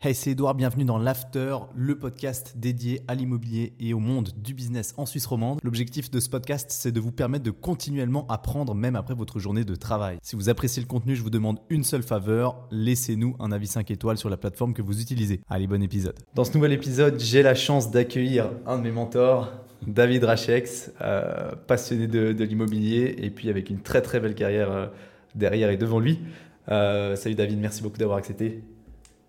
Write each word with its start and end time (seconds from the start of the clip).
Hey, 0.00 0.14
c'est 0.14 0.30
Edouard, 0.30 0.54
bienvenue 0.54 0.84
dans 0.84 0.96
l'After, 0.96 1.56
le 1.74 1.98
podcast 1.98 2.52
dédié 2.54 3.02
à 3.08 3.16
l'immobilier 3.16 3.72
et 3.80 3.94
au 3.94 3.98
monde 3.98 4.30
du 4.36 4.54
business 4.54 4.94
en 4.96 5.06
Suisse 5.06 5.26
romande. 5.26 5.58
L'objectif 5.64 6.08
de 6.08 6.20
ce 6.20 6.28
podcast, 6.28 6.70
c'est 6.70 6.92
de 6.92 7.00
vous 7.00 7.10
permettre 7.10 7.42
de 7.42 7.50
continuellement 7.50 8.24
apprendre 8.28 8.76
même 8.76 8.94
après 8.94 9.14
votre 9.14 9.40
journée 9.40 9.64
de 9.64 9.74
travail. 9.74 10.18
Si 10.22 10.36
vous 10.36 10.48
appréciez 10.48 10.80
le 10.80 10.86
contenu, 10.86 11.16
je 11.16 11.22
vous 11.24 11.30
demande 11.30 11.58
une 11.68 11.82
seule 11.82 12.04
faveur, 12.04 12.68
laissez-nous 12.70 13.34
un 13.40 13.50
avis 13.50 13.66
5 13.66 13.90
étoiles 13.90 14.18
sur 14.18 14.30
la 14.30 14.36
plateforme 14.36 14.72
que 14.72 14.82
vous 14.82 15.02
utilisez. 15.02 15.40
Allez, 15.50 15.66
bon 15.66 15.82
épisode. 15.82 16.14
Dans 16.32 16.44
ce 16.44 16.54
nouvel 16.54 16.74
épisode, 16.74 17.18
j'ai 17.18 17.42
la 17.42 17.56
chance 17.56 17.90
d'accueillir 17.90 18.52
un 18.66 18.78
de 18.78 18.84
mes 18.84 18.92
mentors, 18.92 19.50
David 19.84 20.22
Rachex, 20.22 20.92
euh, 21.00 21.56
passionné 21.66 22.06
de, 22.06 22.44
l'immobilier 22.44 23.16
et 23.18 23.30
puis 23.30 23.50
avec 23.50 23.68
une 23.68 23.80
très 23.80 24.00
très 24.00 24.20
belle 24.20 24.36
carrière 24.36 24.70
euh, 24.70 24.86
derrière 25.34 25.70
et 25.70 25.76
devant 25.76 25.98
lui. 25.98 26.20
Euh, 26.68 27.16
salut 27.16 27.34
David, 27.34 27.58
merci 27.58 27.82
beaucoup 27.82 27.98
d'avoir 27.98 28.18
accepté. 28.18 28.62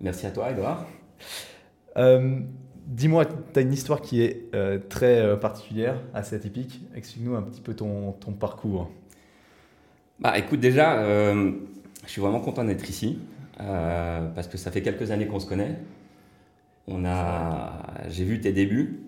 Merci 0.02 0.26
à 0.26 0.32
toi, 0.32 0.50
Edouard. 0.50 0.86
Euh, 1.98 2.40
dis-moi, 2.86 3.26
tu 3.26 3.60
as 3.60 3.62
une 3.62 3.74
histoire 3.74 4.02
qui 4.02 4.22
est 4.22 4.48
euh, 4.56 4.80
très 4.88 5.20
euh, 5.20 5.36
particulière, 5.36 6.00
assez 6.14 6.38
atypique. 6.38 6.82
Explique-nous 6.96 7.36
un 7.36 7.42
petit 7.42 7.60
peu 7.60 7.74
ton, 7.74 8.14
ton 8.14 8.32
parcours. 8.32 8.90
Bah, 10.20 10.38
écoute, 10.38 10.62
déjà, 10.62 11.04
je 11.04 12.10
suis 12.10 12.22
vraiment 12.22 12.40
content 12.42 12.64
d'être 12.66 12.90
ici 12.90 13.20
parce 13.58 14.48
que 14.48 14.58
ça 14.58 14.70
fait 14.70 14.82
quelques 14.82 15.12
années 15.12 15.28
qu'on 15.28 15.40
se 15.40 15.48
connaît. 15.48 15.78
On 16.88 17.06
a, 17.06 17.84
j'ai 18.10 18.26
vu 18.26 18.42
tes 18.42 18.52
débuts. 18.52 19.00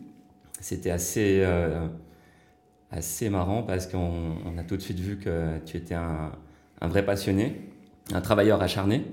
C'était 0.62 0.92
assez, 0.92 1.46
assez 2.92 3.30
marrant 3.30 3.64
parce 3.64 3.88
qu'on 3.88 4.58
a 4.58 4.64
tout 4.64 4.78
de 4.78 4.82
suite 4.82 5.00
vu 5.00 5.18
que 5.18 5.58
tu 5.66 5.76
étais 5.76 5.96
un, 5.96 6.32
un 6.80 6.88
vrai 6.88 7.04
passionné, 7.04 7.70
un 8.14 8.22
travailleur 8.22 8.62
acharné. 8.62 9.04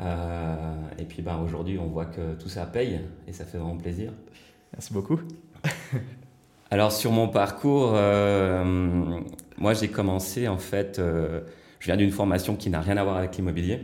Euh, 0.00 0.54
et 0.98 1.04
puis 1.04 1.22
ben, 1.22 1.38
aujourd'hui, 1.44 1.78
on 1.78 1.86
voit 1.86 2.06
que 2.06 2.34
tout 2.34 2.48
ça 2.48 2.66
paye 2.66 3.00
et 3.26 3.32
ça 3.32 3.44
fait 3.44 3.58
vraiment 3.58 3.76
plaisir. 3.76 4.12
Merci 4.72 4.92
beaucoup. 4.92 5.20
Alors 6.70 6.92
sur 6.92 7.10
mon 7.10 7.28
parcours, 7.28 7.92
euh, 7.94 9.20
moi 9.58 9.74
j'ai 9.74 9.88
commencé 9.88 10.46
en 10.46 10.58
fait, 10.58 10.98
euh, 10.98 11.40
je 11.80 11.86
viens 11.86 11.96
d'une 11.96 12.12
formation 12.12 12.54
qui 12.54 12.70
n'a 12.70 12.80
rien 12.80 12.96
à 12.96 13.02
voir 13.02 13.16
avec 13.16 13.36
l'immobilier. 13.36 13.80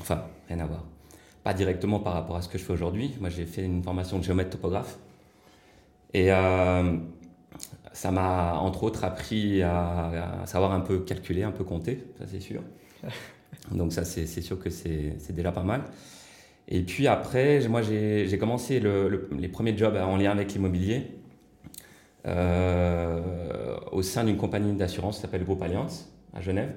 Enfin, 0.00 0.24
rien 0.48 0.58
à 0.58 0.66
voir. 0.66 0.84
Pas 1.44 1.54
directement 1.54 2.00
par 2.00 2.14
rapport 2.14 2.36
à 2.36 2.42
ce 2.42 2.48
que 2.48 2.58
je 2.58 2.64
fais 2.64 2.72
aujourd'hui. 2.72 3.14
Moi 3.20 3.30
j'ai 3.30 3.46
fait 3.46 3.62
une 3.62 3.82
formation 3.82 4.18
de 4.18 4.24
géomètre 4.24 4.50
topographe. 4.50 4.98
Et 6.12 6.28
ça 7.92 8.10
m'a 8.10 8.54
entre 8.54 8.84
autres 8.84 9.04
appris 9.04 9.62
à, 9.62 10.40
à, 10.42 10.46
savoir 10.46 10.72
un 10.72 10.80
peu 10.80 11.00
calculer, 11.00 11.42
un 11.42 11.50
peu 11.50 11.62
compter, 11.62 12.04
ça 12.18 12.26
c'est 12.26 12.40
sûr. 12.40 12.62
Donc 13.72 13.92
ça, 13.92 14.04
c'est 14.04 14.26
sûr 14.26 14.58
que 14.58 14.70
c'est 14.70 15.32
déjà 15.32 15.52
pas 15.52 15.62
mal. 15.62 15.82
Et 16.68 16.82
puis 16.82 17.06
après, 17.06 17.66
moi, 17.68 17.82
j'ai 17.82 18.38
commencé 18.38 18.80
les 18.80 19.48
premiers 19.48 19.76
jobs 19.76 19.96
en 19.96 20.16
lien 20.16 20.32
avec 20.32 20.52
l'immobilier 20.52 21.06
euh, 22.26 23.76
au 23.92 24.02
sein 24.02 24.24
d'une 24.24 24.36
compagnie 24.36 24.72
d'assurance 24.72 25.16
qui 25.16 25.22
s'appelle 25.22 25.44
Groupe 25.44 25.62
Alliance 25.62 26.12
à 26.34 26.40
Genève. 26.40 26.74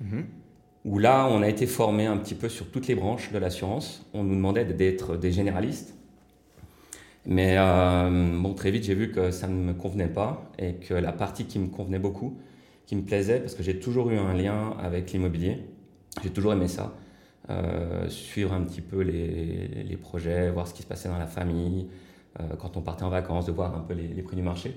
Mhm. 0.00 0.26
Où 0.84 0.98
là, 0.98 1.28
on 1.30 1.42
a 1.42 1.48
été 1.48 1.66
formé 1.66 2.06
un 2.06 2.16
petit 2.16 2.34
peu 2.34 2.48
sur 2.48 2.70
toutes 2.70 2.88
les 2.88 2.94
branches 2.94 3.30
de 3.32 3.38
l'assurance. 3.38 4.04
On 4.12 4.24
nous 4.24 4.34
demandait 4.34 4.64
d'être 4.64 5.16
des 5.16 5.32
généralistes. 5.32 5.94
Mais 7.24 7.54
euh, 7.56 8.40
bon, 8.40 8.52
très 8.52 8.70
vite, 8.70 8.82
j'ai 8.84 8.94
vu 8.94 9.12
que 9.12 9.30
ça 9.30 9.46
ne 9.46 9.54
me 9.54 9.74
convenait 9.74 10.08
pas 10.08 10.50
et 10.58 10.74
que 10.74 10.92
la 10.92 11.12
partie 11.12 11.46
qui 11.46 11.60
me 11.60 11.68
convenait 11.68 12.00
beaucoup, 12.00 12.36
qui 12.84 12.96
me 12.96 13.02
plaisait, 13.02 13.38
parce 13.38 13.54
que 13.54 13.62
j'ai 13.62 13.78
toujours 13.78 14.10
eu 14.10 14.18
un 14.18 14.34
lien 14.34 14.74
avec 14.80 15.12
l'immobilier, 15.12 15.64
j'ai 16.22 16.30
toujours 16.30 16.52
aimé 16.52 16.68
ça. 16.68 16.92
Euh, 17.50 18.08
suivre 18.08 18.52
un 18.52 18.62
petit 18.62 18.80
peu 18.80 19.00
les, 19.00 19.96
projets, 19.96 20.50
voir 20.50 20.68
ce 20.68 20.74
qui 20.74 20.82
se 20.82 20.86
passait 20.86 21.08
dans 21.08 21.18
la 21.18 21.26
famille, 21.26 21.88
euh, 22.40 22.44
quand 22.58 22.76
on 22.76 22.82
partait 22.82 23.02
en 23.02 23.08
vacances, 23.08 23.46
de 23.46 23.52
voir 23.52 23.74
un 23.76 23.80
peu 23.80 23.94
les, 23.94 24.22
prix 24.22 24.36
du 24.36 24.42
marché. 24.42 24.76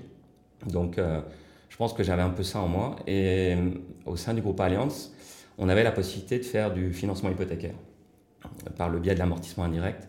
Donc, 0.66 0.98
euh, 0.98 1.20
je 1.68 1.76
pense 1.76 1.92
que 1.92 2.02
j'avais 2.02 2.22
un 2.22 2.30
peu 2.30 2.42
ça 2.42 2.60
en 2.60 2.68
moi. 2.68 2.96
Et 3.06 3.56
au 4.04 4.16
sein 4.16 4.34
du 4.34 4.40
groupe 4.40 4.60
Alliance, 4.60 5.12
on 5.58 5.68
avait 5.68 5.84
la 5.84 5.92
possibilité 5.92 6.38
de 6.38 6.44
faire 6.44 6.72
du 6.72 6.92
financement 6.92 7.30
hypothécaire 7.30 7.74
par 8.76 8.88
le 8.88 8.98
biais 8.98 9.14
de 9.14 9.18
l'amortissement 9.18 9.64
indirect. 9.64 10.08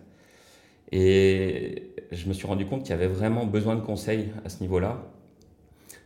Et 0.92 1.94
je 2.12 2.28
me 2.28 2.34
suis 2.34 2.48
rendu 2.48 2.66
compte 2.66 2.82
qu'il 2.82 2.92
y 2.92 2.94
avait 2.94 3.08
vraiment 3.08 3.46
besoin 3.46 3.76
de 3.76 3.82
conseils 3.82 4.32
à 4.46 4.50
ce 4.50 4.62
niveau-là, 4.62 5.04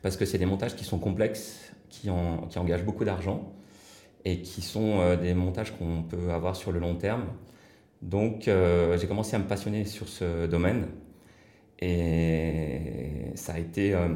parce 0.01 0.17
que 0.17 0.25
c'est 0.25 0.37
des 0.37 0.45
montages 0.45 0.75
qui 0.75 0.83
sont 0.83 0.99
complexes, 0.99 1.71
qui 1.89 2.09
engagent 2.09 2.85
beaucoup 2.85 3.05
d'argent 3.05 3.53
et 4.25 4.41
qui 4.41 4.61
sont 4.61 4.99
euh, 4.99 5.15
des 5.15 5.33
montages 5.33 5.71
qu'on 5.77 6.03
peut 6.03 6.31
avoir 6.31 6.55
sur 6.55 6.71
le 6.71 6.79
long 6.79 6.95
terme. 6.95 7.25
Donc 8.01 8.47
euh, 8.47 8.97
j'ai 8.97 9.07
commencé 9.07 9.35
à 9.35 9.39
me 9.39 9.45
passionner 9.45 9.85
sur 9.85 10.07
ce 10.07 10.47
domaine 10.47 10.87
et 11.79 13.31
ça 13.35 13.53
a 13.53 13.59
été 13.59 13.93
euh, 13.93 14.07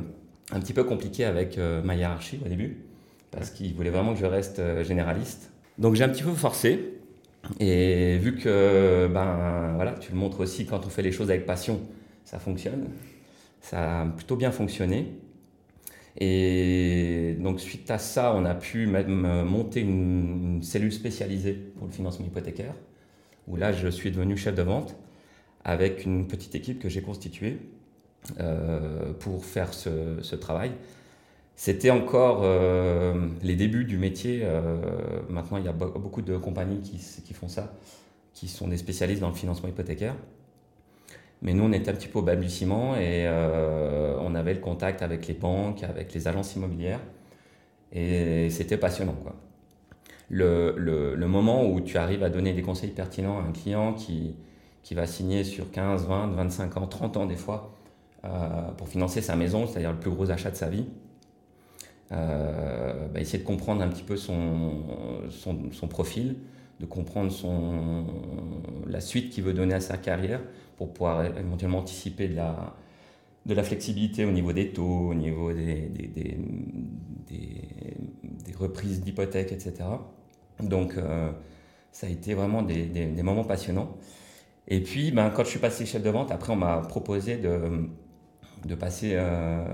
un 0.52 0.60
petit 0.60 0.74
peu 0.74 0.84
compliqué 0.84 1.26
avec 1.26 1.60
ma 1.84 1.96
hiérarchie 1.96 2.40
au 2.44 2.48
début 2.48 2.78
parce 3.32 3.50
qu'ils 3.50 3.74
voulaient 3.74 3.90
vraiment 3.90 4.14
que 4.14 4.20
je 4.20 4.26
reste 4.26 4.62
généraliste. 4.84 5.52
Donc 5.78 5.96
j'ai 5.96 6.04
un 6.04 6.10
petit 6.10 6.24
peu 6.24 6.32
forcé 6.32 6.94
et 7.60 8.18
vu 8.18 8.36
que 8.36 9.08
ben 9.12 9.74
voilà, 9.76 9.94
tu 9.94 10.12
le 10.12 10.18
montres 10.18 10.40
aussi 10.40 10.66
quand 10.66 10.86
on 10.86 10.90
fait 10.90 11.02
les 11.02 11.12
choses 11.12 11.30
avec 11.30 11.46
passion, 11.46 11.80
ça 12.24 12.40
fonctionne. 12.40 12.88
Ça 13.62 14.02
a 14.02 14.06
plutôt 14.06 14.36
bien 14.36 14.52
fonctionné. 14.52 15.12
Et 16.18 17.36
donc, 17.40 17.59
suite 17.59 17.92
à 17.92 17.98
ça, 17.98 18.34
on 18.34 18.46
a 18.46 18.56
pu 18.56 18.88
même 18.88 19.26
euh, 19.26 19.44
monter 19.44 19.81
une, 19.81 20.62
cellule 20.64 20.94
spécialisée 20.94 21.53
pour 21.53 21.88
le 21.88 21.92
financement 21.92 22.26
hypothécaire, 22.26 22.74
où 23.48 23.58
là, 23.58 23.74
je 23.74 23.88
suis 23.90 24.12
devenu 24.12 24.38
chef 24.38 24.56
de 24.56 24.62
vente 24.62 24.96
avec 25.64 26.06
une 26.06 26.28
petite 26.28 26.56
équipe 26.56 26.80
que 26.80 26.90
j'ai 26.90 27.02
constituée 27.02 27.59
euh, 28.40 29.14
pour 29.14 29.46
faire 29.46 29.74
ce, 29.74 30.36
travail. 30.36 30.72
C'était 31.58 31.90
encore 31.90 32.42
euh, 32.44 33.30
les 33.44 33.56
débuts 33.56 33.86
du 33.86 33.97
métier. 33.97 34.46
Maintenant, 35.30 35.58
il 35.58 35.66
y 35.66 35.70
a 35.70 35.74
beaucoup 35.74 36.22
de 36.22 36.38
compagnies 36.38 36.82
qui, 36.82 37.34
font 37.34 37.47
ça, 37.47 37.74
qui 38.34 38.47
sont 38.47 38.68
des 38.68 38.78
spécialistes 38.78 39.22
dans 39.22 39.30
le 39.30 39.36
financement 39.36 39.70
hypothécaire. 39.70 40.16
Mais 41.41 41.53
nous, 41.53 41.63
on 41.63 41.72
était 41.72 41.91
un 41.91 41.94
petit 41.94 42.07
peu 42.07 42.19
au 42.19 42.22
balbutiement 42.22 42.96
et 42.96 43.25
euh, 43.28 44.18
on 44.22 44.35
avait 44.35 44.53
le 44.53 44.59
contact 44.59 45.01
avec 45.01 45.28
les 45.28 45.34
banques, 45.34 45.84
avec 45.84 46.13
les 46.13 46.28
agences 46.28 46.56
immobilières. 46.56 47.01
Et 47.91 48.50
c'était 48.50 48.78
passionnant. 48.78 49.16
Quoi. 49.22 49.35
Le, 50.29 50.75
le, 50.78 51.16
le, 51.16 51.28
moment 51.28 51.68
où 51.69 51.81
tu 51.81 51.97
arrives 51.97 52.23
à 52.23 52.29
donner 52.29 52.53
des 52.53 52.62
conseils 52.62 52.90
pertinents 52.90 53.40
à 53.40 53.44
un 53.44 53.51
client 53.51 53.94
qui, 53.94 54.35
qui 54.81 54.96
va 54.96 55.06
signer 55.06 55.44
sur 55.44 55.72
15, 55.72 56.07
20, 56.07 56.28
25 56.28 56.78
ans, 56.78 56.88
30 56.88 57.18
ans 57.18 57.25
des 57.25 57.35
fois, 57.35 57.75
euh, 58.23 58.72
pour 58.78 58.88
financer 58.88 59.22
sa 59.22 59.35
maison, 59.35 59.67
c'est-à-dire 59.67 59.91
le 59.91 60.00
plus 60.00 60.09
gros 60.09 60.31
achat 60.31 60.50
de 60.50 60.56
sa 60.56 60.69
vie, 60.69 60.85
euh, 62.12 63.07
bah, 63.13 63.19
essayer 63.19 63.40
de 63.40 63.47
comprendre 63.47 63.81
un 63.81 63.88
petit 63.88 64.03
peu 64.03 64.17
son, 64.17 64.84
son, 65.29 65.72
son 65.72 65.88
profil, 65.88 66.38
de 66.79 66.85
comprendre 66.85 67.31
son, 67.31 68.06
la 68.88 69.00
suite 69.00 69.31
qu'il 69.31 69.44
veut 69.44 69.53
donner 69.53 69.75
à 69.75 69.79
sa 69.79 69.97
carrière 69.97 70.41
pour 70.78 70.94
pouvoir 70.94 71.25
éventuellement 71.25 71.80
anticiper 71.80 72.28
de 72.28 72.36
la, 72.36 72.75
de 73.46 73.53
la 73.53 73.63
flexibilité 73.63 74.25
au 74.25 74.31
niveau 74.31 74.53
des 74.53 74.69
taux, 74.69 75.09
au 75.09 75.13
niveau 75.13 75.53
des, 75.53 75.90
des, 75.90 76.38
des, 77.28 78.53
reprises 78.58 79.02
d'hypothèques, 79.02 79.52
etc. 79.52 79.74
Donc, 80.62 80.97
euh, 80.97 81.31
ça 81.91 82.08
a 82.08 82.09
été 82.09 82.34
vraiment 82.34 82.62
des, 82.64 82.88
moments 83.22 83.44
passionnants. 83.44 83.97
Et 84.68 84.81
puis, 84.81 85.12
ben, 85.12 85.30
quand 85.30 85.44
je 85.44 85.50
suis 85.50 85.59
passé 85.59 85.85
chef 85.85 86.02
de 86.02 86.09
vente, 86.09 86.31
après, 86.31 86.53
on 86.53 86.56
m'a 86.56 86.78
proposé 86.78 87.38
de, 87.38 87.88
de 88.66 88.75
passer 88.75 89.12
euh, 89.14 89.66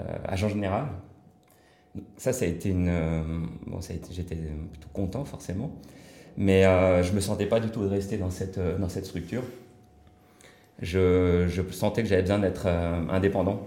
euh, 0.00 0.18
agent 0.24 0.48
général. 0.48 0.86
Ça, 2.16 2.32
ça 2.32 2.44
a 2.44 2.48
été 2.48 2.70
une. 2.70 3.48
bon, 3.66 3.78
j'étais 3.80 4.34
plutôt 4.34 4.88
content, 4.92 5.24
forcément. 5.24 5.70
Mais 6.36 6.64
je 7.02 7.10
ne 7.10 7.14
me 7.14 7.20
sentais 7.20 7.46
pas 7.46 7.60
du 7.60 7.70
tout 7.70 7.82
de 7.82 7.88
rester 7.88 8.18
dans 8.18 8.30
cette, 8.30 8.58
dans 8.58 8.90
cette 8.90 9.06
structure 9.06 9.42
je, 10.80 11.62
sentais 11.70 12.02
que 12.02 12.08
j'avais 12.08 12.22
besoin 12.22 12.38
d'être 12.38 12.64
euh, 12.66 13.08
indépendant. 13.08 13.66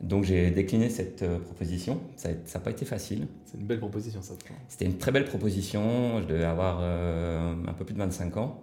Donc 0.00 0.24
j'ai 0.24 0.50
décliné 0.50 0.90
cette 0.90 1.22
euh, 1.22 1.38
proposition. 1.38 2.00
Ça 2.16 2.30
n'a 2.30 2.60
pas 2.60 2.70
été 2.70 2.84
facile. 2.84 3.26
C'est 3.44 3.58
une 3.58 3.66
belle 3.66 3.80
proposition, 3.80 4.22
ça. 4.22 4.34
C'était 4.68 4.84
une 4.84 4.98
très 4.98 5.12
belle 5.12 5.24
proposition. 5.24 6.20
Je 6.20 6.26
devais 6.26 6.44
avoir 6.44 6.80
euh, 6.82 7.54
un 7.66 7.72
peu 7.72 7.84
plus 7.84 7.94
de 7.94 7.98
25 7.98 8.36
ans. 8.36 8.62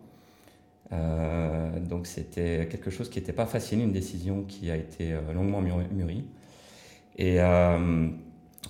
donc 1.89 2.07
c'était 2.07 2.67
quelque 2.69 2.89
chose 2.89 3.09
qui 3.09 3.19
n'était 3.19 3.33
pas 3.33 3.45
facile, 3.45 3.79
une 3.81 3.91
décision 3.91 4.43
qui 4.43 4.69
a 4.71 4.75
été 4.75 5.17
longuement 5.33 5.61
mûrie. 5.61 6.25
Et 7.17 7.37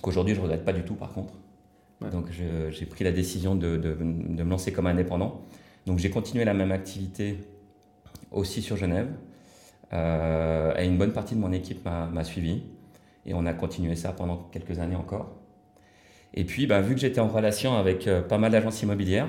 qu'aujourd'hui 0.02 0.34
je 0.34 0.40
ne 0.40 0.44
regrette 0.44 0.64
pas 0.64 0.72
du 0.72 0.82
tout 0.82 0.94
par 0.94 1.12
contre. 1.12 1.34
Donc 2.12 2.26
j'ai 2.30 2.86
pris 2.86 3.04
la 3.04 3.12
décision 3.12 3.54
de, 3.54 3.76
de, 3.76 3.94
de, 3.94 4.42
me 4.42 4.50
lancer 4.50 4.72
comme 4.72 4.86
indépendant. 4.86 5.42
Donc 5.86 5.98
j'ai 5.98 6.10
continué 6.10 6.44
la 6.44 6.54
même 6.54 6.72
activité 6.72 7.38
aussi 8.36 8.62
sur 8.62 8.76
Genève. 8.76 9.08
Euh, 9.92 10.74
et 10.76 10.84
une 10.84 10.98
bonne 10.98 11.12
partie 11.12 11.34
de 11.34 11.40
mon 11.40 11.52
équipe 11.52 11.84
m'a 11.84 12.24
suivi. 12.24 12.62
Et 13.24 13.34
on 13.34 13.46
a 13.46 13.52
continué 13.52 13.96
ça 13.96 14.12
pendant 14.12 14.36
quelques 14.52 14.78
années 14.78 14.96
encore. 14.96 15.34
Et 16.34 16.44
puis, 16.44 16.66
bah, 16.66 16.80
vu 16.80 16.94
que 16.94 17.00
j'étais 17.00 17.20
en 17.20 17.28
relation 17.28 17.76
avec 17.76 18.06
euh, 18.06 18.22
pas 18.22 18.38
mal 18.38 18.52
d'agences 18.52 18.82
immobilières, 18.82 19.28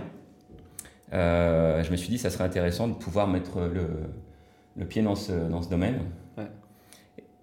je 1.12 1.90
me 1.90 1.96
suis 1.96 2.10
dit 2.10 2.18
ça 2.18 2.30
serait 2.30 2.44
intéressant 2.44 2.88
de 2.88 2.94
pouvoir 2.94 3.28
mettre 3.28 3.62
le, 3.62 3.88
le 4.76 4.86
pied 4.86 5.02
dans 5.02 5.16
ce, 5.16 5.32
dans 5.32 5.62
ce 5.62 5.70
domaine. 5.70 6.02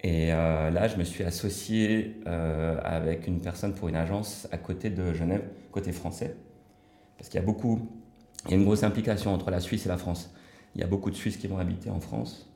Et 0.02 0.26
là, 0.26 0.87
je 0.87 0.99
me 0.99 1.02
suis 1.02 1.25
associé 1.25 2.20
avec 2.26 3.26
une 3.26 3.40
personne 3.40 3.72
pour 3.72 3.88
une 3.88 3.96
agence 3.96 4.46
à 4.52 4.58
côté 4.58 4.90
de 4.90 5.14
Genève, 5.14 5.43
côté 5.72 5.93
français. 5.93 6.37
Parce 7.16 7.31
qu'il 7.31 7.40
y 7.40 7.43
a 7.43 7.46
beaucoup, 7.46 7.88
il 8.44 8.50
y 8.50 8.55
a 8.55 8.56
une 8.58 8.64
grosse 8.64 8.82
implication 8.82 9.32
entre 9.32 9.50
la 9.50 9.61
Suisse 9.61 9.87
et 9.87 9.88
la 9.88 9.96
France. 9.96 10.31
Il 10.75 10.81
y 10.81 10.85
a 10.85 10.87
beaucoup 10.87 11.11
de 11.11 11.17
Suisses 11.17 11.37
qui 11.37 11.47
vont 11.47 11.59
habiter 11.59 11.91
en 11.91 12.00
France 12.00 12.50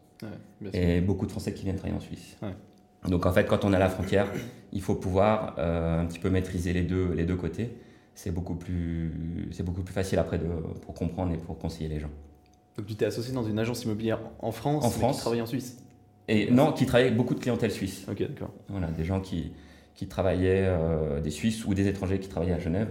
et 0.72 1.00
beaucoup 1.00 1.26
de 1.26 1.30
Français 1.30 1.52
qui 1.54 1.64
viennent 1.64 1.76
travailler 1.76 1.96
en 1.96 2.00
Suisse. 2.00 2.36
Donc 3.06 3.26
en 3.26 3.32
fait, 3.32 3.46
quand 3.46 3.64
on 3.64 3.72
a 3.72 3.78
la 3.78 3.88
frontière, 3.88 4.26
il 4.72 4.82
faut 4.82 4.96
pouvoir 4.96 5.54
euh, 5.58 6.00
un 6.00 6.06
petit 6.06 6.18
peu 6.18 6.30
maîtriser 6.30 6.72
les 6.72 6.82
deux, 6.82 7.12
les 7.12 7.24
deux 7.24 7.36
côtés. 7.36 7.76
C'est 8.14 8.32
beaucoup, 8.32 8.56
plus, 8.56 9.12
beaucoup 9.64 9.82
plus 9.82 9.94
facile 9.94 10.18
après 10.18 10.38
de, 10.38 10.46
pour 10.82 10.94
comprendre 10.94 11.32
et 11.32 11.36
pour 11.36 11.56
conseiller 11.56 11.88
les 11.88 12.00
gens. 12.00 12.10
Donc 12.76 12.86
tu 12.86 12.96
t'es 12.96 13.04
associé 13.04 13.32
dans 13.32 13.44
une 13.44 13.58
agence 13.58 13.84
immobilière 13.84 14.18
en 14.40 14.50
France, 14.50 14.84
en 14.84 14.90
France, 14.90 15.16
qui 15.16 15.20
travaille 15.22 15.40
en 15.40 15.46
Suisse 15.46 15.78
et 16.26 16.50
Non, 16.50 16.72
qui 16.72 16.84
travaille 16.84 17.06
avec 17.06 17.16
beaucoup 17.16 17.34
de 17.34 17.40
clientèle 17.40 17.70
suisse. 17.70 18.06
Ok, 18.10 18.20
d'accord. 18.20 18.52
Voilà, 18.68 18.88
des 18.88 19.04
gens 19.04 19.20
qui, 19.20 19.52
qui 19.94 20.06
travaillaient, 20.08 20.66
euh, 20.66 21.20
des 21.20 21.30
Suisses 21.30 21.64
ou 21.64 21.74
des 21.74 21.86
étrangers 21.86 22.18
qui 22.18 22.28
travaillaient 22.28 22.54
à 22.54 22.58
Genève 22.58 22.88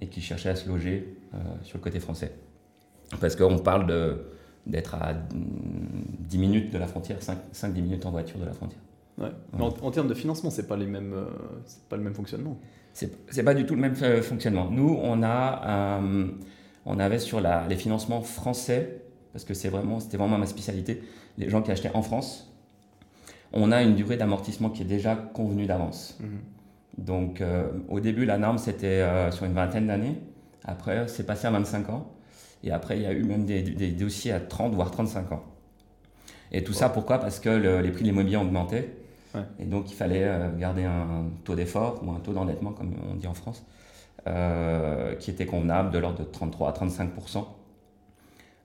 et 0.00 0.06
qui 0.06 0.20
cherchaient 0.20 0.50
à 0.50 0.56
se 0.56 0.68
loger 0.68 1.16
euh, 1.34 1.38
sur 1.62 1.78
le 1.78 1.82
côté 1.82 1.98
français. 1.98 2.32
Parce 3.20 3.34
qu'on 3.34 3.58
parle 3.58 3.86
de, 3.86 4.24
d'être 4.70 4.94
à 4.94 5.14
10 5.14 6.38
minutes 6.38 6.72
de 6.72 6.78
la 6.78 6.86
frontière, 6.86 7.18
5-10 7.18 7.72
minutes 7.82 8.06
en 8.06 8.10
voiture 8.10 8.38
de 8.38 8.46
la 8.46 8.52
frontière. 8.52 8.80
Ouais. 9.18 9.28
en, 9.58 9.90
termes 9.90 10.08
de 10.08 10.14
financement, 10.14 10.50
c'est 10.50 10.66
pas 10.66 10.76
les 10.76 10.86
mêmes, 10.86 11.12
euh, 11.12 11.26
pas 11.90 11.96
le 11.96 12.02
même 12.02 12.14
fonctionnement. 12.14 12.58
C'est 12.94 13.42
pas 13.42 13.54
du 13.54 13.66
tout 13.66 13.74
le 13.74 13.80
même 13.80 13.94
euh, 14.02 14.22
fonctionnement. 14.22 14.68
Nous, 14.70 14.98
on 15.02 15.22
a, 15.22 15.98
euh, 16.00 16.28
on 16.86 16.98
avait 16.98 17.18
sur 17.18 17.40
la, 17.40 17.66
les 17.68 17.76
financements 17.76 18.22
français, 18.22 19.02
parce 19.32 19.44
que 19.44 19.52
c'est 19.52 19.68
vraiment, 19.68 20.00
c'était 20.00 20.16
vraiment 20.16 20.38
ma 20.38 20.46
spécialité, 20.46 21.02
les 21.36 21.50
gens 21.50 21.60
qui 21.60 21.70
achetaient 21.70 21.94
en 21.94 22.02
France, 22.02 22.52
on 23.52 23.72
a 23.72 23.82
une 23.82 23.94
durée 23.94 24.16
d'amortissement 24.16 24.70
qui 24.70 24.82
est 24.82 24.86
déjà 24.86 25.16
convenue 25.16 25.66
d'avance. 25.66 26.18
Mhm. 26.20 27.04
Donc, 27.04 27.42
au 27.88 27.98
début, 28.00 28.26
la 28.26 28.36
norme 28.36 28.58
c'était 28.58 29.02
sur 29.32 29.46
une 29.46 29.54
vingtaine 29.54 29.86
d'années. 29.86 30.20
Après, 30.64 31.08
c'est 31.08 31.24
passé 31.24 31.46
à 31.46 31.50
25 31.50 31.88
ans. 31.88 32.12
Et 32.62 32.70
après, 32.70 32.98
il 32.98 33.02
y 33.02 33.06
a 33.06 33.12
eu 33.12 33.24
même 33.24 33.44
des, 33.44 33.62
dossiers 33.92 34.32
à 34.32 34.40
30 34.40 34.74
voire 34.74 34.90
35 34.90 35.32
ans. 35.32 35.44
Et 36.52 36.64
tout 36.64 36.72
ça, 36.72 36.88
pourquoi? 36.88 37.18
Parce 37.18 37.40
que 37.40 37.80
les 37.80 37.90
prix 37.90 38.02
de 38.02 38.08
l'immobilier 38.08 38.36
ont 38.36 38.42
augmenté. 38.42 38.90
Et 39.58 39.64
donc, 39.64 39.90
il 39.90 39.94
fallait 39.94 40.24
euh, 40.24 40.50
garder 40.56 40.84
un 40.84 41.30
taux 41.44 41.54
d'effort 41.54 42.02
ou 42.04 42.10
un 42.10 42.18
taux 42.18 42.32
d'endettement, 42.32 42.72
comme 42.72 42.94
on 43.08 43.14
dit 43.14 43.28
en 43.28 43.34
France, 43.34 43.64
euh, 44.26 45.14
qui 45.14 45.30
était 45.30 45.46
convenable 45.46 45.92
de 45.92 45.98
l'ordre 45.98 46.18
de 46.18 46.24
33 46.24 46.68
à 46.68 46.72
35% 46.72 47.46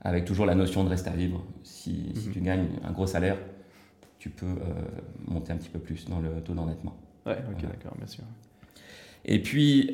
avec 0.02 0.24
toujours 0.24 0.44
la 0.46 0.54
notion 0.54 0.84
de 0.84 0.88
rester 0.88 1.10
à 1.10 1.14
vivre. 1.14 1.44
Si, 1.62 2.12
mhm. 2.14 2.32
tu 2.32 2.40
gagnes 2.40 2.68
un 2.84 2.90
gros 2.92 3.06
salaire, 3.06 3.38
tu 4.18 4.30
peux 4.30 4.46
euh, 4.46 4.72
monter 5.26 5.52
un 5.52 5.56
petit 5.56 5.68
peu 5.68 5.78
plus 5.78 6.06
dans 6.06 6.20
le 6.20 6.40
taux 6.42 6.54
d'endettement. 6.54 6.96
Ouais, 7.26 7.38
ok, 7.50 7.62
d'accord, 7.62 7.94
bien 7.96 8.06
sûr. 8.06 8.24
Et 9.24 9.40
puis, 9.42 9.92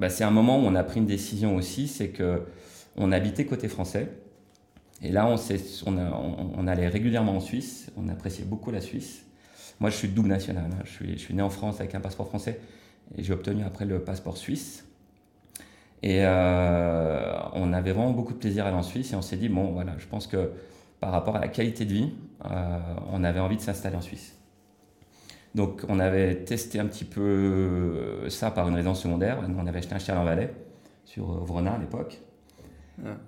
bah, 0.00 0.08
c'est 0.08 0.24
un 0.24 0.30
moment 0.30 0.58
où 0.58 0.62
on 0.62 0.74
a 0.74 0.82
pris 0.82 0.98
une 0.98 1.06
décision 1.06 1.56
aussi, 1.56 1.86
c'est 1.86 2.08
que 2.08 2.42
on 2.96 3.12
habitait 3.12 3.44
côté 3.44 3.68
français. 3.68 4.08
Et 5.02 5.12
là, 5.12 5.34
on, 5.86 6.66
allait 6.66 6.88
régulièrement 6.88 7.36
en 7.36 7.40
Suisse. 7.40 7.90
On 7.96 8.08
appréciait 8.08 8.44
beaucoup 8.44 8.70
la 8.70 8.80
Suisse. 8.80 9.26
Moi, 9.78 9.90
je 9.90 9.96
suis 9.96 10.08
double 10.08 10.28
national. 10.28 10.70
Hein. 10.72 10.82
Je, 10.84 10.90
suis, 10.90 11.12
je 11.12 11.18
suis 11.18 11.34
né 11.34 11.42
en 11.42 11.50
France 11.50 11.80
avec 11.80 11.94
un 11.94 12.00
passeport 12.00 12.28
français 12.28 12.60
et 13.16 13.22
j'ai 13.22 13.32
obtenu 13.32 13.62
après 13.62 13.84
le 13.84 14.02
passeport 14.02 14.36
suisse. 14.36 14.86
Et 16.02 16.20
euh, 16.24 17.38
on 17.52 17.72
avait 17.74 17.92
vraiment 17.92 18.12
beaucoup 18.12 18.32
de 18.32 18.38
plaisir 18.38 18.64
à 18.64 18.68
aller 18.68 18.76
en 18.76 18.82
Suisse 18.82 19.12
et 19.12 19.16
on 19.16 19.22
s'est 19.22 19.36
dit, 19.36 19.50
bon, 19.50 19.72
voilà, 19.72 19.92
je 19.98 20.06
pense 20.06 20.26
que 20.26 20.52
par 20.98 21.12
rapport 21.12 21.36
à 21.36 21.40
la 21.40 21.48
qualité 21.48 21.84
de 21.84 21.92
vie, 21.92 22.12
euh, 22.50 22.78
on 23.12 23.22
avait 23.22 23.40
envie 23.40 23.56
de 23.56 23.62
s'installer 23.62 23.96
en 23.96 24.00
Suisse. 24.00 24.34
Donc 25.54 25.82
on 25.88 25.98
avait 25.98 26.44
testé 26.44 26.78
un 26.78 26.86
petit 26.86 27.04
peu 27.04 27.20
euh, 27.20 28.30
ça 28.30 28.50
par 28.50 28.68
une 28.68 28.74
résidence 28.74 29.02
secondaire. 29.02 29.38
On 29.58 29.66
avait 29.66 29.78
acheté 29.78 29.94
un 29.94 29.98
chien 29.98 30.18
en 30.18 30.24
Valais 30.24 30.54
sur 31.04 31.30
euh, 31.30 31.40
Vrona 31.40 31.74
à 31.74 31.78
l'époque. 31.78 32.20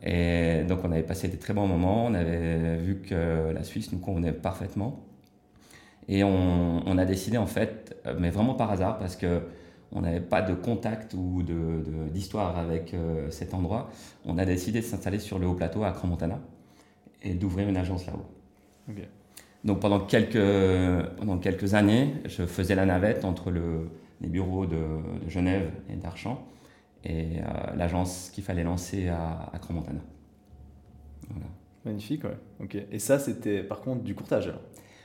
Et 0.03 0.65
donc 0.69 0.81
on 0.85 0.93
avait 0.93 1.03
passé 1.03 1.29
des 1.29 1.39
très 1.39 1.55
bons 1.55 1.67
moments. 1.67 2.05
On 2.05 2.15
avait 2.15 2.77
vu 2.77 3.01
que 3.01 3.53
la 3.53 3.65
Suisse 3.65 3.91
nous 3.91 3.99
convenait 3.99 4.33
parfaitement. 4.33 5.01
Et 6.09 6.25
on, 6.25 6.99
a 6.99 7.05
décidé 7.07 7.39
en 7.39 7.47
fait, 7.47 7.97
euh, 8.07 8.15
mais 8.19 8.31
vraiment 8.31 8.55
par 8.55 8.71
hasard, 8.71 8.99
parce 8.99 9.17
que 9.17 9.41
on 9.93 10.03
n'avait 10.03 10.21
pas 10.21 10.43
de 10.43 10.55
contact 10.55 11.15
ou 11.15 11.43
d'histoire 12.13 12.55
de, 12.55 12.61
avec 12.61 12.97
cet 13.29 13.53
endroit, 13.53 13.91
on 14.25 14.39
a 14.39 14.47
décidé 14.47 14.81
de 14.81 14.85
s'installer 14.87 15.19
sur 15.19 15.39
le 15.39 15.47
haut 15.47 15.55
plateau 15.55 15.85
à 15.85 15.93
Cran-Montana 15.93 16.41
et 17.21 17.35
d'ouvrir 17.35 17.69
une 17.69 17.77
agence 17.77 18.07
là-haut. 18.07 18.25
Donc 19.65 19.81
pendant 19.81 20.01
quelques, 20.01 20.39
pendant 21.19 21.39
quelques 21.39 21.75
années, 21.75 22.15
je 22.27 22.45
faisais 22.45 22.75
la 22.75 22.85
navette 22.85 23.25
entre 23.25 23.51
le, 23.51 23.89
les 24.23 24.29
bureaux 24.29 24.67
de, 24.67 24.79
Genève 25.29 25.71
et 25.91 25.97
d'Archamps 25.97 26.47
et 27.05 27.39
euh, 27.39 27.77
l'agence 27.77 28.31
qu'il 28.33 28.45
fallait 28.45 28.65
lancer 28.65 29.09
à, 29.09 29.51
à. 29.53 29.61
Voilà. 29.69 31.47
Magnifique, 31.85 32.25
ouais. 32.25 32.37
Ok. 32.63 32.77
Et 32.91 32.99
ça, 32.99 33.19
c'était 33.19 33.63
par 33.63 33.81
contre 33.81 34.03
du 34.03 34.15
courtage 34.15 34.49
alors? 34.49 34.61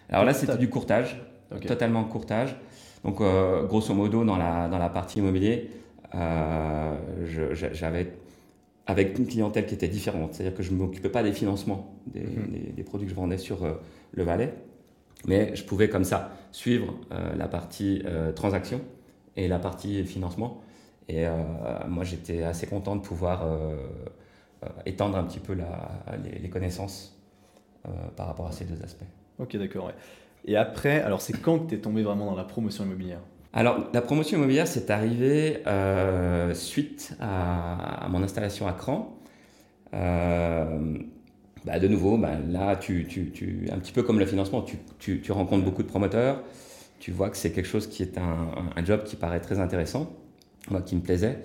Alors 0.10 0.26
là, 0.26 0.34
c'était 0.34 0.58
du 0.58 0.70
courtage, 0.70 1.22
totalement 1.66 2.04
courtage. 2.06 2.56
Donc, 3.04 3.20
euh, 3.22 3.66
grosso 3.66 3.94
modo, 3.94 4.24
dans 4.24 4.38
la, 4.38 4.68
dans 4.68 4.78
la 4.78 4.90
partie 4.90 5.20
immobilier, 5.20 5.70
euh, 6.16 6.96
j'avais 7.54 8.14
avec 8.88 9.20
une 9.20 9.28
clientèle 9.28 9.66
qui 9.66 9.76
était 9.76 9.90
différente. 9.90 10.34
C'est-à-dire 10.34 10.58
que 10.58 10.64
je 10.64 10.72
ne 10.72 10.78
m'occupais 10.78 11.10
pas 11.10 11.22
des 11.22 11.34
financements 11.34 11.94
des, 12.08 12.22
mhm. 12.22 12.84
produits 12.86 13.06
que 13.06 13.12
je 13.12 13.16
vendais 13.16 13.38
sur 13.38 13.64
euh, 13.64 13.74
le 14.14 14.24
Valais, 14.24 14.54
mais 15.28 15.56
je 15.56 15.64
pouvais 15.66 15.90
comme 15.90 16.06
ça 16.06 16.32
suivre 16.52 16.96
euh, 17.12 17.36
la 17.36 17.48
partie 17.48 18.02
euh, 18.06 18.32
transaction 18.32 18.82
et 19.36 19.48
la 19.48 19.60
partie 19.60 20.04
financement. 20.06 20.62
Et 21.10 21.26
moi, 21.88 22.04
j'étais 22.04 22.44
assez 22.44 22.68
content 22.68 22.98
de 22.98 23.02
pouvoir 23.02 23.48
étendre 24.86 25.16
un 25.16 25.24
petit 25.24 25.40
peu 25.40 25.54
la, 25.54 26.04
les, 26.42 26.50
connaissances 26.50 27.18
par 28.18 28.28
rapport 28.28 28.48
à 28.48 28.52
ces 28.52 28.66
deux 28.66 28.84
aspects. 28.84 29.06
Ok, 29.40 29.56
d'accord. 29.56 29.94
Et 30.44 30.58
après, 30.58 31.00
alors 31.00 31.22
c'est 31.22 31.40
quand 31.40 31.60
que 31.60 31.70
tu 31.70 31.76
es 31.76 31.78
tombé 31.78 32.04
vraiment 32.04 32.26
dans 32.26 32.36
la 32.36 32.44
promotion 32.44 32.84
immobilière? 32.84 33.22
Alors, 33.54 33.88
la 33.94 34.02
promotion 34.02 34.38
immobilière, 34.38 34.68
c'est 34.68 34.90
arrivé 34.92 35.60
euh, 35.68 36.54
suite 36.54 37.16
à, 37.20 38.08
mon 38.10 38.22
installation 38.22 38.68
à 38.68 38.74
Cran. 38.74 39.18
Euh, 39.94 40.98
bah, 41.66 41.80
de 41.80 41.88
nouveau, 41.88 42.18
bah, 42.18 42.34
là, 42.50 42.76
tu, 42.76 43.08
un 43.72 43.80
petit 43.80 43.92
peu 43.92 44.04
comme 44.04 44.20
le 44.20 44.26
financement, 44.26 44.64
tu, 45.00 45.22
rencontres 45.32 45.64
beaucoup 45.64 45.84
de 45.84 45.88
promoteurs, 45.88 46.44
tu 47.00 47.12
vois 47.12 47.30
que 47.30 47.38
c'est 47.38 47.52
quelque 47.52 47.68
chose 47.68 47.88
qui 47.88 48.04
est 48.04 48.18
un, 48.18 48.86
job 48.86 49.04
qui 49.06 49.16
paraît 49.16 49.40
très 49.40 49.60
intéressant, 49.60 50.12
qui 50.86 50.96
me 50.96 51.02
plaisait. 51.02 51.40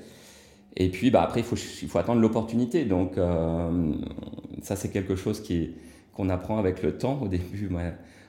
Et 0.76 0.88
puis 0.88 1.10
bah, 1.10 1.22
après, 1.22 1.40
il 1.40 1.44
faut, 1.44 1.98
attendre 1.98 2.20
l'opportunité. 2.20 2.84
Donc, 2.84 3.16
euh, 3.16 3.92
ça, 4.62 4.76
c'est 4.76 4.90
quelque 4.90 5.14
chose 5.14 5.42
qu'on 6.14 6.28
apprend 6.28 6.58
avec 6.58 6.82
le 6.82 6.98
temps. 6.98 7.20
Au 7.22 7.28
début, 7.28 7.70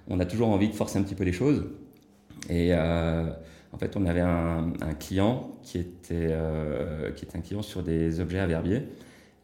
on 0.07 0.19
a 0.19 0.25
toujours 0.25 0.49
envie 0.49 0.69
de 0.69 0.75
forcer 0.75 0.99
un 0.99 1.03
petit 1.03 1.15
peu 1.15 1.23
les 1.23 1.33
choses. 1.33 1.65
Et 2.49 2.71
en 3.73 3.77
fait, 3.77 3.97
on 3.97 4.05
avait 4.05 4.21
un, 4.21 4.71
client 4.99 5.49
qui 5.63 5.79
était, 5.79 6.27
euh, 6.29 7.11
qui 7.11 7.25
était 7.25 7.37
un 7.37 7.41
client 7.41 7.63
sur 7.63 7.81
des 7.81 8.19
objets 8.19 8.39
à 8.39 8.45
verbier, 8.45 8.83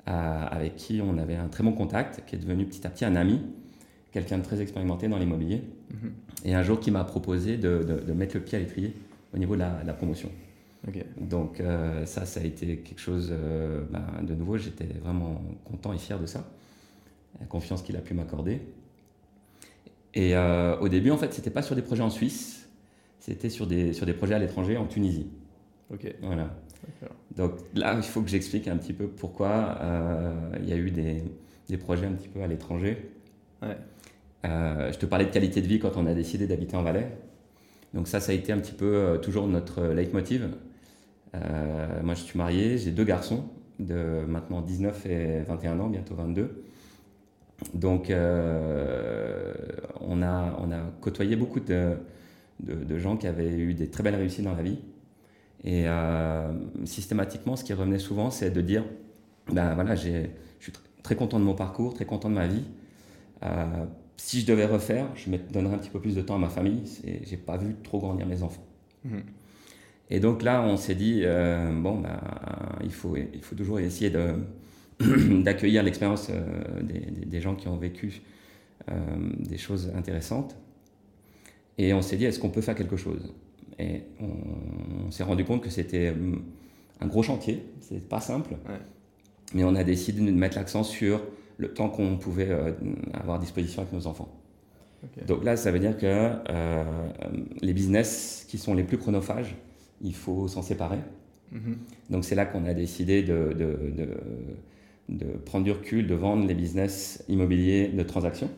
avec 0.05 0.75
qui 0.75 1.01
on 1.03 1.17
avait 1.17 1.35
un 1.35 1.47
très 1.47 1.63
bon 1.63 1.71
contact, 1.71 2.23
qui 2.25 2.35
est 2.35 2.39
devenu 2.39 2.65
petit 2.65 2.85
à 2.85 2.89
petit 2.89 3.05
un 3.05 3.15
ami, 3.15 3.41
quelqu'un 4.11 4.37
de 4.37 4.43
très 4.43 4.61
expérimenté 4.61 5.07
dans 5.07 5.17
l'immobilier. 5.17 5.63
Mhm. 5.91 6.11
Et 6.45 6.55
un 6.55 6.63
jour, 6.63 6.79
qui 6.79 6.89
m'a 6.89 7.03
proposé 7.03 7.57
de, 7.57 7.83
de, 8.05 8.13
mettre 8.13 8.35
le 8.35 8.43
pied 8.43 8.57
à 8.57 8.61
l'étrier 8.61 8.93
au 9.35 9.37
niveau 9.37 9.55
de 9.55 9.61
la, 9.61 9.93
promotion. 9.93 10.29
Donc 11.19 11.59
euh, 11.59 12.05
ça, 12.05 12.25
ça 12.25 12.39
a 12.39 12.43
été 12.43 12.77
quelque 12.77 13.01
chose 13.01 13.29
euh, 13.31 13.81
ben, 13.91 14.23
de 14.23 14.33
nouveau. 14.33 14.57
J'étais 14.57 14.87
vraiment 15.03 15.41
content 15.65 15.91
et 15.93 15.97
fier 15.97 16.19
de 16.19 16.25
ça, 16.25 16.49
la 17.39 17.45
confiance 17.45 17.81
qu'il 17.81 17.97
a 17.97 18.01
pu 18.01 18.13
m'accorder. 18.13 18.61
Et 20.15 20.35
au 20.35 20.87
début, 20.87 21.11
en 21.11 21.17
fait, 21.17 21.33
c'était 21.33 21.51
pas 21.51 21.61
sur 21.61 21.75
des 21.75 21.83
projets 21.83 22.01
en 22.01 22.09
Suisse 22.09 22.58
c'était 23.29 23.49
sur 23.49 23.67
des, 23.67 23.93
sur 23.93 24.07
des 24.07 24.13
projets 24.13 24.33
à 24.33 24.39
l'étranger 24.39 24.75
en 24.75 24.87
Tunisie. 24.87 25.27
Ok. 25.93 26.11
Voilà. 26.23 26.49
Donc 27.35 27.51
là, 27.75 27.93
il 27.95 28.01
faut 28.01 28.23
que 28.23 28.29
j'explique 28.29 28.67
un 28.67 28.77
petit 28.77 28.93
peu 28.93 29.07
pourquoi 29.07 29.77
euh, 29.81 30.33
il 30.61 30.67
y 30.67 30.73
a 30.73 30.77
eu 30.77 30.89
des, 30.89 31.23
des, 31.67 31.77
projets 31.77 32.07
un 32.07 32.13
petit 32.13 32.27
peu 32.27 32.41
à 32.41 32.47
l'étranger. 32.47 33.11
Ouais. 33.61 33.77
Euh, 34.45 34.91
je 34.91 34.97
te 34.97 35.05
parlais 35.05 35.25
de 35.25 35.29
qualité 35.29 35.61
de 35.61 35.67
vie 35.67 35.77
quand 35.77 35.95
on 35.95 36.07
a 36.07 36.15
décidé 36.15 36.47
d'habiter 36.47 36.75
en 36.75 36.81
Valais. 36.81 37.07
Donc 37.93 38.07
ça, 38.07 38.19
ça 38.19 38.31
a 38.31 38.35
été 38.35 38.51
un 38.51 38.57
petit 38.57 38.73
peu 38.73 38.95
euh, 38.95 39.17
toujours 39.17 39.47
notre 39.47 39.83
leitmotiv. 39.83 40.49
moi, 41.33 42.15
je 42.15 42.21
suis 42.21 42.37
marié, 42.37 42.79
j'ai 42.79 42.89
deux 42.89 43.03
garçons 43.03 43.43
de 43.77 44.25
maintenant 44.27 44.61
19 44.61 45.05
et 45.05 45.41
21 45.41 45.79
ans, 45.79 45.89
bientôt 45.89 46.15
22. 46.15 46.63
Donc, 47.75 48.07
on, 48.09 48.13
a, 50.23 50.57
on 50.59 50.71
a 50.71 50.81
côtoyé 50.99 51.35
beaucoup 51.35 51.59
de, 51.59 51.95
de, 52.59 52.97
gens 52.97 53.17
qui 53.17 53.27
avaient 53.27 53.49
eu 53.49 53.73
des 53.73 53.89
très 53.89 54.03
belles 54.03 54.15
réussites 54.15 54.45
dans 54.45 54.55
la 54.55 54.63
vie. 54.63 54.79
Et 55.63 55.85
systématiquement, 56.85 57.55
ce 57.55 57.63
qui 57.63 57.73
revenait 57.73 57.99
souvent, 57.99 58.31
c'est 58.31 58.49
de 58.49 58.61
dire, 58.61 58.85
ben 59.51 59.73
voilà, 59.75 59.95
je 59.95 60.27
suis 60.59 60.71
très 61.03 61.15
content 61.15 61.39
de 61.39 61.43
mon 61.43 61.55
parcours, 61.55 61.93
très 61.93 62.05
content 62.05 62.29
de 62.29 62.35
ma 62.35 62.47
vie. 62.47 62.63
si 64.15 64.41
je 64.41 64.45
devais 64.45 64.65
refaire, 64.65 65.07
je 65.15 65.29
me 65.29 65.37
donnerais 65.37 65.75
un 65.75 65.79
petit 65.79 65.89
peu 65.89 65.99
plus 65.99 66.15
de 66.15 66.21
temps 66.21 66.35
à 66.35 66.39
ma 66.39 66.49
famille. 66.49 66.83
J'ai 67.23 67.37
pas 67.37 67.57
vu 67.57 67.75
trop 67.83 67.99
grandir 67.99 68.25
mes 68.25 68.41
enfants. 68.41 68.65
Mhm. 69.03 69.23
Et 70.09 70.19
donc 70.19 70.41
là, 70.41 70.63
on 70.63 70.75
s'est 70.75 70.95
dit, 70.95 71.21
euh, 71.23 71.71
bon, 71.71 71.99
bah, 71.99 72.19
il, 72.83 72.91
faut, 72.91 73.15
il 73.15 73.41
faut 73.41 73.55
toujours 73.55 73.79
essayer 73.79 74.09
d'accueillir 74.99 75.83
l'expérience 75.83 76.29
euh, 76.31 76.81
des, 76.81 77.41
gens 77.41 77.55
qui 77.55 77.67
ont 77.67 77.77
vécu 77.77 78.21
euh, 78.89 78.95
des 79.37 79.57
choses 79.57 79.91
intéressantes. 79.95 80.55
Et 81.79 81.93
on 81.93 82.01
s'est 82.01 82.17
dit, 82.17 82.25
est-ce 82.25 82.39
qu'on 82.39 82.49
peut 82.49 82.61
faire 82.61 82.75
quelque 82.75 82.97
chose? 82.97 83.33
Et 83.79 84.03
on, 84.19 85.09
s'est 85.11 85.23
rendu 85.23 85.45
compte 85.45 85.63
que 85.63 85.69
c'était 85.69 86.13
un 86.99 87.07
gros 87.07 87.23
chantier, 87.23 87.63
c'est 87.79 88.07
pas 88.07 88.19
simple. 88.19 88.57
Mais 89.55 89.63
on 89.63 89.73
a 89.75 89.83
décidé 89.85 90.19
de 90.19 90.31
mettre 90.31 90.57
l'accent 90.57 90.83
sur 90.83 91.23
le 91.57 91.73
temps 91.73 91.89
qu'on 91.89 92.17
pouvait 92.17 92.51
avoir 93.13 93.37
à 93.37 93.39
disposition 93.39 93.81
avec 93.81 93.93
nos 93.93 94.07
enfants. 94.07 94.29
Donc 95.25 95.45
là, 95.45 95.55
ça 95.55 95.71
veut 95.71 95.79
dire 95.79 95.97
que 95.97 96.33
les 97.61 97.73
business 97.73 98.45
qui 98.49 98.57
sont 98.57 98.73
les 98.73 98.83
plus 98.83 98.97
chronophages, 98.97 99.55
il 100.01 100.13
faut 100.13 100.49
s'en 100.49 100.61
séparer. 100.61 100.99
Mhm. 101.53 101.77
Donc 102.09 102.25
c'est 102.25 102.35
là 102.35 102.45
qu'on 102.45 102.65
a 102.65 102.73
décidé 102.73 103.23
de, 103.23 103.55
de, 105.07 105.25
prendre 105.45 105.63
du 105.63 105.71
recul, 105.71 106.07
de 106.07 106.13
vendre 106.13 106.45
les 106.45 106.53
business 106.53 107.23
immobiliers 107.29 107.87
de 107.87 108.03
transaction 108.03 108.49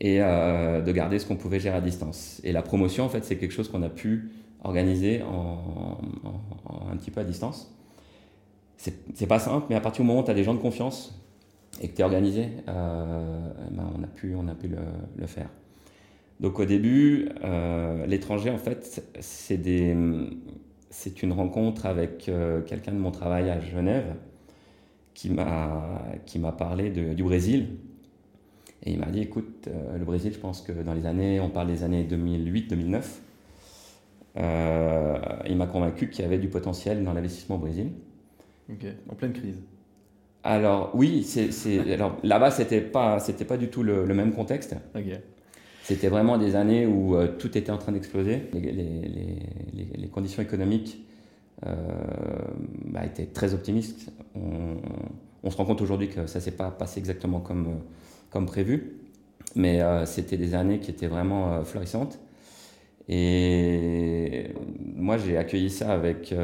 et 0.00 0.20
euh, 0.20 0.80
de 0.80 0.92
garder 0.92 1.18
ce 1.18 1.26
qu'on 1.26 1.36
pouvait 1.36 1.60
gérer 1.60 1.76
à 1.76 1.80
distance. 1.80 2.40
Et 2.44 2.52
la 2.52 2.62
promotion, 2.62 3.04
en 3.04 3.08
fait, 3.08 3.24
c'est 3.24 3.36
quelque 3.36 3.52
chose 3.52 3.68
qu'on 3.68 3.82
a 3.82 3.88
pu 3.88 4.30
organiser 4.62 5.20
un 5.20 6.96
petit 6.96 7.10
peu 7.10 7.20
à 7.20 7.24
distance. 7.24 7.70
C'est 8.76 9.26
pas 9.26 9.38
simple, 9.38 9.66
mais 9.70 9.76
à 9.76 9.80
partir 9.80 10.02
du 10.02 10.08
moment 10.08 10.20
où 10.20 10.24
tu 10.24 10.30
as 10.30 10.34
des 10.34 10.44
gens 10.44 10.54
de 10.54 10.58
confiance 10.58 11.20
et 11.80 11.88
que 11.88 11.94
tu 11.94 12.00
es 12.00 12.04
organisé, 12.04 12.48
euh, 12.68 13.50
ben 13.70 13.90
on 13.98 14.02
a 14.02 14.06
pu, 14.06 14.34
on 14.34 14.46
a 14.48 14.54
pu 14.54 14.68
le, 14.68 15.26
faire. 15.26 15.48
Donc 16.40 16.58
au 16.58 16.64
début, 16.64 17.28
euh, 17.44 18.04
l'étranger, 18.06 18.50
en 18.50 18.58
fait, 18.58 19.02
c'est 19.20 19.62
une 21.22 21.32
rencontre 21.32 21.86
avec 21.86 22.30
quelqu'un 22.66 22.92
de 22.92 22.98
mon 22.98 23.10
travail 23.10 23.50
à 23.50 23.60
Genève 23.60 24.14
qui 25.14 25.30
m'a 25.30 26.52
parlé 26.58 26.90
du 26.90 27.22
Brésil. 27.22 27.68
Et 28.84 28.92
il 28.92 28.98
m'a 28.98 29.06
dit, 29.06 29.20
écoute, 29.20 29.68
euh, 29.68 29.98
le 29.98 30.04
Brésil, 30.04 30.32
je 30.32 30.38
pense 30.38 30.60
que 30.60 30.72
dans 30.72 30.94
les 30.94 31.06
années, 31.06 31.40
on 31.40 31.48
parle 31.48 31.68
des 31.68 31.82
années 31.82 32.06
2008-2009, 32.10 33.02
il 35.46 35.56
m'a 35.56 35.66
convaincu 35.66 36.10
qu'il 36.10 36.22
y 36.22 36.26
avait 36.26 36.38
du 36.38 36.48
potentiel 36.48 37.04
dans 37.04 37.12
l'investissement 37.12 37.56
au 37.56 37.60
Brésil. 37.60 37.92
Ok, 38.70 38.86
en 39.10 39.14
pleine 39.14 39.32
crise. 39.32 39.56
Alors 40.42 40.90
oui, 40.94 41.26
alors 41.92 42.18
là-bas, 42.22 42.50
c'était 42.50 42.80
pas, 42.80 43.18
c'était 43.20 43.44
pas 43.44 43.56
du 43.56 43.68
tout 43.68 43.82
le, 43.82 44.04
le 44.04 44.14
même 44.14 44.32
contexte. 44.32 44.74
Ok. 44.94 45.18
C'était 45.84 46.08
vraiment 46.08 46.38
des 46.38 46.56
années 46.56 46.86
où 46.86 47.14
euh, 47.14 47.28
tout 47.38 47.58
était 47.58 47.70
en 47.70 47.76
train 47.76 47.92
d'exploser. 47.92 48.48
Les, 48.54 50.08
conditions 50.10 50.42
économiques 50.42 51.04
euh, 51.66 51.74
bah, 52.86 53.04
étaient 53.04 53.26
très 53.26 53.52
optimistes. 53.52 54.10
On, 54.34 55.50
se 55.50 55.56
rend 55.56 55.66
compte 55.66 55.82
aujourd'hui 55.82 56.08
que 56.08 56.26
ça 56.26 56.38
ne 56.38 56.44
s'est 56.44 56.52
pas 56.52 56.70
passé 56.70 57.00
exactement 57.00 57.40
comme, 57.40 57.80
comme 58.34 58.44
prévu. 58.44 58.98
Mais 59.56 59.80
euh, 59.80 60.04
c'était 60.04 60.36
des 60.36 60.54
années 60.54 60.80
qui 60.80 60.90
étaient 60.90 61.06
vraiment 61.06 61.64
florissantes. 61.64 62.18
Et 63.08 64.48
moi, 64.96 65.16
j'ai 65.16 65.38
accueilli 65.38 65.70
ça 65.70 65.92
avec 65.92 66.34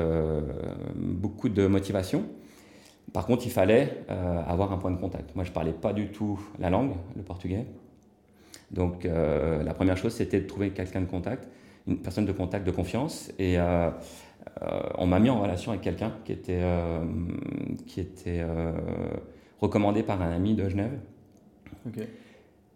beaucoup 0.94 1.48
de 1.48 1.66
motivation. 1.66 2.24
Par 3.12 3.26
contre, 3.26 3.46
il 3.46 3.50
fallait 3.50 4.04
avoir 4.08 4.70
un 4.72 4.76
point 4.76 4.90
de 4.90 5.00
contact. 5.00 5.34
Moi, 5.34 5.44
je 5.44 5.50
ne 5.50 5.54
parlais 5.54 5.72
pas 5.72 5.94
du 5.94 6.08
tout 6.08 6.38
la 6.58 6.68
langue, 6.68 6.92
le 7.16 7.22
portugais. 7.22 7.66
Donc 8.70 9.04
euh, 9.04 9.62
la 9.62 9.74
première 9.74 9.96
chose, 9.96 10.12
c'était 10.12 10.40
de 10.40 10.46
trouver 10.46 10.70
quelqu'un 10.70 11.00
de 11.00 11.06
contact, 11.06 11.48
une 11.86 11.98
personne 11.98 12.26
de 12.26 12.32
contact 12.32 12.66
de 12.66 12.70
confiance. 12.70 13.30
Et 13.38 13.58
euh, 13.58 13.90
euh, 14.62 14.80
on 14.96 15.06
m'a 15.06 15.18
mis 15.18 15.30
en 15.30 15.40
relation 15.40 15.72
avec 15.72 15.82
quelqu'un 15.82 16.12
qui 16.24 16.32
était, 16.32 16.62
qui 17.86 18.00
était 18.00 18.44
recommandé 19.60 20.02
par 20.02 20.22
un 20.22 20.30
ami 20.30 20.54
de 20.54 20.68
Genève. 20.68 20.98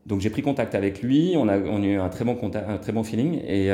Donc 0.07 0.21
j'ai 0.21 0.31
pris 0.31 0.43
contact 0.43 0.75
avec 0.75 1.03
lui, 1.03 1.35
on 1.37 1.49
a, 1.49 1.57
eu 1.57 1.99
un 1.99 2.09
très 2.09 2.25
bon, 2.25 3.05
feeling. 3.05 3.41
Et 3.47 3.71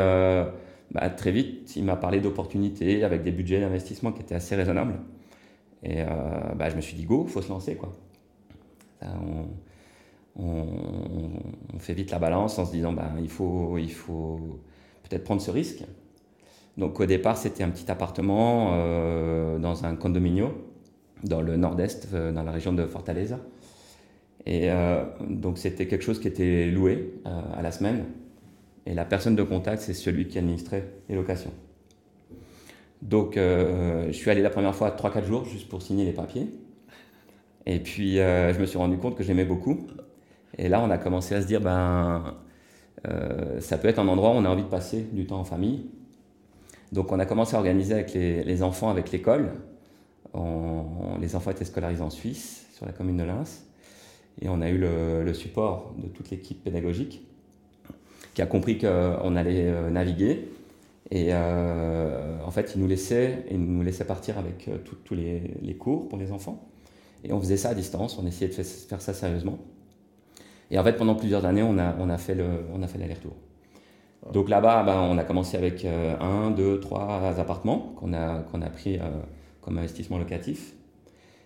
bah, 0.93 1.11
très 1.11 1.33
vite, 1.33 1.75
il 1.77 1.85
m'a 1.85 1.97
parlé 1.97 2.21
d'opportunités 2.21 3.05
avec 3.05 3.23
des 3.23 3.33
budgets 3.33 3.61
d'investissement 3.61 4.13
qui 4.13 4.23
étaient 4.23 4.35
assez 4.35 4.55
raisonnables. 4.55 4.95
Et 5.83 6.03
bah, 6.57 6.69
je 6.71 6.77
me 6.77 6.81
suis 6.81 6.97
dit, 6.97 7.05
go, 7.05 7.25
il 7.27 7.33
faut 7.33 7.43
se 7.43 7.49
lancer. 7.49 7.77
Quoi. 7.77 7.93
on, 10.37 11.79
fait 11.79 11.95
vite 11.95 12.11
la 12.11 12.19
balance 12.19 12.59
en 12.59 12.65
se 12.65 12.73
disant 12.73 12.93
ben, 12.93 13.13
il 13.21 13.31
faut, 13.31 13.77
peut-être 15.09 15.25
prendre 15.25 15.41
ce 15.41 15.51
risque. 15.51 15.85
Donc 16.77 17.01
au 17.01 17.07
départ, 17.07 17.37
c'était 17.37 17.65
un 17.65 17.71
petit 17.71 17.91
appartement 17.91 18.71
euh, 18.75 19.59
dans 19.59 19.85
un 19.85 19.97
condominio 19.97 20.53
dans 21.25 21.43
le 21.43 21.57
nord-est, 21.57 22.09
euh, 22.15 22.33
dans 22.33 22.43
la 22.43 22.53
région 22.53 22.73
de 22.73 22.87
Fortaleza. 22.87 23.39
Et 24.47 24.71
euh, 24.71 25.05
donc 25.29 25.59
c'était 25.59 25.87
quelque 25.87 26.03
chose 26.03 26.21
qui 26.21 26.29
était 26.29 26.67
loué 26.67 27.13
à 27.25 27.63
la 27.63 27.73
semaine. 27.73 28.05
Et 28.87 28.95
la 28.95 29.05
personne 29.05 29.37
de 29.37 29.43
contact, 29.43 29.83
c'est 29.83 29.95
celui 29.95 30.27
qui 30.27 30.39
administrait 30.39 30.85
les 31.09 31.15
locations. 31.15 31.53
Donc 33.03 33.35
je 33.37 34.13
suis 34.13 34.31
allé 34.31 34.43
la 34.43 34.51
première 34.51 34.75
fois 34.75 34.91
3-4 34.91 35.25
jours 35.25 35.45
juste 35.45 35.69
pour 35.69 35.83
signer 35.83 36.05
les 36.05 36.13
papiers. 36.13 36.49
Et 37.67 37.79
puis 37.79 38.17
je 38.17 38.59
me 38.59 38.67
suis 38.67 38.79
rendu 38.79 38.97
compte 38.97 39.17
que 39.17 39.23
j'aimais 39.23 39.45
beaucoup. 39.45 39.87
Et 40.59 40.69
là, 40.69 40.83
on 40.83 40.91
a 40.91 40.99
commencé 40.99 41.35
à 41.35 41.43
se 41.43 41.47
dire, 41.47 41.61
ben, 41.61 42.35
euh, 43.09 43.61
ça 43.61 43.79
peut 43.79 43.89
être 43.89 43.99
un 43.99 44.09
endroit 44.09 44.31
où 44.31 44.35
on 44.35 44.45
a 44.45 44.49
envie 44.49 44.63
de 44.63 44.69
passer 44.69 45.07
du 45.13 45.27
temps 45.27 45.41
en 45.41 45.45
famille. 45.45 45.87
Donc, 46.93 47.13
on 47.13 47.19
a 47.19 47.27
commencé 47.27 47.55
à 47.55 47.59
organiser 47.59 47.95
avec 47.95 48.13
les, 48.15 48.63
enfants, 48.63 48.91
avec 48.91 49.13
l'école. 49.13 49.53
les 51.21 51.37
enfants 51.37 51.51
étaient 51.51 51.65
scolarisés 51.65 52.03
en 52.03 52.11
Suisse, 52.11 52.67
sur 52.75 52.85
la 52.85 52.93
commune 52.93 53.17
de 53.17 53.23
Lens. 53.23 53.65
Et 54.43 54.49
on 54.49 54.61
a 54.61 54.69
eu 54.69 54.79
le, 54.79 55.33
support 55.35 55.95
de 55.99 56.09
toute 56.09 56.31
l'équipe 56.31 56.63
pédagogique 56.63 57.27
qui 58.35 58.43
a 58.43 58.47
compris 58.47 58.79
qu'on 58.79 59.37
allait 59.37 59.67
euh, 59.67 59.91
naviguer. 59.91 60.49
Et 61.11 61.29
euh, 61.31 62.39
en 62.45 62.51
fait, 62.51 62.73
ils 62.75 62.81
nous 62.81 62.87
laissaient, 62.87 63.45
ils 63.51 63.61
nous 63.61 63.83
laissaient 63.83 64.05
partir 64.05 64.39
avec 64.39 64.71
tous 64.85 65.15
les, 65.15 65.43
les, 65.61 65.75
cours 65.75 66.09
pour 66.09 66.19
les 66.19 66.31
enfants. 66.31 66.69
Et 67.25 67.33
on 67.33 67.41
faisait 67.41 67.57
ça 67.57 67.71
à 67.71 67.75
distance, 67.75 68.17
on 68.19 68.27
essayait 68.27 68.49
de 68.49 68.63
faire 68.63 69.01
ça 69.03 69.13
sérieusement. 69.13 69.59
Et 70.71 70.79
en 70.79 70.85
fait, 70.85 70.93
pendant 70.93 71.17
plusieurs 71.17 71.45
années, 71.45 71.63
on 71.63 71.79
a, 71.79 71.97
on 71.99 72.09
a 72.09 72.17
fait 72.17 72.35
l'aller-retour. 72.37 73.35
Donc 74.33 74.49
là-bas, 74.49 74.83
ben, 74.85 75.01
on 75.01 75.19
a 75.19 75.25
commencé 75.25 75.57
avec 75.57 75.85
euh, 75.85 76.15
un, 76.21 76.51
deux, 76.51 76.79
trois 76.79 77.35
appartements 77.39 77.95
qu'on 77.97 78.13
a, 78.13 78.41
qu'on 78.41 78.63
a 78.63 78.69
pris 78.69 78.99
euh, 78.99 79.09
comme 79.61 79.79
investissement 79.79 80.19
locatif. 80.19 80.75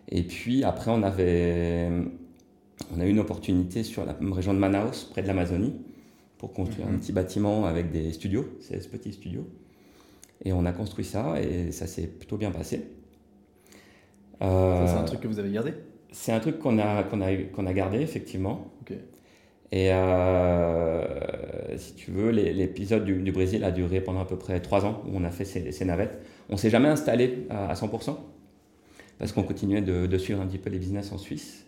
Et 0.09 0.23
puis 0.23 0.65
après, 0.65 0.91
on, 0.91 1.03
avait, 1.03 1.89
on 2.95 3.01
a 3.01 3.07
eu 3.07 3.11
une 3.11 3.21
opportunité 3.21 3.83
sur 3.83 4.05
la 4.05 4.17
région 4.33 4.55
de 4.55 4.59
Manaus, 4.59 5.09
près 5.11 5.23
de 5.23 5.27
l'Amazonie, 5.27 5.75
pour 6.39 6.53
construire 6.53 6.89
un 6.89 6.93
mhm. 6.93 7.01
petit 7.01 7.13
bâtiment 7.13 7.67
avec 7.67 7.91
des 7.91 8.13
studios, 8.13 8.47
16 8.61 8.87
petits 8.89 9.13
studios. 9.13 9.47
Et 10.45 10.53
on 10.53 10.65
a 10.67 10.73
construit 10.73 11.05
ça 11.05 11.41
et 11.41 11.73
ça 11.73 11.87
s'est 11.87 12.07
plutôt 12.07 12.37
bien 12.37 12.51
passé. 12.51 12.89
c'est 14.41 14.47
un 14.47 14.49
euh, 14.49 15.05
truc 15.05 15.21
que 15.21 15.29
vous 15.29 15.39
avez 15.39 15.51
gardé? 15.51 15.73
C'est 16.13 16.33
un 16.33 16.41
truc 16.41 16.59
qu'on 16.59 16.79
a, 16.79 17.03
qu'on 17.05 17.21
a, 17.21 17.35
qu'on 17.37 17.67
a 17.67 17.73
gardé, 17.73 18.01
effectivement. 18.01 18.71
Et 19.73 19.93
euh, 19.93 21.03
si 21.77 21.95
tu 21.95 22.13
veux, 22.13 22.31
l'épisode 22.31 23.05
du, 23.05 23.33
Brésil 23.33 23.65
a 23.65 23.73
duré 23.73 24.01
pendant 24.01 24.21
à 24.21 24.25
peu 24.25 24.37
près 24.37 24.61
trois 24.61 24.85
ans 24.85 25.03
où 25.07 25.17
on 25.17 25.25
a 25.25 25.31
fait 25.31 25.45
ces, 25.45 25.85
navettes. 25.85 26.21
On 26.49 26.57
s'est 26.57 26.71
jamais 26.71 26.89
installé 26.89 27.47
à, 27.51 27.75
100% 27.75 28.17
parce 29.19 29.33
qu'on 29.33 29.43
continuait 29.43 29.83
de, 29.83 30.19
suivre 30.19 30.41
un 30.41 30.47
petit 30.47 30.59
peu 30.59 30.71
les 30.71 30.79
business 30.79 31.11
en 31.11 31.19
Suisse. 31.19 31.67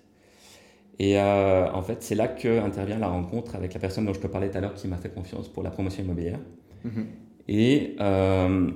Et 0.98 1.18
euh, 1.18 1.70
en 1.72 1.82
fait, 1.82 2.02
c'est 2.02 2.14
là 2.14 2.28
que 2.28 2.60
intervient 2.60 2.98
la 2.98 3.08
rencontre 3.08 3.54
avec 3.54 3.74
la 3.74 3.80
personne 3.80 4.06
dont 4.06 4.14
je 4.14 4.20
te 4.20 4.26
parlais 4.26 4.50
tout 4.50 4.58
à 4.58 4.60
l'heure 4.60 4.74
qui 4.74 4.88
m'a 4.88 4.96
fait 4.96 5.12
confiance 5.12 5.48
pour 5.48 5.62
la 5.62 5.70
promotion 5.70 6.02
immobilière. 6.02 6.40
Mm-hmm. 6.86 7.04
Et 7.48 7.96
euh, 8.00 8.70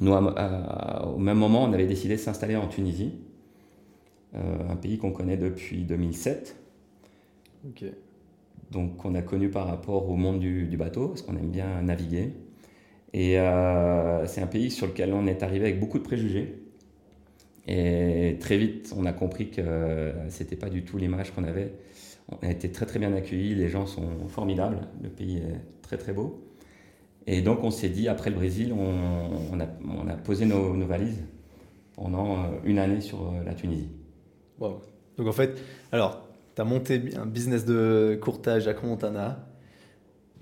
nous, 0.00 0.12
au 0.12 1.18
même 1.18 1.38
moment, 1.38 1.64
on 1.64 1.72
avait 1.72 1.86
décidé 1.86 2.16
de 2.16 2.20
s'installer 2.20 2.56
en 2.56 2.68
Tunisie, 2.68 3.12
un 4.34 4.76
pays 4.76 4.98
qu'on 4.98 5.12
connaît 5.12 5.36
depuis 5.36 5.84
2007. 5.84 6.56
Ok 7.68 7.84
donc 8.74 8.96
qu'on 8.96 9.14
a 9.14 9.22
connu 9.22 9.48
par 9.50 9.66
rapport 9.66 10.08
au 10.10 10.16
monde 10.16 10.40
du, 10.40 10.76
bateau, 10.76 11.08
parce 11.08 11.22
qu'on 11.22 11.36
aime 11.36 11.50
bien 11.50 11.82
naviguer. 11.82 12.32
Et 13.12 13.38
euh, 13.38 14.26
c'est 14.26 14.40
un 14.40 14.46
pays 14.46 14.70
sur 14.70 14.86
lequel 14.86 15.12
on 15.12 15.26
est 15.26 15.42
arrivé 15.42 15.66
avec 15.66 15.80
beaucoup 15.80 15.98
de 15.98 16.02
préjugés. 16.02 16.63
Et 17.66 18.36
très 18.40 18.58
vite, 18.58 18.92
on 18.96 19.06
a 19.06 19.12
compris 19.12 19.50
que 19.50 20.12
c'était 20.28 20.56
pas 20.56 20.68
du 20.68 20.84
tout 20.84 20.98
l'image 20.98 21.32
qu'on 21.32 21.44
avait. 21.44 21.72
On 22.30 22.46
a 22.46 22.50
été 22.50 22.70
très 22.70 22.86
très 22.86 22.98
bien 22.98 23.14
accueillis, 23.14 23.54
les 23.54 23.68
gens 23.68 23.86
sont 23.86 24.28
formidables, 24.28 24.80
le 25.02 25.08
pays 25.08 25.38
est 25.38 25.60
très 25.82 25.96
très 25.96 26.12
beau. 26.12 26.44
Et 27.26 27.40
donc 27.42 27.64
on 27.64 27.70
s'est 27.70 27.88
dit, 27.88 28.08
après 28.08 28.30
le 28.30 28.36
Brésil, 28.36 28.72
on, 28.72 29.60
a, 29.60 30.14
posé 30.16 30.44
nos, 30.44 30.74
valises 30.86 31.22
pendant 31.94 32.32
euh, 32.32 32.46
une 32.64 32.78
année 32.78 33.00
sur 33.00 33.22
euh, 33.22 33.44
la 33.44 33.54
Tunisie. 33.54 33.88
Wow. 34.58 34.80
Donc 35.16 35.28
en 35.28 35.32
fait, 35.32 35.60
alors, 35.92 36.26
tu 36.54 36.60
as 36.60 36.64
monté 36.64 37.00
un 37.16 37.26
business 37.26 37.64
de 37.64 38.18
courtage 38.20 38.68
à 38.68 38.74
Montana, 38.82 39.46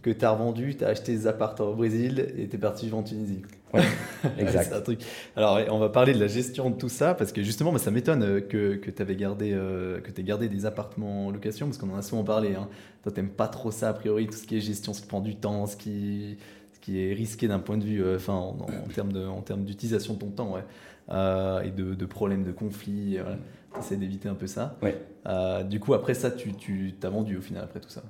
que 0.02 0.10
tu 0.10 0.24
as 0.24 0.30
revendu, 0.32 0.76
tu 0.76 0.84
as 0.84 0.88
acheté 0.88 1.12
des 1.12 1.26
appartements 1.26 1.70
au 1.70 1.74
Brésil 1.74 2.32
et 2.36 2.48
tu 2.48 2.56
es 2.56 2.58
parti 2.58 2.86
vivre 2.86 2.98
en 2.98 3.02
Tunisie. 3.02 3.42
Ouais, 3.72 3.82
exact. 4.38 4.72
un 4.72 4.80
truc. 4.80 5.00
Alors, 5.36 5.58
on 5.70 5.78
va 5.78 5.88
parler 5.88 6.12
de 6.12 6.20
la 6.20 6.26
gestion 6.26 6.68
de 6.70 6.76
tout 6.76 6.88
ça 6.88 7.14
parce 7.14 7.32
que 7.32 7.42
justement, 7.42 7.76
ça 7.78 7.90
m'étonne 7.90 8.22
euh, 8.22 8.40
que, 8.40 8.74
que 8.74 8.90
tu 8.90 9.00
avais 9.00 9.16
gardé, 9.16 9.50
que 9.50 10.20
aies 10.20 10.24
gardé 10.24 10.48
des 10.48 10.66
appartements 10.66 11.28
en 11.28 11.30
location 11.30 11.66
parce 11.66 11.78
qu'on 11.78 11.90
en 11.92 11.96
a 11.96 12.02
souvent 12.02 12.24
parlé. 12.24 12.54
Hein. 12.54 12.68
Toi, 13.02 13.12
tu 13.12 13.22
pas 13.22 13.48
trop 13.48 13.70
ça 13.70 13.88
a 13.88 13.92
priori, 13.94 14.26
tout 14.26 14.36
ce 14.36 14.46
qui 14.46 14.56
est 14.56 14.60
gestion, 14.60 14.92
ce 14.92 15.00
qui 15.00 15.06
prend 15.06 15.20
du 15.20 15.36
temps, 15.36 15.66
ce 15.66 15.76
qui, 15.76 16.36
qui 16.82 17.00
est 17.00 17.14
risqué 17.14 17.48
d'un 17.48 17.60
point 17.60 17.78
de 17.78 17.84
vue, 17.84 18.04
euh, 18.04 18.16
enfin, 18.16 18.34
en, 18.34 18.56
termes 18.94 19.12
de, 19.12 19.24
en 19.24 19.40
termes 19.40 19.64
d'utilisation 19.64 20.14
de 20.14 20.18
ton 20.18 20.30
temps, 20.30 20.52
ouais, 20.52 20.64
euh, 21.10 21.62
et 21.62 21.70
de, 21.70 21.94
de, 21.94 22.06
problèmes 22.06 22.44
de 22.44 22.52
conflits. 22.52 23.16
Voilà. 23.18 23.38
Tu 23.72 23.78
essaies 23.78 23.96
d'éviter 23.96 24.28
un 24.28 24.34
peu 24.34 24.46
ça. 24.46 24.76
Ouais. 24.82 25.00
Euh, 25.26 25.62
du 25.62 25.80
coup, 25.80 25.94
après 25.94 26.12
ça, 26.12 26.30
tu, 26.30 26.52
tu 26.52 26.94
as 27.02 27.08
vendu 27.08 27.38
au 27.38 27.40
final, 27.40 27.64
après 27.64 27.80
tout 27.80 27.88
ça. 27.88 28.02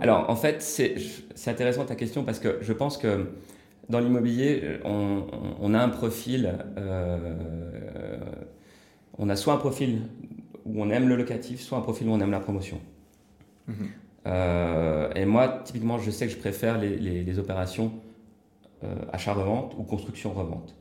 Alors, 0.00 0.28
en 0.28 0.36
fait, 0.36 0.62
c'est 0.62 1.50
intéressant 1.50 1.84
ta 1.84 1.94
question 1.94 2.24
parce 2.24 2.38
que 2.38 2.58
je 2.60 2.72
pense 2.72 2.98
que 2.98 3.30
dans 3.88 4.00
l'immobilier, 4.00 4.78
on, 4.84 5.26
on, 5.60 5.74
a 5.74 5.78
un 5.78 5.88
profil, 5.88 6.58
on 9.18 9.28
a 9.28 9.36
soit 9.36 9.54
un 9.54 9.58
profil 9.58 10.02
où 10.64 10.82
on 10.82 10.90
aime 10.90 11.08
le 11.08 11.16
locatif, 11.16 11.60
soit 11.60 11.78
un 11.78 11.82
profil 11.82 12.08
où 12.08 12.12
on 12.12 12.20
aime 12.20 12.30
la 12.30 12.40
promotion. 12.40 12.80
Mhm. 13.68 13.88
Euh, 14.26 15.12
et 15.14 15.24
moi, 15.26 15.60
typiquement, 15.64 15.98
je 15.98 16.10
sais 16.10 16.26
que 16.26 16.32
je 16.32 16.38
préfère 16.38 16.78
les, 16.78 17.38
opérations 17.38 17.92
euh, 18.82 18.94
achat-revente 19.12 19.74
ou 19.78 19.82
construction-revente. 19.82 20.74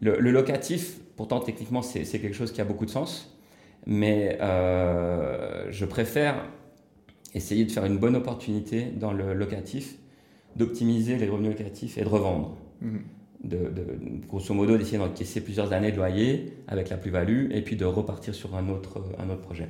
Le, 0.00 0.18
locatif, 0.30 0.98
pourtant, 1.16 1.40
techniquement, 1.40 1.82
c'est 1.82 2.04
quelque 2.04 2.34
chose 2.34 2.52
qui 2.52 2.60
a 2.60 2.64
beaucoup 2.64 2.86
de 2.86 2.90
sens, 2.90 3.36
mais 3.86 4.38
euh, 4.40 5.66
je 5.70 5.84
préfère 5.84 6.44
essayer 7.34 7.64
de 7.64 7.70
faire 7.70 7.84
une 7.84 7.98
bonne 7.98 8.16
opportunité 8.16 8.86
dans 8.96 9.12
le 9.12 9.34
locatif, 9.34 9.96
d'optimiser 10.56 11.16
les 11.16 11.28
revenus 11.28 11.50
locatifs 11.50 11.98
et 11.98 12.02
de 12.02 12.08
revendre. 12.08 12.56
Mhm. 12.80 13.00
De, 13.42 13.72
grosso 14.28 14.52
modo, 14.52 14.76
d'essayer 14.76 14.98
d'encaisser 14.98 15.40
plusieurs 15.40 15.72
années 15.72 15.92
de 15.92 15.96
loyer 15.96 16.52
avec 16.68 16.90
la 16.90 16.98
plus-value 16.98 17.50
et 17.52 17.62
puis 17.62 17.76
de 17.76 17.86
repartir 17.86 18.34
sur 18.34 18.54
un 18.54 18.68
autre, 18.68 19.02
un 19.18 19.30
autre 19.30 19.40
projet 19.40 19.68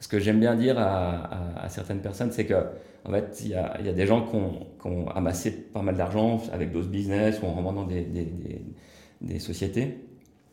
ce 0.00 0.08
que 0.08 0.18
j'aime 0.18 0.40
bien 0.40 0.54
dire 0.54 0.78
à, 0.78 1.68
certaines 1.68 2.00
personnes, 2.00 2.32
c'est 2.32 2.46
que 2.46 2.54
en 3.04 3.10
fait, 3.10 3.40
il 3.44 3.50
y 3.50 3.54
a, 3.54 3.92
des 3.92 4.06
gens 4.06 4.22
qui 4.26 4.36
ont, 4.36 5.08
amassé 5.10 5.50
pas 5.50 5.82
mal 5.82 5.96
d'argent 5.96 6.42
avec 6.52 6.72
d'autres 6.72 6.88
business 6.88 7.40
ou 7.42 7.46
en 7.46 7.54
revendant 7.54 7.84
des, 7.84 8.06
des, 9.20 9.38
sociétés. 9.38 9.98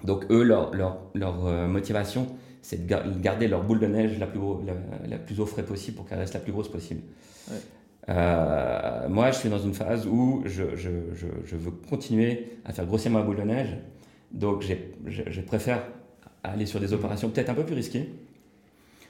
Donc 0.03 0.25
eux, 0.31 0.43
leur, 0.43 0.73
leur, 0.73 0.99
leur 1.15 1.45
euh, 1.47 1.67
motivation, 1.67 2.27
c'est 2.63 2.87
de 2.87 3.21
garder 3.21 3.47
leur 3.47 3.63
boule 3.63 3.79
de 3.79 3.85
neige 3.85 4.17
la 4.17 4.25
plus, 4.25 4.39
la, 5.07 5.17
plus 5.19 5.39
au 5.39 5.45
frais 5.45 5.63
possible 5.63 5.97
pour 5.97 6.07
qu'elle 6.07 6.17
reste 6.17 6.33
la 6.33 6.39
plus 6.39 6.51
grosse 6.51 6.71
possible. 6.71 7.01
Euh, 8.09 9.07
moi, 9.09 9.29
je 9.29 9.37
suis 9.37 9.49
dans 9.49 9.59
une 9.59 9.75
phase 9.75 10.07
où 10.07 10.41
je, 10.45 10.75
je, 10.75 10.89
je, 11.13 11.55
veux 11.55 11.71
continuer 11.71 12.57
à 12.65 12.73
faire 12.73 12.85
grossir 12.85 13.11
ma 13.11 13.21
boule 13.21 13.35
de 13.35 13.43
neige. 13.43 13.77
Donc, 14.31 14.63
je, 14.63 15.21
je 15.27 15.41
préfère 15.41 15.83
aller 16.43 16.65
sur 16.65 16.79
des 16.79 16.93
opérations 16.93 17.29
peut-être 17.29 17.49
un 17.49 17.53
peu 17.53 17.65
plus 17.65 17.75
risquées, 17.75 18.09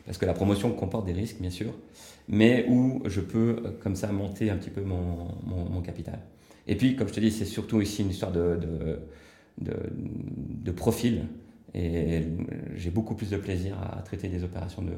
parce 0.05 0.17
que 0.17 0.25
la 0.25 0.33
promotion 0.33 0.71
comporte 0.71 1.05
des 1.05 1.13
risques, 1.13 1.39
bien 1.39 1.49
sûr, 1.49 1.73
mais 2.27 2.65
où 2.67 3.01
je 3.05 3.21
peux, 3.21 3.61
euh, 3.65 3.71
comme 3.81 3.95
ça, 3.95 4.11
monter 4.11 4.49
un 4.49 4.57
petit 4.57 4.69
peu 4.69 4.81
mon, 4.81 5.29
mon, 5.45 5.81
capital. 5.81 6.19
Et 6.67 6.75
puis, 6.75 6.95
comme 6.95 7.07
je 7.07 7.13
te 7.13 7.19
dis, 7.19 7.31
c'est 7.31 7.45
surtout 7.45 7.81
ici 7.81 8.01
une 8.01 8.09
histoire 8.09 8.31
de, 8.31 8.59
de, 9.57 9.73
de, 10.63 10.71
profil, 10.71 11.25
et 11.73 12.23
j'ai 12.75 12.91
beaucoup 12.91 13.15
plus 13.15 13.29
de 13.29 13.37
plaisir 13.37 13.75
à 13.81 14.01
traiter 14.01 14.27
des 14.27 14.43
opérations 14.43 14.81
de, 14.81 14.91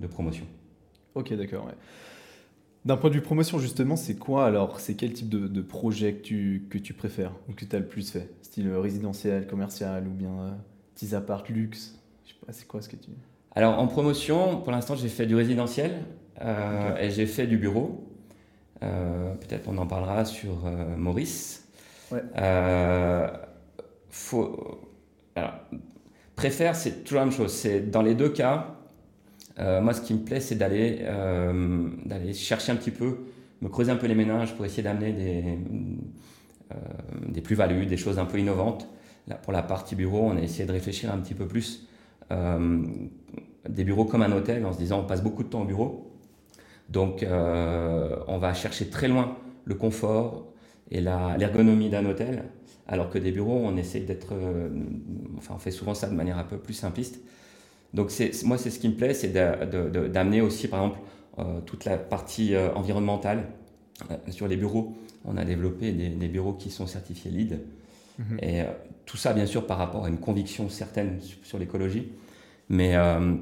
de 0.00 0.06
promotion. 0.06 0.46
Ok, 1.14 1.32
d'accord. 1.34 1.68
D'un 2.84 2.96
point 2.96 3.10
de 3.10 3.14
vue 3.14 3.20
promotion, 3.20 3.58
justement, 3.58 3.96
c'est 3.96 4.14
quoi 4.14 4.46
alors? 4.46 4.80
C'est 4.80 4.94
quel 4.94 5.12
type 5.12 5.28
de, 5.28 5.60
projet 5.60 6.14
que 6.14 6.22
tu, 6.22 6.66
que 6.70 6.78
tu 6.78 6.94
préfères 6.94 7.32
ou 7.48 7.52
que 7.52 7.64
tu 7.64 7.76
as 7.76 7.78
le 7.78 7.86
plus 7.86 8.10
fait? 8.10 8.30
Style 8.40 8.70
résidentiel, 8.72 9.46
commercial 9.46 10.06
ou 10.08 10.12
bien 10.12 10.30
euh, 10.30 10.50
petits 10.94 11.14
appart, 11.14 11.46
luxe? 11.48 11.98
Je 12.24 12.30
sais 12.30 12.38
pas, 12.46 12.52
c'est 12.52 12.66
quoi 12.66 12.80
ce 12.80 12.88
que 12.88 12.96
tu... 12.96 13.10
Alors 13.54 13.78
en 13.78 13.86
promotion, 13.86 14.60
pour 14.60 14.72
l'instant, 14.72 14.94
j'ai 14.94 15.08
fait 15.08 15.26
du 15.26 15.34
résidentiel 15.34 16.04
euh, 16.40 16.96
et 16.96 17.10
j'ai 17.10 17.26
fait 17.26 17.46
du 17.46 17.58
bureau. 17.58 18.06
Euh, 18.82 19.34
peut-être 19.34 19.68
on 19.68 19.76
en 19.76 19.86
parlera 19.86 20.24
sur 20.24 20.64
euh, 20.64 20.96
Maurice. 20.96 21.68
Ouais. 22.10 22.22
faut, 24.08 24.80
alors, 25.36 25.52
préfère, 26.40 26.74
c'est 26.74 27.04
toujours 27.04 27.20
la 27.20 27.26
même 27.26 27.34
chose. 27.34 27.52
C'est 27.52 27.90
dans 27.90 28.02
les 28.02 28.14
deux 28.14 28.30
cas. 28.30 28.76
moi, 29.58 29.92
ce 29.92 30.00
qui 30.00 30.14
me 30.14 30.20
plaît, 30.20 30.40
c'est 30.40 30.54
d'aller 30.54 31.04
d'aller 32.06 32.32
chercher 32.32 32.72
un 32.72 32.76
petit 32.76 32.90
peu, 32.90 33.18
me 33.60 33.68
creuser 33.68 33.92
un 33.92 33.96
peu 33.96 34.06
les 34.06 34.14
ménages 34.14 34.54
pour 34.56 34.64
essayer 34.64 34.82
d'amener 34.82 35.12
des 35.12 35.58
des 37.28 37.40
plus-values, 37.40 37.86
des 37.86 37.96
choses 37.96 38.18
un 38.18 38.24
peu 38.24 38.38
innovantes. 38.38 38.88
Là, 39.28 39.34
pour 39.36 39.52
la 39.52 39.62
partie 39.62 39.94
bureau, 39.94 40.22
on 40.22 40.36
a 40.36 40.40
essayé 40.40 40.66
de 40.66 40.72
réfléchir 40.72 41.12
un 41.12 41.18
petit 41.18 41.34
peu 41.34 41.46
plus 41.46 41.86
euh, 42.32 42.82
des 43.68 43.84
bureaux 43.84 44.04
comme 44.04 44.22
un 44.22 44.32
hôtel 44.32 44.64
en 44.64 44.72
se 44.72 44.78
disant 44.78 45.00
on 45.00 45.04
passe 45.04 45.22
beaucoup 45.22 45.42
de 45.42 45.48
temps 45.48 45.62
au 45.62 45.66
bureau. 45.66 46.12
Donc 46.88 47.22
euh, 47.22 48.16
on 48.26 48.38
va 48.38 48.54
chercher 48.54 48.88
très 48.88 49.08
loin 49.08 49.36
le 49.64 49.74
confort 49.74 50.46
et 50.90 51.00
l'ergonomie 51.00 51.90
d'un 51.90 52.04
hôtel, 52.06 52.44
alors 52.90 53.08
que 53.08 53.18
des 53.18 53.32
bureaux, 53.32 53.58
on 53.64 53.76
essaie 53.78 54.00
d'être, 54.00 54.34
euh, 54.34 54.68
enfin 55.38 55.54
on 55.56 55.58
fait 55.58 55.70
souvent 55.70 55.94
ça 55.94 56.08
de 56.08 56.14
manière 56.14 56.36
un 56.36 56.44
peu 56.44 56.58
plus 56.58 56.74
simpliste. 56.74 57.20
Donc 57.94 58.12
moi 58.44 58.58
c'est 58.58 58.70
ce 58.70 58.78
qui 58.78 58.88
me 58.88 58.94
plaît, 58.94 59.14
c'est 59.14 59.32
d'amener 59.32 60.42
aussi 60.42 60.68
par 60.68 60.84
exemple 60.84 61.00
toute 61.64 61.86
la 61.86 61.96
partie 61.96 62.54
environnementale 62.74 63.46
sur 64.28 64.46
les 64.46 64.56
bureaux. 64.56 64.94
On 65.24 65.36
a 65.36 65.44
développé 65.44 65.90
des, 65.90 66.28
bureaux 66.28 66.52
qui 66.52 66.70
sont 66.70 66.86
certifiés 66.86 67.30
LEED. 67.30 67.60
Mhm. 68.18 68.38
Et 68.42 68.62
tout 69.06 69.16
ça, 69.16 69.32
bien 69.32 69.46
sûr, 69.46 69.66
par 69.66 69.78
rapport 69.78 70.04
à 70.04 70.08
une 70.08 70.18
conviction 70.18 70.68
certaine 70.68 71.18
sur 71.42 71.58
l'écologie. 71.58 72.12
Mais 72.70 72.94
euh, 72.94 73.34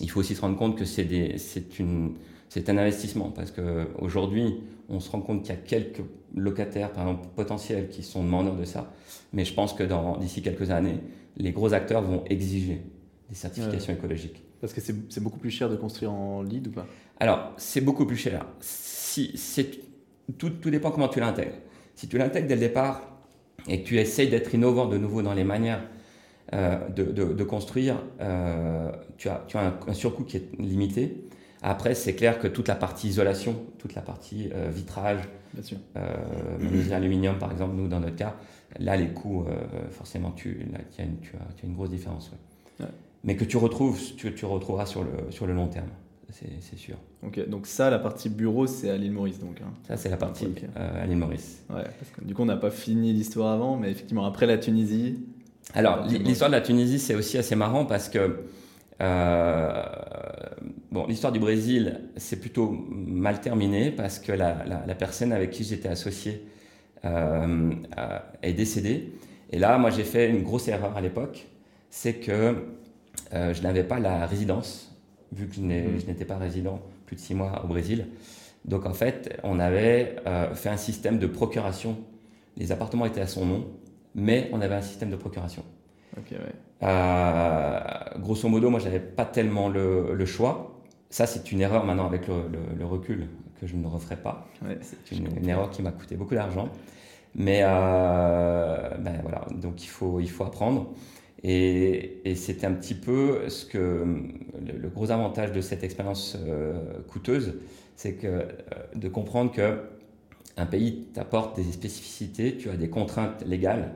il 0.00 0.10
faut 0.10 0.20
aussi 0.20 0.34
se 0.34 0.40
rendre 0.40 0.58
compte 0.58 0.76
que 0.76 0.84
c'est 0.84 2.68
un 2.68 2.76
investissement 2.76 3.30
parce 3.30 3.52
qu'aujourd'hui, 3.52 4.56
on 4.88 5.00
se 5.00 5.10
rend 5.10 5.20
compte 5.20 5.42
qu'il 5.42 5.54
y 5.54 5.58
a 5.58 5.60
quelques 5.60 6.02
locataires, 6.34 6.92
par 6.92 7.08
exemple, 7.08 7.28
potentiels 7.36 7.88
qui 7.88 8.02
sont 8.02 8.22
demandeurs 8.22 8.56
de 8.56 8.64
ça. 8.64 8.92
Mais 9.32 9.44
je 9.44 9.54
pense 9.54 9.72
que 9.74 9.84
d'ici 10.20 10.42
quelques 10.42 10.70
années, 10.70 11.00
les 11.36 11.52
gros 11.52 11.74
acteurs 11.74 12.02
vont 12.02 12.24
exiger 12.26 12.82
des 13.28 13.34
certifications 13.34 13.92
écologiques. 13.92 14.42
Parce 14.60 14.72
que 14.72 14.80
c'est 14.80 15.22
beaucoup 15.22 15.38
plus 15.38 15.50
cher 15.50 15.68
de 15.68 15.76
construire 15.76 16.12
en 16.12 16.42
lead 16.42 16.68
ou 16.68 16.70
pas? 16.70 16.86
Alors, 17.20 17.52
c'est 17.56 17.80
beaucoup 17.80 18.06
plus 18.06 18.16
cher. 18.16 18.46
Si, 18.60 19.32
tout, 20.36 20.50
tout 20.50 20.70
dépend 20.70 20.90
comment 20.90 21.08
tu 21.08 21.20
l'intègres. 21.20 21.56
Si 21.94 22.08
tu 22.08 22.18
l'intègres 22.18 22.48
dès 22.48 22.54
le 22.54 22.60
départ, 22.60 23.02
et 23.66 23.82
que 23.82 23.86
tu 23.86 23.98
essayes 23.98 24.28
d'être 24.28 24.54
innovant 24.54 24.86
de 24.86 24.98
nouveau 24.98 25.22
dans 25.22 25.34
les 25.34 25.44
manières 25.44 25.82
euh, 26.54 26.88
de, 26.88 27.04
de, 27.04 27.44
construire, 27.44 28.02
euh, 28.20 28.90
tu 29.16 29.28
as, 29.28 29.44
tu 29.48 29.56
as 29.56 29.78
un, 29.86 29.94
surcoût 29.94 30.24
qui 30.24 30.38
est 30.38 30.48
limité. 30.58 31.24
Après, 31.62 31.94
c'est 31.94 32.14
clair 32.14 32.38
que 32.38 32.46
toute 32.46 32.68
la 32.68 32.76
partie 32.76 33.08
isolation, 33.08 33.56
toute 33.78 33.94
la 33.94 34.02
partie 34.02 34.50
euh, 34.54 34.70
vitrage, 34.70 35.20
menuiserie 36.60 36.94
aluminium 36.94 37.38
par 37.38 37.50
exemple, 37.50 37.74
nous 37.74 37.88
dans 37.88 38.00
notre 38.00 38.16
cas, 38.16 38.36
là 38.78 38.96
les 38.96 39.08
coûts, 39.08 39.46
forcément, 39.90 40.30
tu, 40.30 40.66
là, 40.72 40.78
tu, 40.94 41.00
as 41.00 41.04
une, 41.04 41.18
tu, 41.18 41.32
as, 41.36 41.66
une, 41.66 41.74
grosse 41.74 41.90
différence. 41.90 42.30
Mais 43.24 43.34
que 43.34 43.44
tu 43.44 43.56
retrouves, 43.56 43.98
tu, 44.16 44.32
tu 44.34 44.44
retrouveras 44.44 44.86
sur 44.86 45.02
le, 45.02 45.10
sur 45.30 45.46
le 45.46 45.54
long 45.54 45.66
terme 45.66 45.88
c'est 46.60 46.78
sûr. 46.78 46.96
Ok, 47.22 47.48
donc 47.48 47.66
ça, 47.66 47.90
la 47.90 47.98
partie 47.98 48.28
bureau, 48.28 48.66
c'est 48.66 48.90
à 48.90 48.96
l'île 48.96 49.12
Maurice, 49.12 49.38
donc. 49.38 49.60
Hein. 49.60 49.72
Ça, 49.86 49.96
c'est 49.96 50.08
la 50.08 50.16
partie 50.16 50.46
euh, 50.76 51.02
à 51.02 51.06
l'île 51.06 51.16
Maurice. 51.16 51.64
Ouais, 51.70 51.82
parce 51.82 52.10
que, 52.14 52.24
du 52.24 52.34
coup, 52.34 52.42
on 52.42 52.46
n'a 52.46 52.56
pas 52.56 52.70
fini 52.70 53.12
l'histoire 53.12 53.52
avant, 53.52 53.76
mais 53.76 53.90
effectivement, 53.90 54.26
après 54.26 54.46
la 54.46 54.58
Tunisie. 54.58 55.18
Alors, 55.74 56.06
l'histoire 56.06 56.50
de 56.50 56.56
la 56.56 56.60
Tunisie, 56.60 56.98
c'est 56.98 57.14
aussi 57.14 57.38
assez 57.38 57.56
marrant 57.56 57.84
parce 57.84 58.08
que. 58.08 58.44
Euh, 60.92 60.94
bon, 60.94 61.06
l'histoire 61.06 61.32
du 61.32 61.38
Brésil, 61.38 62.00
c'est 62.16 62.40
plutôt 62.40 62.70
mal 62.90 63.40
terminé 63.40 63.90
parce 63.90 64.18
que 64.18 64.32
la, 64.32 64.64
la, 64.64 64.94
personne 64.94 65.32
avec 65.32 65.50
qui 65.50 65.64
j'étais 65.64 65.88
associé 65.88 66.46
euh, 67.04 67.72
est 68.42 68.52
décédée. 68.52 69.12
Et 69.50 69.58
là, 69.58 69.78
moi, 69.78 69.90
j'ai 69.90 70.04
fait 70.04 70.28
une 70.28 70.42
grosse 70.42 70.68
erreur 70.68 70.96
à 70.96 71.00
l'époque, 71.00 71.46
c'est 71.90 72.14
que 72.14 72.54
je 73.32 73.62
n'avais 73.62 73.84
pas 73.84 73.98
la 73.98 74.26
résidence 74.26 74.88
vu 75.32 75.48
que 75.48 75.60
mhm. 75.60 76.00
je 76.00 76.06
n'étais 76.06 76.24
pas 76.24 76.36
résident 76.36 76.80
plus 77.06 77.16
de 77.16 77.20
six 77.20 77.34
mois 77.34 77.62
au 77.64 77.68
Brésil. 77.68 78.06
Donc 78.64 78.86
en 78.86 78.92
fait, 78.92 79.38
on 79.44 79.58
avait 79.58 80.16
euh, 80.26 80.54
fait 80.54 80.68
un 80.68 80.76
système 80.76 81.18
de 81.18 81.26
procuration. 81.26 81.96
Les 82.56 82.72
appartements 82.72 83.06
étaient 83.06 83.20
à 83.20 83.26
son 83.26 83.46
nom, 83.46 83.66
mais 84.14 84.50
on 84.52 84.60
avait 84.60 84.74
un 84.74 84.82
système 84.82 85.10
de 85.10 85.16
procuration. 85.16 85.62
ouais. 86.34 86.52
euh, 86.82 87.80
grosso 88.18 88.48
modo, 88.48 88.70
moi, 88.70 88.80
j'avais 88.80 89.00
pas 89.00 89.24
tellement 89.24 89.68
le, 89.68 90.14
le 90.14 90.26
choix. 90.26 90.77
Ça, 91.10 91.26
c'est 91.26 91.52
une 91.52 91.60
erreur 91.60 91.84
maintenant 91.84 92.06
avec 92.06 92.26
le, 92.28 92.84
recul 92.84 93.28
que 93.60 93.66
je 93.66 93.76
ne 93.76 93.86
referai 93.86 94.16
pas. 94.16 94.46
c'est 94.82 95.16
une, 95.16 95.48
erreur 95.48 95.70
qui 95.70 95.82
m'a 95.82 95.92
coûté 95.92 96.16
beaucoup 96.16 96.34
d'argent. 96.34 96.70
Mais 97.34 97.60
euh, 97.62 98.88
ben 98.98 99.20
voilà, 99.22 99.46
donc 99.54 99.82
il 99.84 99.88
faut, 99.88 100.20
il 100.20 100.30
faut 100.30 100.44
apprendre. 100.44 100.92
Et, 101.44 102.20
c'était 102.34 102.66
un 102.66 102.72
petit 102.72 102.94
peu 102.94 103.48
ce 103.48 103.64
que 103.64 104.04
le, 104.66 104.88
gros 104.88 105.10
avantage 105.10 105.52
de 105.52 105.60
cette 105.60 105.84
expérience 105.84 106.36
euh, 106.46 107.00
coûteuse, 107.08 107.54
c'est 107.96 108.14
que 108.14 108.26
euh, 108.26 108.46
de 108.94 109.08
comprendre 109.08 109.52
que 109.52 109.78
un 110.56 110.66
pays 110.66 111.06
t'apporte 111.14 111.56
des 111.56 111.62
spécificités, 111.62 112.56
tu 112.56 112.68
as 112.70 112.76
des 112.76 112.90
contraintes 112.90 113.44
légales, 113.46 113.94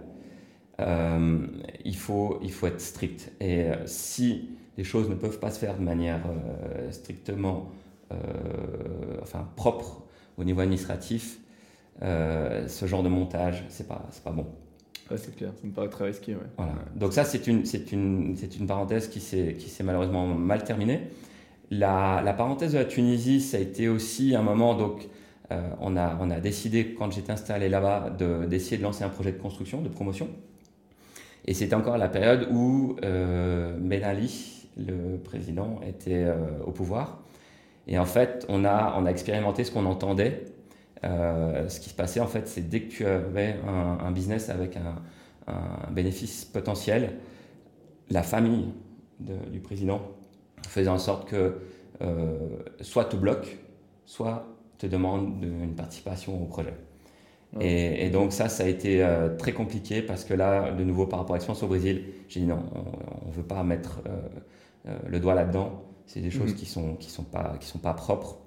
il, 1.85 1.97
faut, 1.97 2.41
il 2.43 2.51
faut 2.53 2.67
être 2.67 2.81
strict. 2.81 3.33
Et 3.41 3.67
si 3.87 4.51
les 4.77 4.85
choses 4.85 5.09
ne 5.09 5.15
peuvent 5.15 5.39
pas 5.39 5.51
se 5.51 5.59
faire 5.59 5.77
de 5.77 5.83
manière 5.83 6.21
strictement 6.91 7.71
enfin, 9.23 9.49
propre 9.57 10.03
au 10.39 10.45
niveau 10.45 10.61
administratif, 10.61 11.39
euh, 12.03 12.67
ce 12.69 12.87
genre 12.87 13.03
de 13.03 13.09
montage, 13.09 13.65
c'est 13.69 13.87
pas, 13.87 14.03
pas 14.25 14.31
bon. 14.31 14.47
c'est 15.17 15.37
clair, 15.37 15.53
ça 15.61 15.67
me 15.67 15.73
paraît 15.73 15.89
très 15.89 16.07
risqué. 16.07 16.37
Voilà. 16.57 16.73
Donc 16.97 17.13
ça, 17.13 17.25
c'est 17.25 17.47
une, 17.47 17.65
une, 17.93 18.37
une 18.59 18.67
parenthèse 18.67 19.09
qui 19.09 19.21
s'est 19.21 19.85
malheureusement 19.85 20.27
mal 20.27 20.65
terminée. 20.65 21.01
La, 21.71 22.21
la, 22.25 22.35
parenthèse 22.35 22.73
de 22.73 22.79
la 22.79 22.85
Tunisie, 22.85 23.41
ça 23.41 23.57
a 23.57 23.61
été 23.61 23.89
aussi 23.89 24.35
un 24.35 24.43
moment, 24.43 24.75
donc 24.75 25.09
euh, 25.51 25.71
on, 25.81 25.97
a, 25.97 26.19
on 26.21 26.31
a 26.31 26.41
décidé, 26.41 26.95
quand 26.95 27.11
j'étais 27.11 27.33
installé 27.33 27.69
là-bas, 27.69 28.11
d'essayer 28.49 28.77
de, 28.77 28.83
lancer 28.83 29.05
un 29.05 29.09
projet 29.09 29.33
de 29.33 29.39
construction, 29.39 29.81
de 29.81 29.89
promotion. 29.89 30.29
Et 31.47 31.55
c'était 31.55 31.75
encore 31.75 31.99
la 31.99 32.09
période 32.09 32.49
où 32.53 32.97
euh, 33.05 33.77
Ben 33.81 34.05
Ali, 34.05 34.62
le 34.77 35.19
président, 35.19 35.81
était 35.87 36.25
euh, 36.25 36.37
au 36.67 36.71
pouvoir. 36.71 37.23
Et 37.87 37.99
en 37.99 38.05
fait, 38.05 38.47
on 38.49 38.65
a, 38.65 38.95
on 38.99 39.07
a 39.07 39.11
expérimenté 39.11 39.65
ce 39.65 39.73
qu'on 39.73 39.87
entendait 39.87 40.45
euh, 41.05 41.69
ce 41.69 41.81
qui 41.81 41.89
se 41.91 41.95
passait 41.95 42.21
en 42.21 42.29
fait, 42.29 42.47
c'est 42.47 42.69
dès 42.69 42.83
que 42.83 42.91
tu 42.91 43.05
avais 43.05 43.57
un, 43.67 44.11
business 44.13 44.51
avec 44.51 44.77
un, 44.77 44.95
bénéfice 45.91 46.45
potentiel, 46.45 47.15
la 48.11 48.23
famille 48.23 48.69
du 49.19 49.61
président 49.61 50.01
faisait 50.69 50.89
en 50.89 50.99
sorte 50.99 51.29
que 51.29 51.59
euh, 52.03 52.39
soit 52.81 53.07
te 53.07 53.17
bloque, 53.17 53.59
soit 54.07 54.47
te 54.79 54.87
demande 54.87 55.43
une 55.43 55.75
participation 55.75 56.41
au 56.41 56.47
projet. 56.47 56.75
Et, 57.61 58.09
donc 58.09 58.33
ça, 58.33 58.49
ça 58.49 58.65
a 58.65 58.67
été 58.67 59.05
euh, 59.05 59.37
très 59.37 59.53
compliqué 59.53 60.01
parce 60.01 60.25
que 60.25 60.33
là, 60.33 60.71
de 60.71 60.85
nouveau 60.85 61.07
par 61.07 61.19
rapport 61.19 61.35
à 61.35 61.39
l'expérience 61.39 61.63
au 61.63 61.67
Brésil, 61.67 62.05
j'ai 62.29 62.41
dit 62.41 62.47
non, 62.47 62.63
on 63.25 63.29
ne 63.29 63.33
veut 63.35 63.43
pas 63.43 63.63
mettre 63.65 64.01
le 64.85 65.21
doigt 65.21 65.35
là-dedans. 65.35 65.83
C'est 66.07 66.21
des 66.21 66.31
choses 66.31 66.51
mhm. 66.51 66.57
qui 66.57 66.65
ne 66.65 66.71
sont, 66.71 66.95
qui 66.97 67.11
sont, 67.11 67.25
pas, 67.25 67.57
qui 67.61 67.67
sont 67.67 67.79
pas 67.79 67.95
propres. 67.95 68.39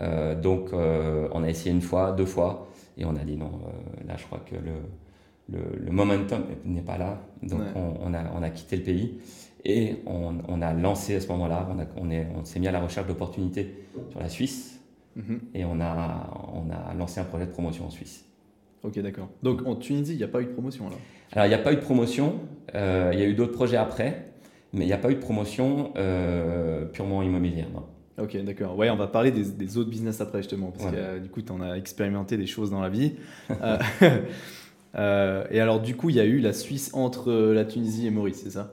Euh, 0.00 0.34
donc, 0.34 0.72
euh, 0.72 1.28
on 1.32 1.42
a 1.42 1.48
essayé 1.48 1.74
une 1.74 1.82
fois, 1.82 2.12
deux 2.12 2.26
fois, 2.26 2.68
et 2.96 3.04
on 3.04 3.16
a 3.16 3.24
dit 3.24 3.36
non, 3.36 3.50
euh, 3.66 4.06
là, 4.06 4.16
je 4.16 4.24
crois 4.24 4.38
que 4.38 4.56
le, 4.56 5.58
le, 5.58 5.90
momentum 5.90 6.44
n'est 6.64 6.80
pas 6.82 6.96
là. 6.96 7.20
Donc, 7.42 7.60
on, 7.74 8.14
a, 8.14 8.22
on, 8.34 8.42
a, 8.42 8.50
quitté 8.50 8.76
le 8.76 8.82
pays 8.82 9.18
et 9.64 9.96
on, 10.06 10.38
on 10.48 10.62
a 10.62 10.72
lancé 10.72 11.16
à 11.16 11.20
ce 11.20 11.28
moment-là, 11.28 11.68
on, 11.96 12.08
on 12.10 12.44
s'est 12.44 12.60
mis 12.60 12.68
à 12.68 12.72
la 12.72 12.80
recherche 12.80 13.06
d'opportunités 13.06 13.74
sur 14.10 14.20
la 14.20 14.28
Suisse 14.28 14.80
mhm. 15.16 15.40
et 15.54 15.64
on 15.64 15.80
a, 15.80 16.30
on 16.54 16.70
a 16.70 16.94
lancé 16.94 17.20
un 17.20 17.24
projet 17.24 17.46
de 17.46 17.50
promotion 17.50 17.86
en 17.86 17.90
Suisse. 17.90 18.24
Ok, 18.82 18.98
d'accord. 19.00 19.28
Donc 19.42 19.66
en 19.66 19.74
Tunisie, 19.74 20.14
il 20.14 20.18
n'y 20.18 20.24
a 20.24 20.28
pas 20.28 20.40
eu 20.40 20.46
de 20.46 20.52
promotion 20.52 20.88
là 20.88 20.96
Alors 21.32 21.44
il 21.44 21.48
n'y 21.48 21.54
a 21.54 21.58
pas 21.58 21.72
eu 21.72 21.76
de 21.76 21.82
promotion, 21.82 22.40
il 22.72 22.78
y 22.78 23.22
a 23.22 23.26
eu 23.26 23.34
d'autres 23.34 23.52
projets 23.52 23.76
après, 23.76 24.29
mais 24.72 24.84
il 24.84 24.86
n'y 24.86 24.92
a 24.92 24.98
pas 24.98 25.10
eu 25.10 25.16
de 25.16 25.20
promotion 25.20 25.92
purement 26.92 27.22
immobilière. 27.22 27.68
Non. 27.74 27.84
Ok, 28.20 28.36
d'accord. 28.44 28.76
Ouais, 28.76 28.90
on 28.90 28.96
va 28.96 29.06
parler 29.06 29.30
des, 29.30 29.78
autres 29.78 29.90
business 29.90 30.20
après, 30.20 30.38
justement, 30.38 30.70
parce 30.70 30.90
que 30.90 30.96
euh, 30.96 31.18
du 31.18 31.28
coup, 31.28 31.42
tu 31.42 31.52
en 31.52 31.60
as 31.60 31.76
expérimenté 31.76 32.36
des 32.36 32.46
choses 32.46 32.70
dans 32.70 32.80
la 32.80 32.88
vie. 32.88 33.14
Euh, 33.62 33.78
euh, 34.96 35.44
et 35.50 35.60
alors, 35.60 35.80
du 35.80 35.96
coup, 35.96 36.08
il 36.08 36.16
y 36.16 36.20
a 36.20 36.24
eu 36.24 36.38
la 36.38 36.52
Suisse 36.52 36.90
entre 36.94 37.32
la 37.32 37.64
Tunisie 37.64 38.06
et 38.06 38.10
Maurice, 38.10 38.42
c'est 38.42 38.50
ça? 38.50 38.72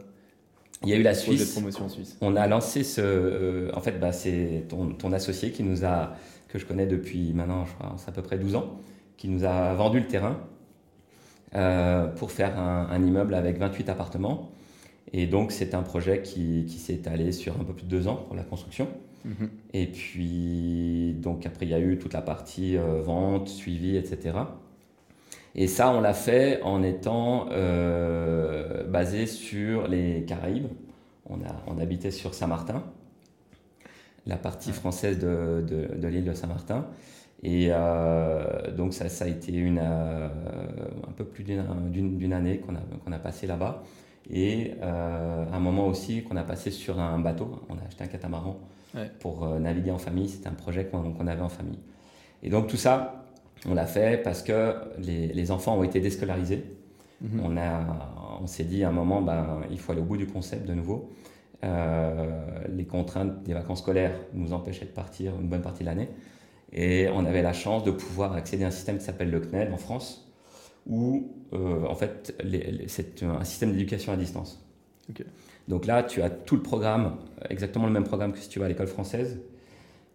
Il 0.83 0.89
y 0.89 0.93
a 0.93 0.97
eu 0.97 1.01
la 1.01 1.13
Suisse. 1.13 1.53
promotion 1.53 1.85
en 1.85 1.89
Suisse. 1.89 2.17
On 2.21 2.35
a 2.35 2.47
lancé 2.47 2.83
ce. 2.83 3.73
en 3.75 3.81
fait, 3.81 3.99
bah, 3.99 4.11
c'est 4.11 4.65
ton, 4.69 5.11
associé 5.11 5.51
qui 5.51 5.63
nous 5.63 5.83
a, 5.85 6.15
que 6.47 6.59
je 6.59 6.65
connais 6.65 6.85
depuis 6.85 7.33
maintenant, 7.33 7.65
je 7.65 7.73
crois, 7.73 7.95
à 8.07 8.11
peu 8.11 8.21
près 8.21 8.37
12 8.37 8.55
ans, 8.55 8.79
qui 9.17 9.27
nous 9.27 9.43
a 9.43 9.73
vendu 9.73 9.99
le 9.99 10.07
terrain 10.07 10.39
pour 12.15 12.31
faire 12.31 12.57
un, 12.59 12.87
un, 12.91 13.03
immeuble 13.03 13.33
avec 13.33 13.57
28 13.57 13.89
appartements. 13.89 14.51
Et 15.13 15.27
donc, 15.27 15.51
c'est 15.51 15.73
un 15.73 15.83
projet 15.83 16.21
qui, 16.21 16.65
qui 16.67 16.77
s'est 16.77 16.95
étalé 16.95 17.31
sur 17.31 17.59
un 17.59 17.63
peu 17.63 17.73
plus 17.73 17.85
de 17.85 17.89
deux 17.89 18.07
ans 18.07 18.15
pour 18.15 18.35
la 18.35 18.43
construction. 18.43 18.87
Mhm. 19.25 19.49
Et 19.73 19.87
puis, 19.87 21.15
donc 21.19 21.45
après, 21.45 21.65
il 21.65 21.69
y 21.69 21.73
a 21.73 21.79
eu 21.79 21.97
toute 21.97 22.13
la 22.13 22.21
partie 22.21 22.77
euh, 22.77 23.01
vente, 23.01 23.49
suivi, 23.49 23.97
etc. 23.97 24.37
Et 25.55 25.67
ça, 25.67 25.91
on 25.91 26.01
l'a 26.01 26.13
fait 26.13 26.61
en 26.61 26.83
étant 26.83 27.47
euh, 27.51 28.83
basé 28.83 29.25
sur 29.25 29.87
les 29.87 30.23
Caraïbes. 30.25 30.67
On, 31.29 31.41
a, 31.41 31.63
on 31.67 31.77
habitait 31.79 32.11
sur 32.11 32.33
Saint-Martin, 32.33 32.83
la 34.25 34.37
partie 34.37 34.71
française 34.71 35.19
de, 35.19 35.61
de, 35.67 36.07
l'île 36.07 36.25
de 36.25 36.33
Saint-Martin. 36.33 36.85
Et 37.43 37.67
euh, 37.69 38.71
donc, 38.71 38.93
ça, 38.93 39.09
ça, 39.09 39.25
a 39.25 39.27
été 39.27 39.53
une, 39.53 39.79
un 39.79 41.11
peu 41.15 41.25
plus 41.25 41.43
d'une 41.43 42.33
année 42.33 42.59
qu'on 42.59 42.75
a, 42.75 42.79
qu'on 43.03 43.11
a 43.11 43.19
passé 43.19 43.45
là-bas. 43.47 43.83
Et 44.29 44.73
un 44.81 45.59
moment 45.59 45.87
aussi 45.87 46.23
qu'on 46.23 46.35
a 46.35 46.43
passé 46.43 46.69
sur 46.71 46.99
un 46.99 47.19
bateau. 47.19 47.61
On 47.69 47.75
a 47.75 47.87
acheté 47.87 48.03
un 48.03 48.07
catamaran 48.07 48.59
pour 49.19 49.43
euh, 49.43 49.59
naviguer 49.59 49.91
en 49.91 49.97
famille. 49.97 50.29
C'était 50.29 50.47
un 50.47 50.53
projet 50.53 50.85
qu'on 50.85 51.27
avait 51.27 51.41
en 51.41 51.49
famille. 51.49 51.79
Et 52.43 52.49
donc 52.49 52.67
tout 52.67 52.77
ça, 52.77 53.25
on 53.65 53.73
l'a 53.73 53.85
fait 53.85 54.21
parce 54.21 54.43
que 54.43 54.75
les, 54.99 55.27
les, 55.27 55.51
enfants 55.51 55.77
ont 55.77 55.83
été 55.83 55.99
déscolarisés. 55.99 56.63
Mhm. 57.21 57.41
On, 57.43 57.57
a, 57.57 58.39
on 58.41 58.47
s'est 58.47 58.63
dit 58.63 58.83
à 58.83 58.89
un 58.89 58.91
moment, 58.91 59.21
ben, 59.21 59.61
il 59.71 59.79
faut 59.79 59.91
aller 59.91 60.01
au 60.01 60.05
bout 60.05 60.17
du 60.17 60.27
concept 60.27 60.67
de 60.67 60.73
nouveau. 60.73 61.11
Euh, 61.63 62.41
les 62.69 62.85
contraintes 62.85 63.43
des 63.43 63.53
vacances 63.53 63.79
scolaires 63.79 64.13
nous 64.33 64.53
empêchaient 64.53 64.85
de 64.85 64.91
partir 64.91 65.33
une 65.39 65.47
bonne 65.47 65.61
partie 65.63 65.81
de 65.83 65.89
l'année. 65.89 66.09
Et 66.71 67.07
on 67.13 67.25
avait 67.25 67.41
la 67.41 67.53
chance 67.53 67.83
de 67.83 67.91
pouvoir 67.91 68.33
accéder 68.33 68.63
à 68.63 68.67
un 68.67 68.71
système 68.71 68.97
qui 68.97 69.05
s'appelle 69.05 69.31
le 69.31 69.39
CNED 69.39 69.71
en 69.71 69.77
France, 69.77 70.26
où 70.87 71.31
euh, 71.53 71.85
en 71.85 71.95
fait 71.95 72.35
c'est 72.87 73.23
un 73.23 73.43
système 73.43 73.71
d'éducation 73.71 74.13
à 74.13 74.17
distance. 74.17 74.63
Donc 75.67 75.85
là, 75.85 76.03
tu 76.03 76.21
as 76.21 76.29
tout 76.29 76.55
le 76.55 76.61
programme, 76.61 77.17
exactement 77.49 77.87
le 77.87 77.93
même 77.93 78.03
programme 78.03 78.33
que 78.33 78.39
si 78.39 78.49
tu 78.49 78.59
vas 78.59 78.65
à 78.65 78.69
l'école 78.69 78.87
française. 78.87 79.39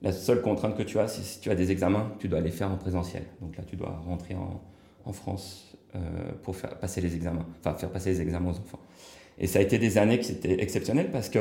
La 0.03 0.13
seule 0.13 0.43
contrainte 0.43 0.77
que 0.77 0.83
tu 0.83 0.99
as, 0.99 1.09
c'est 1.09 1.23
si 1.23 1.41
tu 1.41 1.51
as 1.51 1.55
des 1.55 1.71
examens, 1.71 2.13
tu 2.19 2.29
dois 2.29 2.41
les 2.41 2.51
faire 2.51 2.71
en 2.71 2.77
présentiel. 2.77 3.23
Donc 3.41 3.57
là, 3.57 3.63
tu 3.65 3.77
dois 3.77 4.03
rentrer 4.05 4.35
en, 4.35 4.61
en 5.05 5.13
France 5.13 5.77
euh, 5.95 5.99
pour 6.43 6.57
faire 6.57 6.79
passer 6.79 7.01
les 7.01 7.15
examens, 7.15 7.47
enfin 7.61 7.77
faire 7.77 7.91
passer 7.91 8.11
les 8.11 8.21
examens 8.21 8.51
aux 8.51 8.59
enfants. 8.59 8.81
Et 9.39 9.47
ça 9.47 9.59
a 9.59 9.63
été 9.63 9.79
des 9.79 9.99
années 9.99 10.19
qui 10.19 10.33
étaient 10.33 10.63
exceptionnelles 10.63 11.11
parce 11.11 11.29
que, 11.29 11.39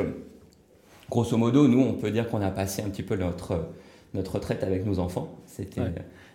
grosso 1.10 1.36
modo, 1.36 1.68
nous, 1.68 1.80
on 1.80 1.94
peut 1.94 2.10
dire 2.10 2.28
qu'on 2.28 2.42
a 2.42 2.50
passé 2.50 2.82
un 2.82 2.88
petit 2.90 3.02
peu 3.02 3.16
notre, 3.16 3.66
notre 4.14 4.34
retraite 4.34 4.62
avec 4.62 4.86
nos 4.86 4.98
enfants. 4.98 5.38
C'était 5.46 5.80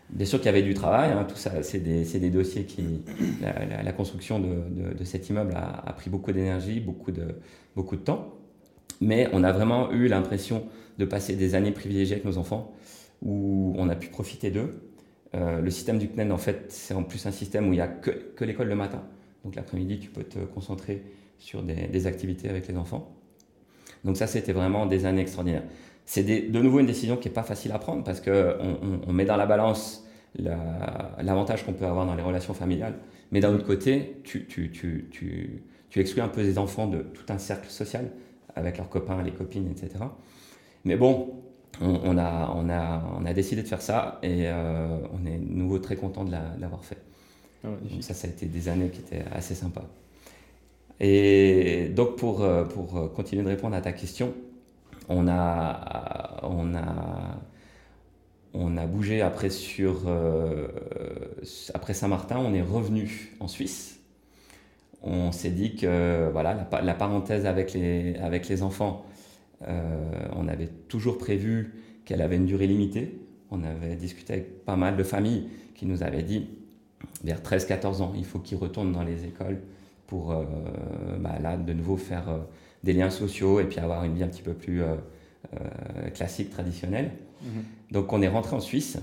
Bien 0.10 0.26
sûr 0.26 0.40
qu'il 0.40 0.46
y 0.46 0.50
avait 0.50 0.62
du 0.62 0.74
travail, 0.74 1.12
hein, 1.12 1.26
tout 1.28 1.36
ça, 1.36 1.64
c'est 1.64 1.80
des, 1.80 2.04
des, 2.04 2.30
dossiers 2.30 2.64
qui. 2.64 3.02
La, 3.42 3.84
la, 3.84 3.92
construction 3.92 4.40
de, 4.40 4.48
de, 4.48 4.94
de, 4.94 5.04
cet 5.04 5.30
immeuble 5.30 5.54
a, 5.56 5.84
a 5.86 5.94
pris 5.94 6.10
beaucoup 6.10 6.32
d'énergie, 6.32 6.80
beaucoup 6.80 7.12
de, 7.12 7.36
beaucoup 7.76 7.96
de 7.96 8.02
temps. 8.02 8.34
Mais 9.02 9.30
on 9.34 9.44
a 9.44 9.52
vraiment 9.52 9.92
eu 9.92 10.08
l'impression 10.08 10.64
de 10.98 11.06
passer 11.06 11.36
des 11.36 11.56
années 11.56 11.72
privilégiées 11.72 12.16
avec 12.16 12.26
nos 12.26 12.38
enfants, 12.38 12.74
où 13.22 13.74
on 13.78 13.90
a 13.90 13.96
pu 13.96 14.08
profiter 14.08 14.50
d'eux. 14.50 14.82
Euh, 15.36 15.62
le 15.62 15.70
système 15.70 16.00
du 16.00 16.08
CNEN, 16.08 16.32
en 16.32 16.38
fait, 16.38 16.66
c'est 16.70 16.94
en 16.94 17.04
plus 17.04 17.26
un 17.26 17.32
système 17.32 17.68
où 17.68 17.74
il 17.74 17.78
n'y 17.78 17.82
a 17.82 17.88
que, 17.88 18.12
que 18.12 18.46
l'école 18.46 18.70
le 18.70 18.76
matin. 18.76 19.04
Donc 19.44 19.56
l'après-midi, 19.56 20.00
tu 20.00 20.10
peux 20.10 20.24
te 20.24 20.40
concentrer 20.40 21.04
sur 21.38 21.62
des, 21.64 21.88
des, 21.88 22.08
activités 22.08 22.50
avec 22.50 22.68
les 22.68 22.78
enfants. 22.78 23.14
Donc 24.04 24.18
ça, 24.18 24.26
c'était 24.26 24.54
vraiment 24.54 24.86
des 24.86 25.06
années 25.06 25.22
extraordinaires 25.22 25.64
c'est 26.08 26.24
de 26.24 26.60
nouveau 26.62 26.80
une 26.80 26.86
décision 26.86 27.18
qui 27.18 27.28
n'est 27.28 27.34
pas 27.34 27.44
facile 27.44 27.74
à 27.74 27.80
prendre 27.80 28.04
parce 28.06 28.22
qu'on 28.22 28.78
on, 29.06 29.12
met 29.12 29.26
dans 29.26 29.36
la 29.36 29.46
balance 29.46 30.08
l'avantage 30.40 31.66
qu'on 31.66 31.74
peut 31.74 31.86
avoir 31.86 32.06
dans 32.06 32.16
les 32.16 32.24
relations 32.24 32.54
familiales. 32.54 32.94
Mais 33.32 33.42
d'un 33.42 33.54
autre 33.54 33.66
côté, 33.66 34.22
tu, 34.24 34.48
tu, 34.48 34.72
tu, 34.72 35.10
tu, 35.12 36.00
exclus 36.00 36.22
un 36.22 36.30
peu 36.30 36.42
les 36.42 36.58
enfants 36.58 36.88
de 36.88 37.00
tout 37.00 37.26
un 37.28 37.38
cercle 37.38 37.70
social 37.70 38.10
avec 38.56 38.78
leurs 38.78 38.88
copains, 38.88 39.22
les 39.22 39.32
copines, 39.32 39.70
etc. 39.70 40.06
Mais 40.86 40.96
bon, 40.96 41.42
on, 41.82 42.18
a, 42.18 42.54
on, 42.56 42.70
a, 42.70 43.04
on 43.20 43.26
a 43.26 43.34
décidé 43.34 43.62
de 43.62 43.68
faire 43.68 43.82
ça 43.82 44.20
et 44.24 44.48
euh, 44.48 45.00
on 45.12 45.26
est 45.26 45.38
de 45.38 45.54
nouveau 45.54 45.80
très 45.80 45.98
content 45.98 46.24
de 46.24 46.32
l'avoir 46.32 46.86
fait. 46.86 47.02
Ah 47.66 47.70
ça, 48.00 48.14
ça 48.14 48.28
a 48.28 48.32
été 48.32 48.46
des 48.46 48.70
années 48.70 48.90
qui 48.90 49.02
étaient 49.02 49.26
assez 49.34 49.56
sympas. 49.56 49.86
Et 51.02 51.90
donc, 51.90 52.16
pour, 52.16 52.44
euh, 52.44 52.64
pour 52.64 53.12
continuer 53.14 53.44
de 53.44 53.50
répondre 53.50 53.76
à 53.76 53.82
ta 53.82 53.92
question, 53.92 54.34
on 55.10 55.28
a, 55.28 56.40
on 56.44 56.76
a, 56.76 57.40
on 58.54 58.78
a 58.78 58.86
bougé 58.86 59.22
après 59.22 59.50
sur, 59.50 60.04
euh, 60.08 60.68
après 61.74 61.94
Saint-Martin, 61.94 62.38
on 62.40 62.54
est 62.54 62.62
revenu 62.62 63.36
en 63.40 63.48
Suisse. 63.48 64.00
On 65.04 65.32
s'est 65.32 65.52
dit 65.52 65.76
que 65.76 66.30
voilà, 66.32 66.68
la, 66.84 66.94
parenthèse 66.94 67.46
avec 67.46 67.74
les, 67.74 68.16
avec 68.18 68.50
les 68.50 68.64
enfants 68.64 69.06
on 70.36 70.48
avait 70.48 70.68
toujours 70.88 71.18
prévu 71.18 71.74
qu'elle 72.06 72.22
avait 72.22 72.36
une 72.36 72.46
durée 72.46 72.68
limitée. 72.68 73.20
On 73.50 73.64
avait 73.64 73.96
discuté 73.96 74.34
avec 74.34 74.66
pas 74.66 74.76
mal 74.76 74.98
de 74.98 75.04
familles 75.04 75.48
qui 75.74 75.88
nous 75.88 76.04
avaient 76.04 76.22
dit, 76.22 76.48
vers 77.24 77.42
13-14 77.42 78.02
ans, 78.04 78.14
il 78.16 78.24
faut 78.24 78.38
qu'ils 78.38 78.60
retournent 78.60 78.92
dans 78.92 79.02
les 79.02 79.26
écoles 79.26 79.62
pour 80.06 80.28
bah, 81.20 81.40
là, 81.42 81.58
de 81.58 81.74
nouveau 81.74 81.98
faire 81.98 82.26
des 82.84 82.94
liens 82.94 83.10
sociaux 83.10 83.60
et 83.60 83.66
puis 83.66 83.80
avoir 83.80 84.04
une 84.04 84.16
vie 84.16 84.24
un 84.24 84.28
petit 84.28 84.42
peu 84.42 84.54
plus 84.54 84.82
classique, 86.14 86.50
traditionnelle. 86.50 87.12
Mhm. 87.42 87.64
Donc 87.92 88.12
on 88.14 88.22
est 88.22 88.28
rentré 88.28 88.56
en 88.56 88.60
Suisse. 88.60 89.00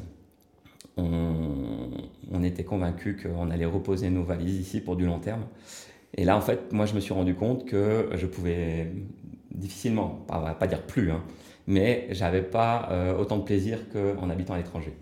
On, 0.97 2.43
était 2.45 2.65
convaincu 2.65 3.17
qu'on 3.17 3.51
allait 3.51 3.65
reposer 3.65 4.11
nos 4.11 4.23
valises 4.23 4.61
ici 4.61 4.81
pour 4.81 4.97
du 4.97 5.07
long 5.07 5.19
terme. 5.19 5.47
Et 6.17 6.25
là, 6.25 6.37
en 6.37 6.41
fait, 6.41 6.73
moi, 6.73 6.85
je 6.85 6.95
me 6.95 7.01
suis 7.01 7.15
rendu 7.15 7.35
compte 7.35 7.65
que 7.65 8.11
je 8.15 8.27
pouvais 8.27 8.93
difficilement, 9.51 10.09
pas, 10.29 10.39
va 10.41 10.55
pas 10.55 10.67
dire 10.67 10.83
plus, 10.83 11.11
hein, 11.11 11.23
mais 11.67 12.09
j'avais 12.11 12.43
pas 12.43 12.89
euh, 12.91 13.17
autant 13.17 13.39
de 13.39 13.45
plaisir 13.45 13.89
qu'en 13.91 14.29
habitant 14.31 14.55
à 14.55 14.59
l'étranger. 14.59 14.93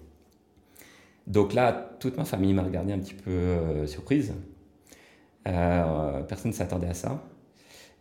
Donc 1.27 1.53
là, 1.53 1.97
toute 2.01 2.17
ma 2.17 2.25
famille 2.25 2.53
m'a 2.53 2.63
regardé 2.63 2.93
un 2.93 2.99
petit 2.99 3.15
peu 3.15 3.31
euh, 3.31 3.87
surprise. 3.87 4.35
Euh, 5.49 6.23
personne 6.23 6.51
ne 6.51 6.57
s'attendait 6.57 6.89
à 6.89 6.95
ça. 6.95 7.23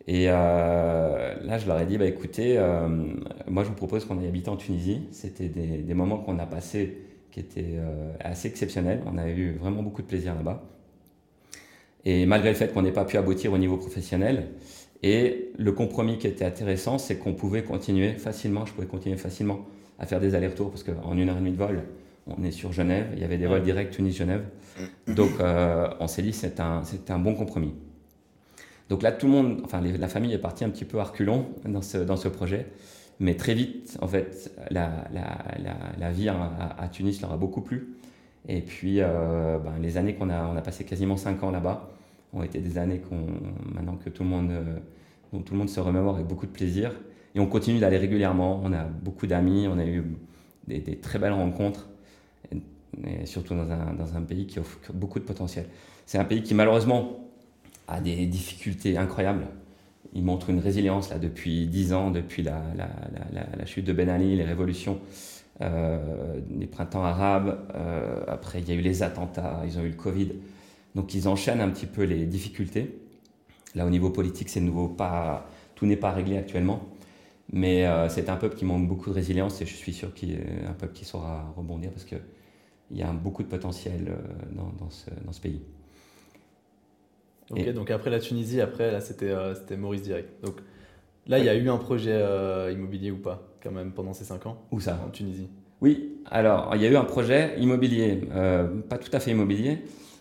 Et 0.08 0.26
euh, 0.28 1.34
là, 1.42 1.58
je 1.58 1.66
leur 1.66 1.80
ai 1.80 1.86
dit, 1.86 1.96
bah, 1.96 2.06
écoutez, 2.06 2.58
euh, 2.58 2.88
moi 3.46 3.62
je 3.62 3.68
vous 3.68 3.74
propose 3.74 4.04
qu'on 4.04 4.18
aille 4.18 4.26
habiter 4.26 4.48
en 4.48 4.56
Tunisie. 4.56 5.02
C'était 5.12 5.48
des, 5.48 5.78
des, 5.78 5.94
moments 5.94 6.18
qu'on 6.18 6.38
a 6.38 6.46
passés 6.46 6.98
qui 7.30 7.40
étaient 7.40 7.76
euh, 7.76 8.12
assez 8.20 8.48
exceptionnels. 8.48 9.00
On 9.06 9.16
a 9.16 9.28
eu 9.28 9.52
vraiment 9.52 9.82
beaucoup 9.82 10.02
de 10.02 10.06
plaisir 10.06 10.34
là-bas. 10.34 10.62
Et 12.04 12.26
malgré 12.26 12.50
le 12.50 12.56
fait 12.56 12.72
qu'on 12.72 12.82
n'ait 12.82 12.92
pas 12.92 13.04
pu 13.04 13.16
aboutir 13.16 13.52
au 13.52 13.58
niveau 13.58 13.76
professionnel, 13.76 14.48
et 15.04 15.52
le 15.56 15.72
compromis 15.72 16.18
qui 16.18 16.26
était 16.26 16.44
intéressant, 16.44 16.98
c'est 16.98 17.16
qu'on 17.16 17.34
pouvait 17.34 17.62
continuer 17.62 18.14
facilement, 18.14 18.66
je 18.66 18.72
pouvais 18.72 18.86
continuer 18.88 19.16
facilement 19.16 19.66
à 20.00 20.06
faire 20.06 20.20
des 20.20 20.34
allers-retours, 20.34 20.70
parce 20.70 20.82
qu'en 20.82 21.16
une 21.16 21.28
heure 21.28 21.36
et 21.36 21.40
demie 21.40 21.52
de 21.52 21.56
vol, 21.56 21.84
on 22.26 22.42
est 22.42 22.50
sur 22.50 22.72
Genève, 22.72 23.06
il 23.14 23.20
y 23.20 23.24
avait 23.24 23.38
des 23.38 23.46
vols 23.46 23.62
directs 23.62 23.90
Tunis-Genève. 23.90 24.44
Donc 25.08 25.30
on 25.40 26.06
s'est 26.08 26.22
dit, 26.22 26.32
c'est 26.32 26.58
un, 26.60 26.82
un 27.08 27.18
bon 27.18 27.34
compromis. 27.34 27.74
Donc 28.88 29.02
là, 29.02 29.12
tout 29.12 29.26
le 29.26 29.32
monde, 29.32 29.62
enfin 29.64 29.80
la 29.80 30.08
famille 30.08 30.32
est 30.32 30.38
partie 30.38 30.64
un 30.64 30.70
petit 30.70 30.84
peu 30.84 30.98
à 31.00 31.04
reculons 31.04 31.46
dans 31.64 31.82
ce, 31.82 31.98
dans 31.98 32.16
ce 32.16 32.28
projet. 32.28 32.66
Mais 33.20 33.36
très 33.36 33.54
vite, 33.54 33.96
en 34.00 34.08
fait, 34.08 34.52
la, 34.70 35.04
la, 35.12 35.38
la, 35.98 36.10
vie 36.10 36.28
à, 36.28 36.88
Tunis 36.90 37.20
leur 37.20 37.32
a 37.32 37.36
beaucoup 37.36 37.60
plu. 37.60 37.94
Et 38.48 38.60
puis, 38.60 38.96
euh, 38.98 39.58
ben, 39.58 39.74
les 39.80 39.96
années 39.96 40.14
qu'on 40.14 40.28
a, 40.28 40.44
on 40.46 40.56
a 40.56 40.60
passé 40.60 40.84
quasiment 40.84 41.16
5 41.16 41.42
ans 41.44 41.50
là-bas, 41.52 41.88
ont 42.32 42.42
été 42.42 42.58
des 42.58 42.78
années 42.78 42.98
qu'on, 42.98 43.26
maintenant 43.72 43.96
que 43.96 44.10
tout 44.10 44.24
le 44.24 44.28
monde, 44.28 44.50
euh, 44.50 44.76
dont 45.32 45.40
tout 45.40 45.52
le 45.52 45.58
monde 45.60 45.68
se 45.68 45.78
remémore 45.78 46.16
avec 46.16 46.26
beaucoup 46.26 46.46
de 46.46 46.50
plaisir. 46.50 46.92
Et 47.34 47.40
on 47.40 47.46
continue 47.46 47.78
d'aller 47.78 47.98
régulièrement. 47.98 48.60
On 48.64 48.72
a 48.72 48.84
beaucoup 48.84 49.26
d'amis, 49.26 49.68
on 49.68 49.78
a 49.78 49.86
eu 49.86 50.02
des, 50.66 50.96
très 50.96 51.18
belles 51.18 51.32
rencontres, 51.32 51.88
et, 52.50 53.26
surtout 53.26 53.54
dans 53.54 53.70
un, 53.70 53.94
dans 53.94 54.16
un 54.16 54.22
pays 54.22 54.46
qui 54.46 54.58
offre 54.58 54.78
beaucoup 54.92 55.18
de 55.18 55.24
potentiel. 55.24 55.66
C'est 56.06 56.18
un 56.18 56.24
pays 56.24 56.42
qui, 56.42 56.54
malheureusement, 56.54 57.31
a 57.88 58.00
des 58.00 58.26
difficultés 58.26 58.96
incroyables. 58.96 59.46
Il 60.14 60.24
montre 60.24 60.50
une 60.50 60.58
résilience 60.58 61.10
là, 61.10 61.18
depuis 61.18 61.66
dix 61.66 61.92
ans, 61.92 62.10
depuis 62.10 62.42
la, 62.42 62.62
la, 62.76 62.88
la, 63.56 63.66
chute 63.66 63.86
de 63.86 63.92
Ben 63.92 64.08
Ali, 64.08 64.36
les 64.36 64.44
révolutions, 64.44 65.00
euh, 65.62 66.40
les 66.58 66.66
printemps 66.66 67.04
arabes. 67.04 67.58
Euh, 67.74 68.22
après, 68.28 68.60
il 68.60 68.68
y 68.68 68.72
a 68.72 68.74
eu 68.74 68.82
les 68.82 69.02
attentats, 69.02 69.62
ils 69.64 69.78
ont 69.78 69.82
eu 69.82 69.88
le 69.88 69.96
Covid. 69.96 70.32
Donc, 70.94 71.14
ils 71.14 71.28
enchaînent 71.28 71.60
un 71.60 71.70
petit 71.70 71.86
peu 71.86 72.02
les 72.02 72.26
difficultés. 72.26 72.98
Là, 73.74 73.86
au 73.86 73.90
niveau 73.90 74.10
politique, 74.10 74.50
c'est 74.50 74.60
nouveau 74.60 74.88
pas, 74.88 75.48
tout 75.74 75.86
n'est 75.86 75.96
pas 75.96 76.10
réglé 76.10 76.36
actuellement. 76.36 76.80
Mais 77.50 77.86
euh, 77.86 78.08
c'est 78.08 78.28
un 78.28 78.36
peuple 78.36 78.56
qui 78.56 78.64
manque 78.66 78.86
beaucoup 78.86 79.08
de 79.10 79.14
résilience 79.14 79.60
et 79.62 79.66
je 79.66 79.74
suis 79.74 79.92
sûr 79.92 80.12
qu'il 80.14 80.32
est 80.32 80.66
un 80.68 80.72
peuple 80.72 80.92
qui 80.94 81.04
saura 81.04 81.52
rebondir 81.56 81.90
parce 81.90 82.04
qu'il 82.04 82.20
y 82.92 83.02
a 83.02 83.12
beaucoup 83.12 83.42
de 83.42 83.48
potentiel 83.48 84.14
dans, 84.52 84.72
dans, 84.78 84.90
ce, 84.90 85.10
dans 85.24 85.32
ce 85.32 85.40
pays. 85.40 85.60
Ok, 87.50 87.72
donc 87.72 87.90
après 87.90 88.10
la 88.10 88.20
Tunisie, 88.20 88.60
après 88.60 88.90
là 88.90 89.00
c'était 89.00 89.30
euh, 89.30 89.54
Maurice 89.76 90.02
direct. 90.02 90.28
Donc 90.42 90.56
là 91.26 91.38
il 91.38 91.44
y 91.44 91.48
a 91.48 91.54
eu 91.54 91.68
un 91.68 91.76
projet 91.76 92.14
euh, 92.14 92.72
immobilier 92.72 93.10
ou 93.10 93.18
pas 93.18 93.42
quand 93.62 93.70
même 93.70 93.92
pendant 93.92 94.12
ces 94.12 94.24
5 94.24 94.46
ans? 94.46 94.62
Où 94.70 94.80
ça? 94.80 94.98
En 95.06 95.10
Tunisie. 95.10 95.48
Oui, 95.80 96.18
alors 96.30 96.72
il 96.74 96.82
y 96.82 96.86
a 96.86 96.90
eu 96.90 96.96
un 96.96 97.04
projet 97.04 97.54
immobilier, 97.58 98.20
euh, 98.32 98.68
pas 98.88 98.98
tout 98.98 99.10
à 99.12 99.20
fait 99.20 99.32
immobilier, 99.32 99.78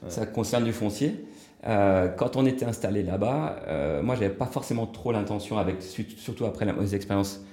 ça 0.08 0.26
concerne 0.26 0.64
du 0.64 0.74
foncier. 0.74 1.24
quand 1.64 2.36
on 2.36 2.46
était 2.48 2.66
installé 2.66 3.04
là-bas, 3.04 4.02
moi 4.02 4.16
j'avais 4.16 4.34
pas 4.34 4.48
forcément 4.48 4.88
trop 4.88 5.12
l'intention, 5.12 5.60
avec 5.60 5.84
surtout 5.84 6.46
après 6.46 6.66
la 6.66 6.74
mauvaise 6.74 6.96
expérience 6.96 7.46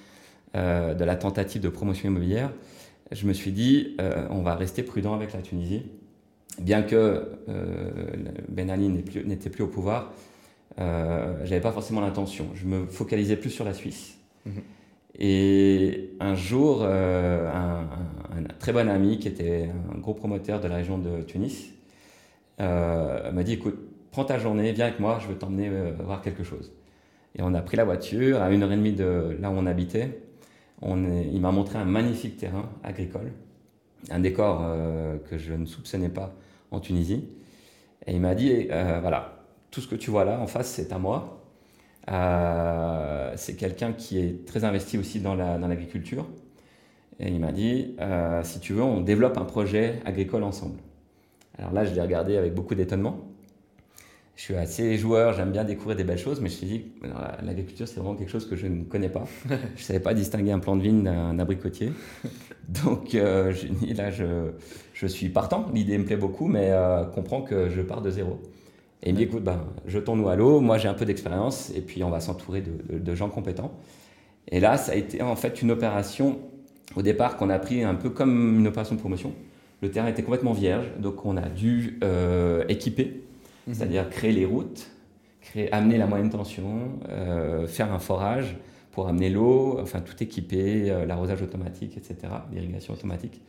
de 0.55 1.05
la 1.05 1.17
tentative 1.17 1.61
de 1.61 1.69
promotion 1.69 2.09
immobilière, 2.09 2.51
je 3.13 3.27
me 3.27 3.35
suis 3.35 3.53
dit 3.53 3.99
on 4.31 4.41
va 4.41 4.55
rester 4.55 4.83
prudent 4.83 5.13
avec 5.13 5.35
la 5.35 5.43
Tunisie 5.43 5.83
bien 6.61 6.83
que 6.83 7.39
euh, 7.49 7.91
Ben 8.49 8.71
Ali 8.71 8.89
n'était 8.89 9.51
plus, 9.51 9.63
au 9.63 9.69
pouvoir, 9.69 10.13
euh, 10.81 11.35
j'avais 11.45 11.61
pas 11.61 11.73
forcément 11.73 12.01
l'intention. 12.01 12.47
Je 12.55 12.67
me 12.67 12.87
focalisais 12.87 13.37
plus 13.37 13.51
sur 13.51 13.65
la 13.65 13.75
Suisse. 13.75 14.19
Mhm. 14.47 14.63
Et 15.19 16.11
un 16.21 16.35
jour, 16.35 16.81
euh, 16.83 17.51
un, 17.53 17.89
très 18.61 18.73
bon 18.73 18.89
ami 18.89 19.19
qui 19.19 19.29
était 19.29 19.69
un 19.95 19.99
gros 19.99 20.15
promoteur 20.15 20.61
de 20.61 20.69
la 20.69 20.77
région 20.77 20.99
de 20.99 21.23
Tunis 21.23 21.73
euh, 22.61 23.33
m'a 23.33 23.43
dit 23.43 23.55
écoute, 23.55 23.77
prends 24.13 24.25
ta 24.25 24.39
journée, 24.39 24.73
viens 24.73 24.87
avec 24.87 25.01
moi, 25.01 25.19
je 25.21 25.27
veux 25.27 25.37
t'emmener 25.37 25.71
voir 26.05 26.23
quelque 26.23 26.45
chose. 26.45 26.73
Et 27.37 27.43
on 27.43 27.55
a 27.55 27.63
pris 27.63 27.77
la 27.77 27.85
voiture 27.85 28.41
à 28.43 28.51
une 28.51 28.63
heure 28.63 28.73
et 28.73 28.77
demie 28.77 28.93
de 28.93 29.37
là 29.41 29.51
où 29.51 29.55
on 29.55 29.67
habitait. 29.67 30.21
On 30.83 31.05
il 31.05 31.41
m'a 31.41 31.51
montré 31.51 31.79
un 31.79 31.85
magnifique 31.85 32.37
terrain 32.37 32.69
agricole, 32.85 33.33
un 34.11 34.21
décor 34.21 34.65
que 35.29 35.39
je 35.39 35.53
ne 35.55 35.67
soupçonnais 35.67 36.09
pas 36.09 36.35
en 36.71 36.81
Tunisie. 36.81 37.29
Et 38.07 38.13
il 38.13 38.21
m'a 38.21 38.35
dit, 38.35 38.69
euh, 38.71 38.99
voilà, 39.01 39.45
tout 39.71 39.81
ce 39.81 39.87
que 39.87 39.95
tu 39.95 40.11
vois 40.11 40.25
là 40.25 40.41
en 40.41 40.47
face, 40.47 40.69
c'est 40.69 40.93
à 40.93 40.99
moi. 40.99 41.43
Euh, 42.11 43.33
c'est 43.37 43.55
quelqu'un 43.55 43.93
qui 43.93 44.19
est 44.19 44.47
très 44.47 44.65
investi 44.65 44.97
aussi 44.97 45.21
dans 45.21 45.35
l'agriculture. 45.35 46.27
et 47.21 47.29
il 47.29 47.41
m'a 47.41 47.53
dit, 47.53 47.97
euh, 48.01 48.43
si 48.45 48.61
tu 48.61 48.73
veux, 48.73 48.83
on 48.83 49.01
développe 49.01 49.37
un 49.37 49.45
projet 49.45 50.01
agricole 50.05 50.45
ensemble. 50.45 50.79
Alors 51.59 51.73
là, 51.73 51.85
je 51.85 51.93
l'ai 51.95 52.01
regardé 52.01 52.37
avec 52.37 52.55
beaucoup 52.55 52.75
d'étonnement 52.75 53.28
je 54.39 54.45
suis 54.45 54.55
assez 54.55 54.97
joueur, 54.97 55.33
j'aime 55.33 55.51
bien 55.51 55.65
découvrir 55.65 55.97
des 55.97 56.05
belles 56.05 56.17
choses, 56.17 56.41
mais 56.41 56.49
je 56.49 56.55
me 56.55 56.59
suis 56.59 56.67
dit, 56.69 56.85
l'agriculture, 57.43 57.89
c'est 57.89 57.99
vraiment 57.99 58.15
quelque 58.15 58.31
chose 58.31 58.49
que 58.49 58.55
je 58.55 58.69
ne 58.69 58.85
connais 58.85 59.09
pas. 59.09 59.25
je 59.49 59.55
ne 59.55 59.59
savais 59.79 59.99
pas 59.99 60.15
distinguer 60.15 60.53
un 60.53 60.61
plant 60.61 60.77
de 60.77 60.83
vigne 60.83 61.03
d'un 61.03 61.41
abricotier. 61.41 61.91
Donc, 62.69 63.17
euh, 63.17 63.53
je 63.53 63.95
là, 63.97 64.13
je, 64.13 64.53
je, 64.95 65.07
suis 65.09 65.29
partant. 65.29 65.67
L'idée 65.75 65.99
me 65.99 66.05
plaît 66.05 66.17
beaucoup, 66.17 66.47
mais 66.47 66.69
euh, 66.71 67.05
comprends 67.05 67.43
que 67.43 67.69
je 67.69 67.83
pars 67.83 68.01
de 68.01 68.11
zéro. 68.11 68.41
Et 69.03 69.09
il 69.09 69.15
me 69.15 69.19
dit, 69.19 69.25
écoute, 69.25 69.43
ben, 69.43 69.65
jetons-nous 69.87 70.29
à 70.29 70.37
l'eau. 70.37 70.61
Moi, 70.61 70.79
j'ai 70.79 70.87
un 70.87 70.95
peu 70.95 71.05
d'expérience, 71.05 71.73
et 71.75 71.81
puis 71.81 72.05
on 72.05 72.11
va 72.11 72.21
s'entourer 72.21 72.63
de, 72.63 72.97
de, 72.97 73.15
gens 73.17 73.31
compétents. 73.31 73.73
Et 74.53 74.61
là, 74.61 74.77
ça 74.77 74.93
a 74.93 74.95
été 74.95 75.21
en 75.21 75.35
fait 75.35 75.63
une 75.63 75.73
opération, 75.73 76.39
au 76.95 77.03
départ, 77.03 77.39
qu'on 77.39 77.51
a 77.51 77.59
pris 77.59 77.83
un 77.83 77.97
peu 77.97 78.09
comme 78.09 78.61
une 78.61 78.69
opération 78.69 78.95
de 78.95 79.01
promotion. 79.01 79.33
Le 79.83 79.91
terrain 79.91 80.07
était 80.07 80.23
complètement 80.23 80.53
vierge, 80.53 80.87
donc 81.01 81.27
on 81.27 81.37
a 81.37 81.49
dû 81.49 81.99
euh, 82.05 82.63
équiper 82.69 83.25
Mhm. 83.69 83.75
c'est-à-dire 83.75 84.09
créer 84.09 84.33
les 84.33 84.47
routes, 84.47 84.91
amener 85.73 85.99
la 85.99 86.07
moyenne 86.07 86.31
tension, 86.31 87.01
euh, 87.09 87.67
faire 87.67 87.93
un 87.93 87.99
forage 87.99 88.57
pour 88.93 89.09
amener 89.09 89.31
l'eau, 89.31 89.79
enfin 89.81 90.01
tout 90.01 90.21
équiper, 90.23 90.91
euh, 90.91 91.07
l'arrosage 91.07 91.43
automatique, 91.43 91.97
etc., 91.97 92.33
l'irrigation 92.53 92.95
automatique. 92.95 93.41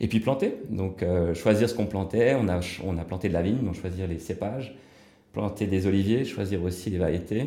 Et 0.00 0.06
puis 0.06 0.20
planter, 0.20 0.54
donc 0.70 1.02
euh, 1.02 1.34
choisir 1.34 1.68
ce 1.68 1.74
qu'on 1.74 1.86
plantait, 1.86 2.36
on 2.36 2.48
a, 2.48 2.60
on 2.84 2.96
a 2.98 3.04
planté 3.04 3.28
de 3.28 3.34
la 3.34 3.42
vigne, 3.42 3.58
donc 3.64 3.74
choisir 3.74 4.06
les 4.06 4.20
cépages, 4.20 4.76
planter 5.32 5.66
des 5.66 5.86
oliviers, 5.86 6.24
choisir 6.24 6.62
aussi 6.62 6.90
les 6.90 6.98
variétés, 6.98 7.46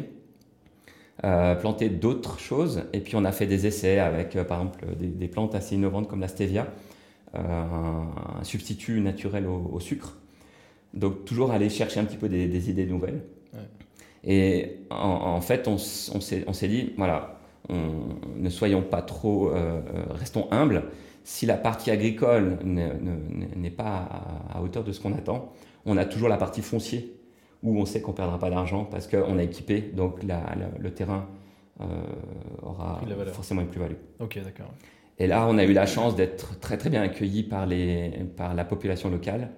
planter 1.59 1.89
d'autres 1.89 2.39
choses, 2.39 2.83
et 2.93 2.99
puis 2.99 3.15
on 3.15 3.25
a 3.25 3.31
fait 3.31 3.45
des 3.45 3.67
essais 3.67 3.99
avec 3.99 4.33
par 4.43 4.59
exemple 4.59 4.85
des, 4.97 5.27
plantes 5.27 5.53
assez 5.53 5.75
innovantes 5.75 6.07
comme 6.07 6.19
la 6.19 6.27
stevia, 6.27 6.67
un, 7.35 8.07
substitut 8.43 9.01
naturel 9.01 9.45
au 9.47 9.79
sucre, 9.79 10.17
donc 10.93 11.25
toujours 11.25 11.51
aller 11.51 11.69
chercher 11.69 11.99
un 11.99 12.05
petit 12.05 12.17
peu 12.17 12.29
des, 12.29 12.69
idées 12.69 12.85
nouvelles. 12.85 13.21
Et 14.23 14.77
en, 14.91 15.41
fait, 15.41 15.67
on, 15.67 15.77
s'est 15.77 16.67
dit, 16.67 16.93
voilà, 16.97 17.39
ne 17.69 18.49
soyons 18.49 18.83
pas 18.83 19.01
trop, 19.01 19.49
euh, 19.49 19.53
euh, 19.55 20.03
restons 20.11 20.47
humbles. 20.51 20.83
Si 21.23 21.45
la 21.45 21.57
partie 21.57 21.91
agricole 21.91 22.59
n'est 22.63 23.71
pas 23.71 24.07
à, 24.53 24.61
hauteur 24.61 24.83
de 24.83 24.91
ce 24.91 24.99
qu'on 24.99 25.13
attend, 25.13 25.51
on 25.85 25.97
a 25.97 26.05
toujours 26.05 26.29
la 26.29 26.37
partie 26.37 26.61
foncier 26.61 27.15
où 27.63 27.79
on 27.79 27.85
sait 27.85 28.01
qu'on 28.01 28.11
ne 28.11 28.17
perdra 28.17 28.39
pas 28.39 28.49
d'argent 28.49 28.85
parce 28.85 29.07
qu'on 29.07 29.37
a 29.37 29.43
équipé, 29.43 29.81
donc 29.81 30.23
le 30.23 30.89
terrain 30.91 31.27
euh, 31.79 31.85
aura 32.63 33.01
forcément 33.33 33.61
une 33.61 33.67
plus-value. 33.67 33.95
Ok, 34.19 34.39
d'accord. 34.43 34.71
Et 35.19 35.27
là, 35.27 35.45
on 35.47 35.57
a 35.57 35.63
eu 35.63 35.73
la 35.73 35.85
chance 35.85 36.15
d'être 36.15 36.59
très 36.59 36.77
très 36.77 36.89
bien 36.89 37.03
accueillis 37.03 37.43
par, 37.43 37.67
les, 37.67 38.09
par 38.35 38.55
la 38.55 38.65
population 38.65 39.09
locale. 39.09 39.51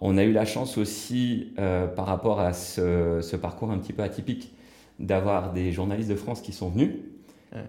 On 0.00 0.16
a 0.16 0.24
eu 0.24 0.32
la 0.32 0.44
chance 0.44 0.78
aussi, 0.78 1.52
euh, 1.58 1.86
par 1.86 2.06
rapport 2.06 2.40
à 2.40 2.52
ce, 2.52 3.36
parcours 3.36 3.70
un 3.70 3.78
petit 3.78 3.92
peu 3.92 4.02
atypique, 4.02 4.54
d'avoir 4.98 5.52
des 5.52 5.72
journalistes 5.72 6.10
de 6.10 6.14
France 6.14 6.40
qui 6.40 6.52
sont 6.52 6.70
venus 6.70 6.90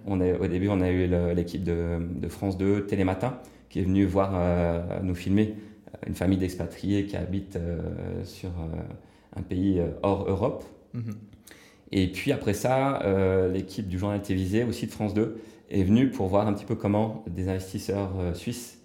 On 0.05 0.19
est, 0.19 0.37
au 0.37 0.47
début, 0.47 0.67
on 0.69 0.81
a 0.81 0.89
eu 0.89 1.07
l'équipe 1.35 1.63
de, 1.63 1.99
de, 1.99 2.27
France 2.27 2.57
2, 2.57 2.85
Télématin, 2.85 3.39
qui 3.69 3.79
est 3.79 3.83
venue 3.83 4.05
voir 4.05 4.33
nous 5.03 5.15
filmer 5.15 5.55
une 6.07 6.15
famille 6.15 6.37
d'expatriés 6.37 7.05
qui 7.05 7.15
habite 7.15 7.57
sur 8.23 8.49
un 9.35 9.41
pays 9.43 9.79
hors 10.01 10.27
Europe. 10.27 10.65
Mhm. 10.93 11.13
Et 11.91 12.07
puis 12.11 12.31
après 12.31 12.53
ça, 12.53 12.99
l'équipe 13.53 13.87
du 13.87 13.99
journal 13.99 14.21
télévisé, 14.21 14.63
aussi 14.63 14.87
de 14.87 14.91
France 14.91 15.13
2, 15.13 15.39
est 15.69 15.83
venue 15.83 16.09
pour 16.09 16.27
voir 16.27 16.47
un 16.47 16.53
petit 16.53 16.65
peu 16.65 16.75
comment 16.75 17.23
des 17.27 17.47
investisseurs 17.47 18.11
suisses 18.33 18.79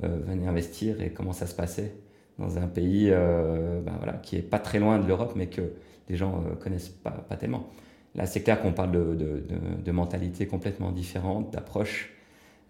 venaient 0.00 0.46
investir 0.46 1.02
et 1.02 1.10
comment 1.10 1.32
ça 1.32 1.48
se 1.48 1.54
passait 1.54 1.94
dans 2.38 2.58
un 2.58 2.66
pays 2.66 3.08
euh, 3.10 3.80
ben 3.80 3.94
voilà, 3.98 4.14
qui 4.14 4.36
est 4.36 4.42
pas 4.42 4.58
très 4.58 4.78
loin 4.78 4.98
de 4.98 5.06
l'Europe, 5.06 5.32
mais 5.34 5.48
que 5.48 5.72
les 6.08 6.16
gens 6.16 6.40
ne 6.40 6.50
euh, 6.50 6.54
connaissent 6.54 6.88
pas, 6.88 7.10
pas, 7.10 7.36
tellement. 7.36 7.66
Là, 8.14 8.26
c'est 8.26 8.42
clair 8.42 8.60
qu'on 8.60 8.72
parle 8.72 8.92
de, 8.92 9.14
de, 9.14 9.42
de, 9.84 9.92
mentalité 9.92 10.46
complètement 10.46 10.92
différente, 10.92 11.52
d'approche. 11.52 12.12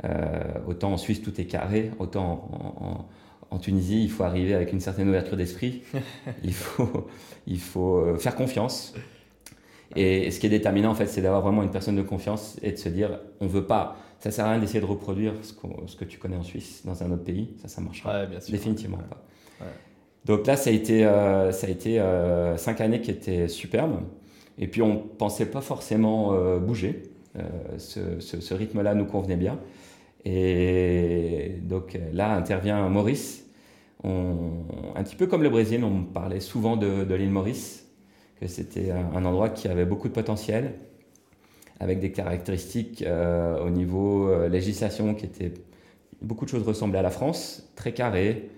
Euh, 0.05 0.43
autant 0.67 0.93
en 0.93 0.97
Suisse, 0.97 1.23
tout 1.23 1.41
est 1.41 1.45
carré, 1.47 1.91
autant 1.99 2.49
en, 3.51 3.55
en, 3.55 3.59
Tunisie, 3.59 4.05
il 4.05 4.11
faut 4.11 4.25
arriver 4.25 4.55
avec 4.55 4.73
une 4.73 4.81
certaine 4.81 5.09
ouverture 5.09 5.37
d'esprit. 5.37 5.83
il, 6.43 6.53
faut, 6.55 7.09
il 7.47 7.61
faut 7.61 8.17
faire 8.17 8.37
confiance. 8.37 8.95
Et 9.97 10.31
ce 10.31 10.39
qui 10.39 10.47
est 10.47 10.51
déterminant, 10.51 10.91
en 10.91 10.95
fait, 10.95 11.07
c'est 11.07 11.23
d'avoir 11.23 11.41
vraiment 11.41 11.63
une 11.63 11.71
personne 11.71 11.97
de 11.97 12.03
confiance 12.03 12.59
et 12.63 12.73
de 12.73 12.77
se 12.77 12.89
dire, 12.89 13.21
on 13.41 13.47
veut 13.47 13.65
pas, 13.67 13.97
ça 14.19 14.31
sert 14.31 14.45
à 14.45 14.51
rien 14.51 14.59
d'essayer 14.59 14.81
de 14.81 14.87
reproduire 14.87 15.35
ce, 15.43 15.55
ce, 15.87 15.97
que 15.97 16.05
tu 16.05 16.19
connais 16.19 16.37
en 16.37 16.43
Suisse 16.43 16.83
dans 16.85 17.03
un 17.03 17.11
autre 17.11 17.25
pays, 17.25 17.55
ça, 17.63 17.69
ça 17.69 17.81
marchera 17.81 18.27
définitivement 18.27 18.99
pas. 18.99 19.25
Donc 20.29 20.47
là, 20.47 20.57
ça 20.57 20.69
a 20.69 20.73
été, 20.75 21.07
euh, 21.07 21.53
ça 21.53 21.67
a 21.67 21.71
été 21.71 21.99
euh, 21.99 22.59
cinq 22.59 22.83
années 22.83 23.01
qui 23.01 23.11
étaient 23.11 23.49
superbes. 23.49 24.03
Et 24.59 24.69
puis, 24.69 24.83
on 24.83 24.95
ne 24.95 24.99
pensait 24.99 25.47
pas 25.47 25.63
forcément 25.63 26.35
euh, 26.35 26.59
bouger. 26.59 27.03
ce, 27.79 28.55
rythme-là 28.55 28.95
nous 28.95 29.07
convenait 29.07 29.37
bien. 29.37 29.59
Et 30.25 31.61
donc 31.63 31.97
là 32.13 32.35
intervient 32.35 32.89
Maurice. 32.89 33.47
un 34.05 35.03
petit 35.03 35.17
peu 35.17 35.27
comme 35.27 35.43
le 35.43 35.49
Brésil, 35.49 35.83
on 35.85 36.03
parlait 36.03 36.41
souvent 36.41 36.77
de, 36.77 37.15
l'île 37.15 37.31
Maurice, 37.31 37.87
que 38.41 38.49
c'était 38.49 38.91
un, 38.91 39.25
endroit 39.25 39.49
qui 39.49 39.69
avait 39.69 39.87
beaucoup 39.87 40.09
de 40.09 40.13
potentiel, 40.13 40.75
avec 41.81 42.01
des 42.01 42.11
caractéristiques 42.11 43.05
au 43.65 43.71
niveau 43.71 44.47
législation 44.49 45.15
qui 45.15 45.27
étaient... 45.27 45.55
Beaucoup 46.21 46.45
de 46.45 46.51
choses 46.51 46.65
ressemblaient 46.65 46.99
à 46.99 47.03
la 47.03 47.11
France, 47.11 47.71
très 47.77 47.93
carré, 47.93 48.51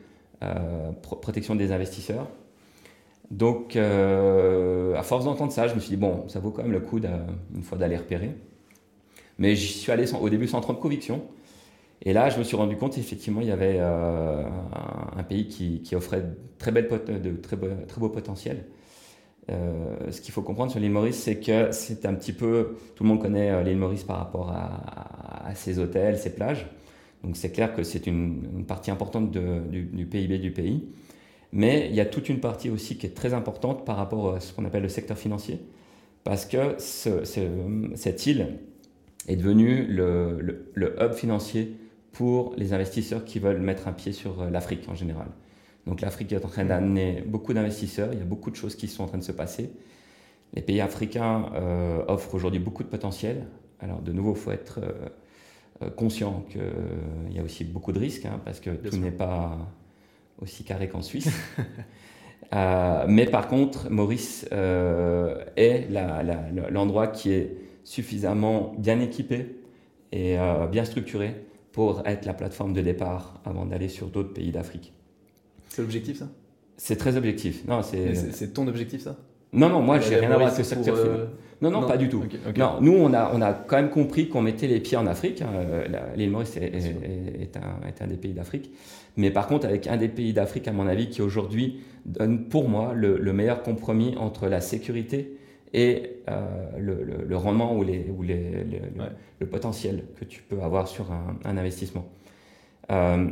euh, 0.42 0.92
protection 1.03 1.55
des 1.55 1.70
investisseurs. 1.70 2.26
Donc, 3.31 3.76
euh, 3.76 4.96
à 4.96 5.03
force 5.03 5.26
d'entendre 5.26 5.53
ça, 5.53 5.68
je 5.68 5.74
me 5.74 5.81
suis 5.81 5.90
dit, 5.90 5.96
bon, 5.96 6.26
ça 6.29 6.40
vaut 6.40 6.50
quand 6.50 6.62
même 6.62 6.72
le 6.72 6.81
coup 6.81 6.98
une 7.55 7.62
fois 7.62 7.76
d'aller 7.76 7.98
repérer. 7.98 8.35
Mais 9.38 9.55
j'y 9.55 9.68
suis 9.68 9.92
allé 9.92 10.07
au 10.14 10.31
début 10.31 10.48
sans 10.48 10.62
trop 10.62 10.72
de 10.72 10.79
conviction. 10.79 11.22
Et 12.03 12.14
là, 12.14 12.31
je 12.31 12.38
me 12.38 12.44
suis 12.44 12.57
rendu 12.57 12.76
compte, 12.76 12.96
effectivement, 12.96 13.42
il 13.42 13.48
y 13.48 13.53
avait 13.53 13.76
euh, 13.79 14.44
un, 15.14 15.22
pays 15.24 15.46
qui, 15.46 15.94
offrait 15.94 16.24
très 16.59 16.72
belle, 16.72 16.88
de 16.88 17.37
très, 17.37 17.57
beau, 17.57 17.68
très 17.87 18.00
beau 18.00 18.09
potentiel. 18.09 18.64
ce 19.48 20.20
qu'il 20.22 20.33
faut 20.33 20.42
comprendre 20.42 20.70
sur 20.70 20.81
l'île 20.81 20.90
Maurice, 20.90 21.22
c'est 21.22 21.37
que 21.37 21.70
c'est 21.72 22.07
un 22.07 22.14
petit 22.14 22.33
peu, 22.33 22.79
tout 22.96 23.05
le 23.05 23.11
monde 23.11 23.20
connaît 23.20 23.62
l'île 23.62 23.76
Maurice 23.76 24.05
par 24.05 24.16
rapport 24.16 24.50
à, 24.50 25.55
ses 25.55 25.79
hôtels, 25.79 26.16
ses 26.18 26.35
plages. 26.35 26.66
Donc 27.24 27.37
c'est 27.37 27.50
clair 27.50 27.74
que 27.74 27.83
c'est 27.83 28.06
une, 28.06 28.64
partie 28.66 28.90
importante 28.90 29.30
du, 29.30 30.06
PIB 30.06 30.38
du 30.38 30.52
pays. 30.52 30.88
Mais 31.52 31.88
il 31.88 31.94
y 31.94 32.00
a 32.00 32.06
toute 32.06 32.28
une 32.28 32.40
partie 32.40 32.70
aussi 32.70 32.96
qui 32.96 33.06
est 33.06 33.14
très 33.14 33.35
importante 33.35 33.85
par 33.85 33.96
rapport 33.96 34.35
à 34.35 34.40
ce 34.40 34.52
qu'on 34.52 34.64
appelle 34.64 34.83
le 34.83 34.88
secteur 34.88 35.18
financier. 35.18 35.61
Parce 36.24 36.46
que 36.46 36.76
cette 36.78 38.26
île 38.26 38.59
est 39.28 39.37
devenue 39.37 39.87
le, 39.87 40.66
hub 40.76 41.12
financier 41.12 41.76
pour 42.12 42.54
les 42.56 42.72
investisseurs 42.72 43.24
qui 43.24 43.38
veulent 43.38 43.61
mettre 43.61 43.88
un 43.88 43.92
pied 43.92 44.12
sur 44.12 44.40
euh, 44.40 44.50
l'Afrique 44.50 44.88
en 44.88 44.96
général. 44.96 45.28
Donc 45.87 46.00
l'Afrique 46.00 46.33
est 46.33 46.44
en 46.44 46.48
train 46.48 46.64
d'amener 46.64 47.22
beaucoup 47.24 47.54
d'investisseurs, 47.54 48.12
il 48.12 48.18
y 48.18 48.22
a 48.22 48.24
beaucoup 48.24 48.50
de 48.50 48.56
choses 48.56 48.74
qui 48.74 48.88
sont 48.88 49.04
en 49.04 49.06
train 49.06 49.18
de 49.18 49.22
se 49.22 49.30
passer. 49.30 49.70
Les 50.54 50.61
pays 50.61 50.80
africains 50.80 51.52
euh, 51.54 52.02
offrent 52.09 52.35
aujourd'hui 52.35 52.59
beaucoup 52.59 52.83
de 52.83 52.88
potentiel. 52.88 53.46
Alors 53.78 54.02
de 54.02 54.12
nouveau, 54.12 54.33
il 54.33 54.38
faut 54.38 54.50
être... 54.50 54.80
Euh, 54.83 55.09
conscient 55.97 56.45
qu'il 56.51 57.35
y 57.35 57.38
a 57.38 57.43
aussi 57.43 57.64
beaucoup 57.64 57.93
de 57.93 57.99
risques, 57.99 58.27
hein, 58.27 58.40
parce 58.45 58.61
que 58.61 58.71
tout 58.71 58.97
n'est 58.97 59.11
pas 59.11 59.57
aussi 60.40 60.64
carré 60.64 60.88
qu'en 60.88 61.03
Suisse. 61.03 61.31
Euh, 62.53 63.05
mais 63.07 63.27
par 63.27 63.47
contre, 63.47 63.90
Maurice 63.90 64.45
euh, 64.51 65.45
est 65.57 65.87
l'endroit 66.73 67.07
qui 67.07 67.31
est 67.31 67.57
suffisamment 67.85 68.75
bien 68.77 68.99
équipé 68.99 69.55
et 70.11 70.37
bien 70.73 70.85
structuré 70.85 71.45
pour 71.71 72.03
être 72.07 72.25
la 72.25 72.35
plateforme 72.35 72.73
de 72.73 72.81
départ 72.81 73.40
avant 73.45 73.66
d'aller 73.66 73.88
sur 73.88 74.09
d'autres 74.09 74.33
pays 74.33 74.51
d'Afrique. 74.51 74.93
C'est 75.69 75.83
l'objectif, 75.83 76.19
ça? 76.19 76.29
C'est 76.77 76.97
très 76.97 77.16
objectif. 77.16 77.64
Non, 77.69 77.83
c'est 77.83 78.53
ton 78.53 78.66
objectif, 78.66 79.03
ça? 79.03 79.16
Non, 79.53 79.69
non, 79.69 79.81
moi, 79.81 80.01
j'ai 80.01 80.16
rien 80.16 80.33
à 80.33 80.37
voir 80.37 80.49
avec 80.49 80.59
le 80.59 80.64
secteur 80.64 81.29
euh, 81.62 81.70
non, 81.70 81.81
non, 81.81 81.87
pas 81.87 81.96
du 81.96 82.09
tout. 82.09 82.25
Non, 82.57 82.79
nous, 82.81 82.92
on 82.92 83.12
a, 83.12 83.31
on 83.35 83.42
a 83.42 83.53
quand 83.53 83.77
même 83.77 83.90
compris 83.90 84.29
qu'on 84.29 84.42
mettait 84.42 84.66
les 84.66 84.81
pieds 84.81 84.96
en 84.96 85.07
Afrique. 85.07 85.42
Hein. 85.42 85.49
L'île 86.16 86.31
Maurice 86.31 86.57
est, 86.57 86.62
est, 86.64 87.57
un, 87.57 87.87
est, 87.87 88.03
un, 88.03 88.07
des 88.07 88.16
pays 88.16 88.33
d'Afrique. 88.33 88.70
Mais 89.16 89.31
par 89.31 89.46
contre, 89.46 89.66
avec 89.66 89.87
un 89.87 89.96
des 89.96 90.09
pays 90.09 90.33
d'Afrique, 90.33 90.68
à 90.68 90.73
mon 90.73 90.87
avis, 90.87 91.09
qui 91.09 91.20
aujourd'hui 91.23 91.81
donne 92.07 92.49
pour 92.49 92.68
moi 92.68 92.92
le, 92.94 93.33
meilleur 93.33 93.62
compromis 93.62 94.16
entre 94.16 94.49
la 94.49 94.61
sécurité 94.61 95.37
et 95.73 96.16
euh, 96.29 96.46
le, 96.79 97.25
le, 97.27 97.37
rendement 97.37 97.77
ou, 97.77 97.83
les, 97.83 98.07
ou 98.16 98.23
les, 98.23 98.64
le, 99.38 99.46
potentiel 99.46 100.05
que 100.18 100.25
tu 100.25 100.42
peux 100.42 100.61
avoir 100.62 100.88
sur 100.88 101.12
un, 101.12 101.37
un 101.44 101.57
investissement. 101.57 102.09
Euh, 102.90 103.29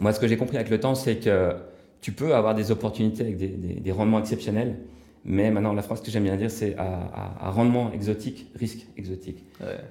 moi, 0.00 0.12
ce 0.12 0.20
que 0.20 0.26
j'ai 0.26 0.36
compris 0.36 0.56
avec 0.56 0.70
le 0.70 0.80
temps, 0.80 0.94
c'est 0.94 1.16
que 1.16 1.54
tu 2.00 2.12
peux 2.12 2.34
avoir 2.34 2.54
des 2.54 2.70
opportunités 2.70 3.22
avec 3.22 3.36
des, 3.36 3.48
des, 3.48 3.74
des 3.74 3.92
rendements 3.92 4.18
exceptionnels 4.18 4.76
mais 5.24 5.50
maintenant, 5.50 5.72
la 5.72 5.82
phrase 5.82 6.00
que 6.02 6.10
j'aime 6.10 6.24
bien 6.24 6.36
dire, 6.36 6.50
c'est 6.50 6.76
à, 6.76 7.50
rendement 7.50 7.92
exotique, 7.92 8.50
risque 8.56 8.86
exotique. 8.96 9.44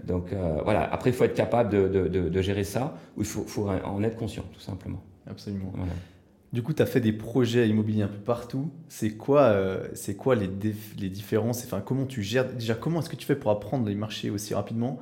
Donc 0.04 0.34
euh, 0.34 0.60
voilà, 0.63 0.91
après, 0.91 1.12
il 1.12 1.13
faut 1.13 1.24
être 1.24 1.34
capable 1.34 1.70
de, 1.70 2.08
de, 2.08 2.41
gérer 2.41 2.63
ça, 2.63 2.98
ou 3.15 3.22
il 3.22 3.28
faut, 3.28 3.44
faut, 3.44 3.70
en 3.70 4.04
être 4.04 4.17
conscient, 4.17 4.44
tout 4.54 4.60
simplement. 4.60 5.02
Absolument. 5.30 5.72
Du 6.52 6.63
coup, 6.63 6.74
tu 6.74 6.82
as 6.82 6.86
fait 6.86 7.00
des 7.00 7.13
projets 7.13 7.70
immobiliers 7.70 8.04
un 8.04 8.10
peu 8.10 8.20
partout. 8.20 8.72
C'est 8.89 9.12
quoi, 9.12 9.44
euh, 9.44 9.88
c'est 9.94 10.15
quoi 10.15 10.36
les, 10.36 10.50
les 11.00 11.10
différences? 11.10 11.63
Enfin, 11.63 11.80
Comment 11.80 12.06
tu 12.06 12.22
gères? 12.22 12.52
Déjà, 12.52 12.76
comment 12.76 13.00
est-ce 13.00 13.10
que 13.10 13.15
tu 13.15 13.26
fais 13.26 13.38
pour 13.38 13.52
apprendre 13.52 13.88
les 13.88 13.96
marchés 13.96 14.30
aussi 14.30 14.54
rapidement? 14.54 15.00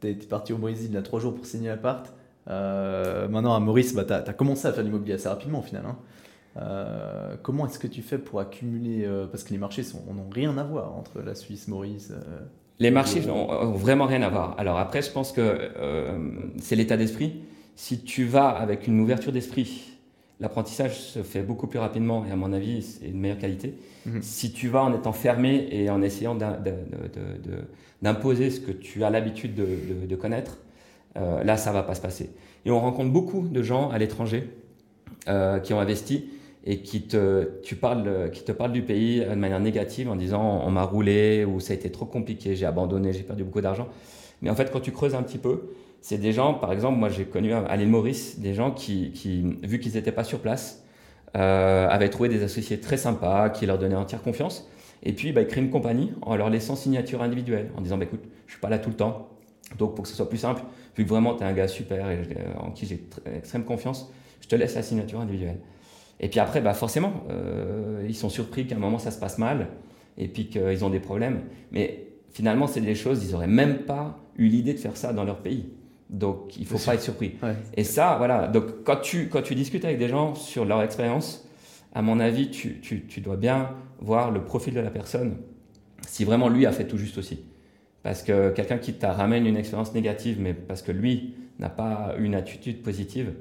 Tu 0.00 0.08
es 0.08 0.14
parti 0.14 0.52
au 0.52 0.58
Brésil 0.58 0.88
il 0.90 0.94
y 0.94 0.96
a 0.96 1.02
trois 1.02 1.20
jours 1.20 1.36
pour 1.36 1.46
signer 1.46 1.68
l'appart. 1.68 2.12
Euh, 2.50 3.28
maintenant, 3.28 3.54
à 3.54 3.60
Maurice, 3.60 3.94
bah, 3.94 4.04
tu 4.04 4.12
as, 4.12 4.32
commencé 4.32 4.66
à 4.66 4.72
faire 4.72 4.82
l'immobilier 4.82 5.14
assez 5.14 5.28
rapidement 5.28 5.60
au 5.60 5.62
final. 5.62 5.84
Hein. 5.86 5.96
Euh, 6.60 7.36
comment 7.42 7.66
est-ce 7.66 7.78
que 7.78 7.86
tu 7.86 8.02
fais 8.02 8.18
pour 8.18 8.40
accumuler 8.40 9.04
euh, 9.04 9.26
Parce 9.26 9.44
que 9.44 9.50
les 9.50 9.58
marchés 9.58 9.82
n'ont 9.82 10.30
rien 10.30 10.56
à 10.58 10.64
voir 10.64 10.96
entre 10.96 11.20
la 11.20 11.34
Suisse, 11.34 11.68
Maurice. 11.68 12.10
Euh, 12.10 12.40
les 12.78 12.90
marchés 12.90 13.20
n'ont 13.20 13.72
vraiment 13.72 14.06
rien 14.06 14.22
à 14.22 14.28
voir. 14.28 14.54
Alors 14.58 14.78
après, 14.78 15.02
je 15.02 15.10
pense 15.10 15.32
que 15.32 15.70
c'est 16.60 16.76
l'état 16.76 16.96
d'esprit. 16.96 17.42
Si 17.74 18.04
tu 18.04 18.24
vas 18.24 18.48
avec 18.48 18.86
une 18.86 19.00
ouverture 19.00 19.32
d'esprit, 19.32 19.98
l'apprentissage 20.38 21.00
se 21.00 21.24
fait 21.24 21.42
beaucoup 21.42 21.66
plus 21.66 21.80
rapidement 21.80 22.24
et 22.24 22.30
à 22.30 22.36
mon 22.36 22.52
avis, 22.52 22.82
c'est 22.82 23.06
une 23.06 23.18
meilleure 23.18 23.38
qualité. 23.38 23.74
Mhm. 24.06 24.22
Si 24.22 24.52
tu 24.52 24.68
vas 24.68 24.84
en 24.84 24.94
étant 24.94 25.12
fermé 25.12 25.66
et 25.72 25.90
en 25.90 26.02
essayant 26.02 26.36
d'imposer 28.00 28.50
ce 28.50 28.60
que 28.60 28.70
tu 28.70 29.02
as 29.02 29.10
l'habitude 29.10 29.56
de, 29.56 30.16
connaître, 30.16 30.58
là, 31.16 31.56
ça 31.56 31.72
va 31.72 31.82
pas 31.82 31.96
se 31.96 32.00
passer. 32.00 32.30
Et 32.64 32.70
on 32.70 32.78
rencontre 32.78 33.10
beaucoup 33.10 33.48
de 33.48 33.60
gens 33.60 33.90
à 33.90 33.98
l'étranger 33.98 34.48
qui 35.26 35.74
ont 35.74 35.80
investi 35.80 36.28
et 36.70 36.82
qui 36.82 37.00
te, 37.00 37.48
tu 37.62 37.76
qui 37.76 38.44
te 38.44 38.52
parle 38.52 38.72
du 38.72 38.82
pays 38.82 39.20
de 39.20 39.34
manière 39.34 39.58
négative 39.58 40.10
en 40.10 40.16
disant 40.16 40.60
on 40.62 40.70
m'a 40.70 40.82
roulé 40.82 41.46
ou 41.46 41.60
ça 41.60 41.72
a 41.72 41.76
été 41.76 41.90
trop 41.90 42.04
compliqué, 42.04 42.54
j'ai 42.54 42.66
abandonné, 42.66 43.14
j'ai 43.14 43.22
perdu 43.22 43.42
beaucoup 43.42 43.62
d'argent. 43.62 43.88
Mais 44.42 44.50
en 44.50 44.54
fait, 44.54 44.70
quand 44.70 44.80
tu 44.80 44.92
creuses 44.92 45.14
un 45.14 45.22
petit 45.22 45.38
peu, 45.38 45.70
c'est 46.02 46.18
des 46.18 46.30
gens, 46.30 46.52
par 46.52 46.70
exemple, 46.74 46.98
moi 46.98 47.08
j'ai 47.08 47.24
connu 47.24 47.54
à 47.54 47.74
l'île 47.74 47.88
Maurice 47.88 48.38
des 48.38 48.52
gens 48.52 48.70
qui, 48.70 49.12
vu 49.62 49.80
qu'ils 49.80 49.94
n'étaient 49.94 50.12
pas 50.12 50.24
sur 50.24 50.40
place, 50.40 50.84
euh, 51.36 51.88
avaient 51.88 52.10
trouvé 52.10 52.28
des 52.28 52.42
associés 52.42 52.78
très 52.78 52.98
sympas 52.98 53.48
qui 53.48 53.64
leur 53.64 53.78
donnaient 53.78 53.94
entière 53.94 54.22
confiance. 54.22 54.68
Et 55.02 55.14
puis, 55.14 55.32
bah, 55.32 55.40
ils 55.40 55.46
créent 55.46 55.62
une 55.62 55.70
compagnie 55.70 56.12
en 56.20 56.36
leur 56.36 56.50
laissant 56.50 56.76
signature 56.76 57.22
individuelle, 57.22 57.70
en 57.78 57.80
disant 57.80 57.96
bah, 57.96 58.04
écoute, 58.04 58.24
je 58.46 58.52
suis 58.52 58.60
pas 58.60 58.68
là 58.68 58.78
tout 58.78 58.90
le 58.90 58.96
temps, 58.96 59.30
donc 59.78 59.94
pour 59.94 60.02
que 60.02 60.08
ce 60.10 60.14
soit 60.14 60.28
plus 60.28 60.38
simple, 60.38 60.60
vu 60.98 61.04
que 61.04 61.08
vraiment 61.08 61.34
tu 61.34 61.44
es 61.44 61.46
un 61.46 61.54
gars 61.54 61.66
super 61.66 62.10
et 62.10 62.18
en 62.58 62.72
qui 62.72 62.84
j'ai 62.84 63.02
extrême 63.34 63.64
confiance, 63.64 64.12
je 64.42 64.48
te 64.48 64.54
laisse 64.54 64.74
la 64.74 64.82
signature 64.82 65.20
individuelle. 65.20 65.58
Et 66.20 66.28
puis 66.28 66.40
après, 66.40 66.60
bah 66.60 66.74
forcément, 66.74 67.24
euh, 67.30 68.04
ils 68.08 68.16
sont 68.16 68.28
surpris 68.28 68.66
qu'à 68.66 68.76
un 68.76 68.78
moment 68.78 68.98
ça 68.98 69.10
se 69.10 69.18
passe 69.18 69.38
mal 69.38 69.68
et 70.16 70.28
puis 70.28 70.48
qu'ils 70.48 70.84
ont 70.84 70.90
des 70.90 71.00
problèmes. 71.00 71.42
Mais 71.70 72.06
finalement, 72.30 72.66
c'est 72.66 72.80
des 72.80 72.94
choses, 72.94 73.24
ils 73.24 73.32
n'auraient 73.32 73.46
même 73.46 73.78
pas 73.78 74.18
eu 74.36 74.46
l'idée 74.46 74.74
de 74.74 74.78
faire 74.78 74.96
ça 74.96 75.12
dans 75.12 75.24
leur 75.24 75.38
pays. 75.38 75.70
Donc 76.10 76.56
il 76.56 76.62
ne 76.62 76.66
faut 76.66 76.78
pas 76.78 76.94
être 76.94 77.02
surpris. 77.02 77.36
Et 77.74 77.84
ça, 77.84 78.16
voilà. 78.18 78.48
Donc 78.48 78.84
quand 78.84 78.96
tu, 78.96 79.28
quand 79.28 79.42
tu 79.42 79.54
discutes 79.54 79.84
avec 79.84 79.98
des 79.98 80.08
gens 80.08 80.34
sur 80.34 80.64
leur 80.64 80.82
expérience, 80.82 81.46
à 81.94 82.02
mon 82.02 82.20
avis, 82.20 82.50
tu, 82.50 82.80
tu, 82.80 83.06
tu, 83.06 83.20
dois 83.20 83.36
bien 83.36 83.70
voir 84.00 84.30
le 84.30 84.44
profil 84.44 84.74
de 84.74 84.80
la 84.80 84.90
personne, 84.90 85.36
si 86.06 86.24
vraiment 86.24 86.48
lui 86.48 86.66
a 86.66 86.72
fait 86.72 86.86
tout 86.86 86.98
juste 86.98 87.18
aussi. 87.18 87.40
Parce 88.02 88.22
que 88.22 88.50
quelqu'un 88.50 88.78
qui 88.78 88.94
t'a 88.94 89.12
ramène 89.12 89.46
une 89.46 89.56
expérience 89.56 89.92
négative, 89.94 90.38
mais 90.40 90.54
parce 90.54 90.82
que 90.82 90.92
lui 90.92 91.34
n'a 91.58 91.68
pas 91.68 92.14
une 92.18 92.34
attitude 92.34 92.82
positive, 92.82 93.32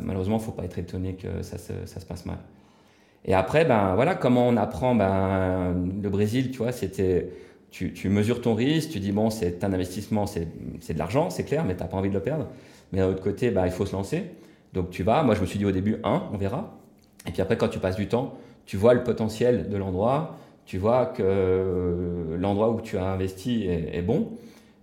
malheureusement, 0.00 0.36
il 0.36 0.40
ne 0.40 0.44
faut 0.44 0.52
pas 0.52 0.64
être 0.64 0.78
étonné 0.78 1.14
que 1.14 1.42
ça 1.42 1.58
se, 1.58 2.06
passe 2.06 2.26
mal. 2.26 2.38
Et 3.24 3.34
après, 3.34 3.64
ben, 3.64 3.94
voilà, 3.94 4.14
comment 4.14 4.48
on 4.48 4.56
apprend 4.56 4.94
ben, 4.94 5.74
Le 6.02 6.08
Brésil, 6.08 6.50
tu 6.50 6.58
vois, 6.58 6.72
c'était. 6.72 7.30
Tu, 7.70 7.94
tu, 7.94 8.10
mesures 8.10 8.42
ton 8.42 8.54
risque, 8.54 8.90
tu 8.90 9.00
dis, 9.00 9.12
bon, 9.12 9.30
c'est 9.30 9.64
un 9.64 9.72
investissement, 9.72 10.26
c'est 10.26 10.44
de 10.44 10.98
l'argent, 10.98 11.30
c'est 11.30 11.44
clair, 11.44 11.64
mais 11.64 11.74
tu 11.74 11.82
n'as 11.82 11.88
pas 11.88 11.96
envie 11.96 12.10
de 12.10 12.14
le 12.14 12.20
perdre. 12.20 12.48
Mais 12.92 12.98
d'un 12.98 13.08
autre 13.08 13.22
côté, 13.22 13.50
ben, 13.50 13.64
il 13.64 13.72
faut 13.72 13.86
se 13.86 13.92
lancer. 13.92 14.24
Donc 14.72 14.90
tu 14.90 15.02
vas, 15.02 15.22
moi 15.22 15.34
je 15.34 15.40
me 15.40 15.46
suis 15.46 15.58
dit 15.58 15.64
au 15.64 15.70
début, 15.70 15.96
un, 16.04 16.22
on 16.32 16.36
verra. 16.36 16.78
Et 17.26 17.30
puis 17.30 17.42
après, 17.42 17.56
quand 17.56 17.68
tu 17.68 17.78
passes 17.78 17.96
du 17.96 18.08
temps, 18.08 18.34
tu 18.64 18.76
vois 18.76 18.94
le 18.94 19.02
potentiel 19.02 19.68
de 19.68 19.76
l'endroit, 19.76 20.36
tu 20.64 20.78
vois 20.78 21.06
que 21.06 22.36
l'endroit 22.38 22.70
où 22.70 22.80
tu 22.80 22.96
as 22.96 23.04
investi 23.04 23.66
est, 23.66 24.02
bon, 24.02 24.30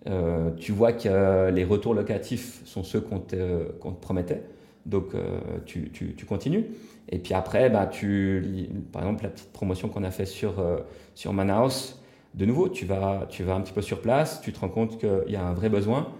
euh, 0.07 0.51
tu 0.57 0.71
vois 0.71 0.93
que 0.93 1.49
les 1.49 1.63
retours 1.63 1.93
locatifs 1.93 2.61
sont 2.65 2.83
ceux 2.83 3.01
qu'on 3.01 3.19
te, 3.19 3.35
te, 3.35 3.87
promettait, 4.01 4.43
donc 4.85 5.13
euh, 5.13 5.39
tu, 5.65 5.91
tu, 5.91 6.25
continues. 6.25 6.65
Et 7.09 7.19
puis 7.19 7.33
après, 7.33 7.69
bah, 7.69 7.87
tu, 7.87 8.69
par 8.91 9.01
exemple, 9.03 9.23
la 9.23 9.29
petite 9.29 9.51
promotion 9.51 9.89
qu'on 9.89 10.03
a 10.03 10.11
fait 10.11 10.25
sur, 10.25 10.59
euh, 10.59 10.77
sur 11.15 11.33
Manaus, 11.33 12.01
de 12.35 12.45
nouveau, 12.45 12.69
tu 12.69 12.85
vas, 12.85 13.25
tu 13.29 13.43
vas 13.43 13.55
un 13.55 13.61
petit 13.61 13.73
peu 13.73 13.81
sur 13.81 14.01
place, 14.01 14.41
tu 14.41 14.53
te 14.53 14.59
rends 14.59 14.69
compte 14.69 14.99
qu'il 14.99 15.31
y 15.31 15.35
a 15.35 15.43
un 15.43 15.53
vrai 15.53 15.69
besoin. 15.69 16.13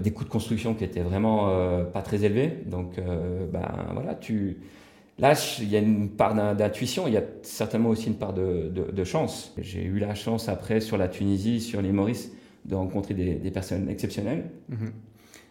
des 0.00 0.10
coûts 0.10 0.24
de 0.24 0.30
construction 0.30 0.74
qui 0.74 0.84
étaient 0.84 1.02
vraiment 1.02 1.50
pas 1.92 2.02
très 2.02 2.24
élevés. 2.24 2.64
Donc, 2.66 3.00
ben, 3.52 3.68
voilà, 3.94 4.14
tu, 4.14 4.58
Là, 5.18 5.32
il 5.60 5.70
y 5.70 5.76
a 5.76 5.78
une 5.78 6.10
part 6.10 6.34
d'intuition, 6.54 7.06
il 7.06 7.14
y 7.14 7.16
a 7.16 7.22
certainement 7.42 7.88
aussi 7.88 8.08
une 8.08 8.16
part 8.16 8.34
de, 8.34 9.04
chance. 9.04 9.54
J'ai 9.58 9.82
eu 9.82 9.98
la 9.98 10.14
chance 10.14 10.48
après 10.48 10.80
sur 10.80 10.98
la 10.98 11.08
Tunisie, 11.08 11.60
sur 11.60 11.80
l'île 11.80 11.94
Maurice, 11.94 12.32
de 12.66 12.74
rencontrer 12.74 13.14
des, 13.14 13.50
personnes 13.50 13.88
exceptionnelles, 13.88 14.50
mhm. 14.68 14.92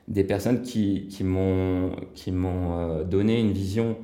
Des 0.08 0.24
personnes 0.24 0.62
qui, 0.62 1.08
qui 1.08 1.24
m'ont 1.24 1.92
euh, 2.20 3.04
donné 3.04 3.40
une 3.40 3.52
vision, 3.52 3.98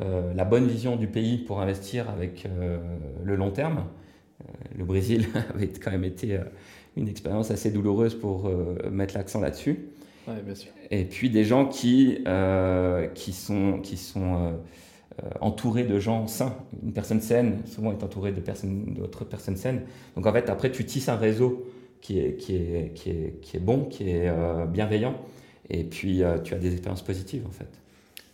euh, 0.00 0.32
la 0.34 0.44
bonne 0.44 0.66
vision 0.66 0.96
du 0.96 1.06
pays 1.06 1.38
pour 1.38 1.60
investir 1.60 2.08
avec 2.08 2.46
euh, 2.46 2.78
le 3.24 3.36
long 3.36 3.50
terme. 3.50 3.84
le 4.76 4.84
Brésil 4.84 5.26
avait 5.54 5.68
quand 5.68 5.90
même 5.90 6.04
été 6.04 6.38
une 6.96 7.08
expérience 7.08 7.50
assez 7.50 7.70
douloureuse 7.70 8.14
pour 8.14 8.50
mettre 8.90 9.14
l'accent 9.14 9.40
là-dessus. 9.40 9.88
Et 10.90 11.04
puis 11.04 11.30
des 11.30 11.44
gens 11.44 11.66
qui, 11.66 12.18
qui 13.14 13.32
sont, 13.32 13.80
qui 13.82 13.96
sont 13.96 14.58
entouré 15.40 15.84
de 15.84 15.98
gens 15.98 16.26
sains. 16.26 16.56
Une 16.82 16.92
personne 16.92 17.20
saine, 17.20 17.62
souvent, 17.66 17.92
est 17.92 18.02
entourée 18.02 18.32
de 18.32 18.40
personnes, 18.40 18.94
d'autres 18.94 19.24
personnes 19.24 19.56
saines. 19.56 19.82
Donc, 20.16 20.26
en 20.26 20.32
fait, 20.32 20.48
après, 20.48 20.70
tu 20.70 20.84
tisses 20.84 21.08
un 21.08 21.16
réseau 21.16 21.66
qui 22.00 22.18
est, 22.18 22.36
qui 22.36 22.56
est, 22.56 22.92
qui 22.94 23.10
est, 23.10 23.40
qui 23.40 23.56
est 23.56 23.60
bon, 23.60 23.84
qui 23.84 24.10
est 24.10 24.28
euh, 24.28 24.66
bienveillant. 24.66 25.14
Et 25.70 25.84
puis, 25.84 26.22
euh, 26.22 26.38
tu 26.38 26.54
as 26.54 26.58
des 26.58 26.72
expériences 26.72 27.04
positives, 27.04 27.46
en 27.46 27.52
fait. 27.52 27.68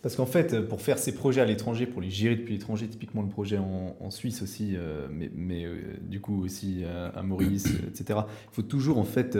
Parce 0.01 0.15
qu'en 0.15 0.25
fait, 0.25 0.61
pour 0.61 0.81
faire 0.81 0.99
ces 0.99 1.13
projets 1.13 1.41
à 1.41 1.45
l'étranger, 1.45 1.85
pour 1.85 2.01
les 2.01 2.09
gérer 2.09 2.35
depuis 2.35 2.53
l'étranger, 2.53 2.87
typiquement 2.87 3.21
le 3.21 3.29
projet 3.29 3.57
en, 3.57 4.11
Suisse 4.11 4.41
aussi, 4.41 4.77
mais, 5.11 5.29
mais 5.35 5.65
du 6.01 6.21
coup 6.21 6.43
aussi 6.43 6.83
à, 7.13 7.23
Maurice, 7.23 7.65
etc. 7.87 8.19
Il 8.19 8.53
faut 8.53 8.61
toujours 8.61 8.99
en 8.99 9.03
fait, 9.03 9.35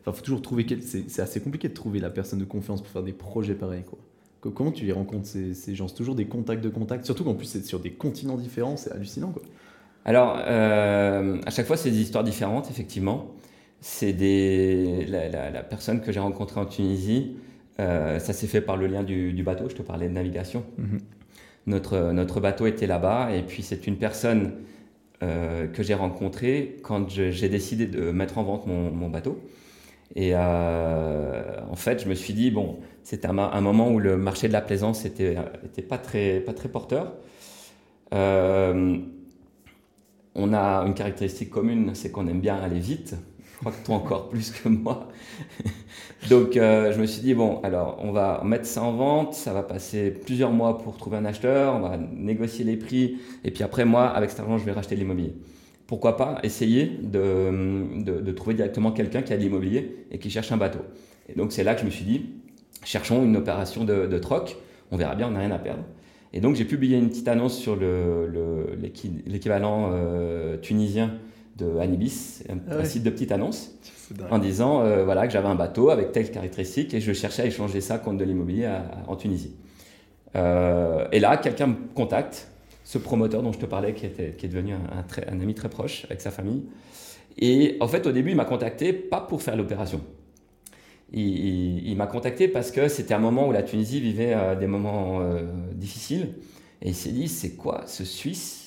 enfin, 0.00 0.12
faut 0.12 0.22
toujours 0.22 0.42
trouver. 0.42 0.64
C'est 0.80 1.22
assez 1.22 1.40
compliqué 1.40 1.68
de 1.68 1.74
trouver 1.74 1.98
la 1.98 2.10
personne 2.10 2.38
de 2.38 2.44
confiance 2.44 2.82
pour 2.82 2.90
faire 2.90 3.02
des 3.02 3.14
projets 3.14 3.54
pareils, 3.54 3.84
quoi. 3.84 3.98
Comment 4.50 4.72
tu 4.72 4.84
les 4.84 4.92
rencontres 4.92 5.28
ces, 5.28 5.74
gens? 5.74 5.86
C'est 5.86 5.94
toujours 5.94 6.16
des 6.16 6.26
contacts 6.26 6.64
de 6.64 6.68
contacts, 6.68 7.04
surtout 7.04 7.22
qu'en 7.22 7.34
plus 7.34 7.46
c'est 7.46 7.64
sur 7.64 7.78
des 7.78 7.92
continents 7.92 8.36
différents, 8.36 8.76
c'est 8.76 8.90
hallucinant 8.90 9.30
quoi. 9.30 9.42
Alors, 10.04 10.36
euh, 10.44 11.40
à 11.46 11.50
chaque 11.50 11.66
fois 11.66 11.76
c'est 11.76 11.92
des 11.92 12.00
histoires 12.00 12.24
différentes, 12.24 12.68
effectivement. 12.68 13.32
C'est 13.82 14.14
des 14.14 15.04
la, 15.06 15.62
personne 15.62 16.00
que 16.00 16.10
j'ai 16.12 16.20
rencontrée 16.20 16.60
en 16.60 16.64
Tunisie, 16.64 17.36
euh, 17.80 18.18
ça 18.18 18.32
s'est 18.32 18.46
fait 18.46 18.62
par 18.62 18.78
le 18.78 18.86
lien 18.86 19.02
du, 19.02 19.42
bateau. 19.42 19.68
Je 19.68 19.74
te 19.74 19.82
parlais 19.82 20.08
de 20.08 20.14
navigation. 20.14 20.64
Mhm. 20.78 21.00
Notre 21.66 22.12
notre 22.12 22.40
bateau 22.40 22.66
était 22.66 22.86
là-bas 22.86 23.30
et 23.34 23.42
puis 23.42 23.62
c'est 23.62 23.86
une 23.86 23.96
personne 23.96 24.54
euh, 25.22 25.66
que 25.68 25.82
j'ai 25.82 25.94
rencontrée 25.94 26.78
quand 26.82 27.10
j'ai 27.10 27.48
décidé 27.48 27.86
de 27.86 28.10
mettre 28.10 28.38
en 28.38 28.44
vente 28.44 28.66
mon, 28.66 28.90
mon 28.90 29.10
bateau. 29.10 29.38
Et 30.14 30.34
en 30.36 31.76
fait, 31.76 32.02
je 32.02 32.08
me 32.08 32.14
suis 32.14 32.34
dit 32.34 32.50
bon 32.50 32.78
c'était 33.04 33.26
un, 33.26 33.60
moment 33.60 33.90
où 33.90 33.98
le 33.98 34.16
marché 34.16 34.46
de 34.48 34.52
la 34.52 34.60
plaisance 34.60 35.04
n'était 35.04 35.36
était 35.64 35.82
pas, 35.82 35.98
très, 35.98 36.40
pas 36.40 36.52
très 36.52 36.68
porteur. 36.68 37.14
Euh, 38.14 38.98
on 40.34 40.52
a 40.54 40.84
une 40.86 40.94
caractéristique 40.94 41.50
commune, 41.50 41.94
c'est 41.94 42.10
qu'on 42.10 42.28
aime 42.28 42.40
bien 42.40 42.56
aller 42.56 42.78
vite. 42.78 43.16
Je 43.62 43.68
crois 43.68 43.80
que 43.80 43.86
toi 43.86 43.94
encore 43.94 44.28
plus 44.28 44.50
que 44.50 44.68
moi. 44.68 45.06
Donc 46.30 46.56
euh, 46.56 46.92
je 46.92 47.00
me 47.00 47.06
suis 47.06 47.22
dit, 47.22 47.32
bon, 47.32 47.60
alors 47.62 47.96
on 48.02 48.10
va 48.10 48.42
mettre 48.44 48.66
ça 48.66 48.82
en 48.82 48.92
vente, 48.92 49.34
ça 49.34 49.52
va 49.52 49.62
passer 49.62 50.10
plusieurs 50.10 50.50
mois 50.50 50.78
pour 50.78 50.96
trouver 50.96 51.18
un 51.18 51.24
acheteur, 51.24 51.76
on 51.76 51.78
va 51.78 51.96
négocier 51.96 52.64
les 52.64 52.76
prix, 52.76 53.18
et 53.44 53.52
puis 53.52 53.62
après 53.62 53.84
moi, 53.84 54.08
avec 54.08 54.30
cet 54.30 54.40
argent, 54.40 54.58
je 54.58 54.64
vais 54.64 54.72
racheter 54.72 54.96
l'immobilier. 54.96 55.36
Pourquoi 55.86 56.16
pas 56.16 56.40
essayer 56.42 56.86
de, 56.86 58.02
de, 58.02 58.20
de 58.20 58.32
trouver 58.32 58.56
directement 58.56 58.90
quelqu'un 58.90 59.22
qui 59.22 59.32
a 59.32 59.36
de 59.36 59.42
l'immobilier 59.42 60.06
et 60.10 60.18
qui 60.18 60.28
cherche 60.28 60.50
un 60.50 60.56
bateau. 60.56 60.80
Et 61.28 61.38
donc 61.38 61.52
c'est 61.52 61.62
là 61.62 61.76
que 61.76 61.82
je 61.82 61.86
me 61.86 61.90
suis 61.90 62.04
dit, 62.04 62.30
cherchons 62.82 63.22
une 63.22 63.36
opération 63.36 63.84
de, 63.84 64.18
troc, 64.18 64.56
on 64.90 64.96
verra 64.96 65.14
bien, 65.14 65.28
on 65.28 65.32
n'a 65.32 65.38
rien 65.38 65.52
à 65.52 65.60
perdre. 65.60 65.84
Et 66.32 66.40
donc 66.40 66.56
j'ai 66.56 66.64
publié 66.64 66.98
une 66.98 67.10
petite 67.10 67.28
annonce 67.28 67.56
sur 67.56 67.76
l'équivalent 67.76 69.90
euh, 69.92 70.56
tunisien 70.56 71.12
Anibis, 71.80 72.42
un, 72.48 72.58
ah 72.70 72.84
site 72.84 73.02
de 73.02 73.10
petite 73.10 73.32
annonce, 73.32 73.72
en 74.30 74.38
disant 74.38 74.82
euh, 74.82 75.04
voilà, 75.04 75.26
que 75.26 75.32
j'avais 75.32 75.48
un 75.48 75.54
bateau 75.54 75.90
avec 75.90 76.12
telle 76.12 76.30
caractéristique 76.30 76.94
et 76.94 77.00
je 77.00 77.12
cherchais 77.12 77.42
à 77.42 77.46
échanger 77.46 77.80
ça 77.80 77.98
contre 77.98 78.18
de 78.18 78.24
l'immobilier 78.24 78.70
en 79.06 79.16
Tunisie. 79.16 79.54
Euh, 80.36 81.06
et 81.12 81.20
là, 81.20 81.36
quelqu'un 81.36 81.68
me 81.68 81.76
contacte, 81.94 82.48
ce 82.84 82.98
promoteur 82.98 83.42
dont 83.42 83.52
je 83.52 83.58
te 83.58 83.66
parlais, 83.66 83.94
qui, 83.94 84.06
était, 84.06 84.32
qui 84.32 84.46
est 84.46 84.48
devenu 84.48 84.74
un, 84.74 84.78
un 85.28 85.40
ami 85.40 85.54
très 85.54 85.68
proche 85.68 86.04
avec 86.06 86.20
sa 86.20 86.30
famille. 86.30 86.64
Et 87.38 87.76
en 87.80 87.88
fait, 87.88 88.06
au 88.06 88.12
début, 88.12 88.30
il 88.30 88.36
m'a 88.36 88.44
contacté 88.44 88.92
pas 88.92 89.20
pour 89.20 89.42
faire 89.42 89.56
l'opération 89.56 90.00
il, 91.14 91.94
m'a 91.96 92.06
contacté 92.06 92.48
parce 92.48 92.70
que 92.70 92.88
c'était 92.88 93.12
un 93.12 93.18
moment 93.18 93.46
où 93.46 93.52
la 93.52 93.62
Tunisie 93.62 94.00
vivait 94.00 94.32
euh, 94.34 94.54
des 94.54 94.66
moments 94.66 95.20
difficiles. 95.74 96.32
Et 96.80 96.88
il 96.88 96.94
s'est 96.94 97.12
dit, 97.12 97.28
c'est 97.28 97.50
quoi 97.50 97.82
ce 97.86 98.02
Suisse 98.02 98.61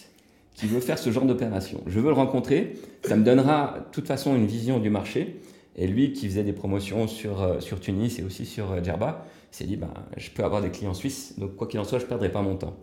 qui 0.56 0.68
veut 0.68 0.80
faire 0.80 0.97
ce 0.97 1.12
genre 1.12 1.26
d'opération 1.26 1.82
Je 1.86 1.99
veux 1.99 2.08
le 2.08 2.14
rencontrer, 2.14 2.74
ça 3.03 3.16
me 3.16 3.24
donnera 3.24 3.80
de 3.80 3.93
toute 3.93 4.08
façon 4.08 4.36
une 4.36 4.47
vision 4.47 4.80
du 4.80 4.89
marché. 4.89 5.39
Et 5.78 5.88
lui 5.88 6.14
qui 6.14 6.28
faisait 6.28 6.43
des 6.43 6.53
promotions 6.53 7.06
sur, 7.08 7.43
euh, 7.43 7.60
sur 7.60 7.82
Tunis 7.82 8.18
et 8.18 8.24
aussi 8.24 8.45
sur 8.45 8.82
Djerba, 8.82 9.26
il 9.51 9.56
s'est 9.58 9.66
dit, 9.66 9.76
ben, 9.76 9.93
je 10.16 10.30
peux 10.30 10.43
avoir 10.43 10.62
des 10.62 10.70
clients 10.70 10.93
suisses, 10.93 11.38
donc 11.38 11.58
quoi 11.58 11.68
qu'il 11.68 11.82
en 11.82 11.84
soit, 11.84 11.99
je 11.99 12.06
ne 12.06 12.10
perdrai 12.10 12.32
pas 12.32 12.41
mon 12.41 12.56
temps. 12.56 12.78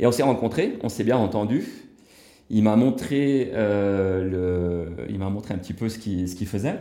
Et 0.00 0.06
on 0.06 0.10
s'est 0.10 0.24
rencontrés, 0.24 0.76
on 0.82 0.88
s'est 0.88 1.04
bien 1.04 1.16
entendu. 1.16 1.64
Il 2.50 2.64
m'a 2.64 2.74
montré, 2.74 3.52
le, 3.54 4.88
il 5.08 5.18
m'a 5.20 5.30
montré 5.30 5.54
un 5.54 5.58
petit 5.58 5.72
peu 5.72 5.88
ce 5.88 5.98
qu'il 5.98 6.28
ce 6.28 6.34
qu'il 6.34 6.48
faisait. 6.48 6.80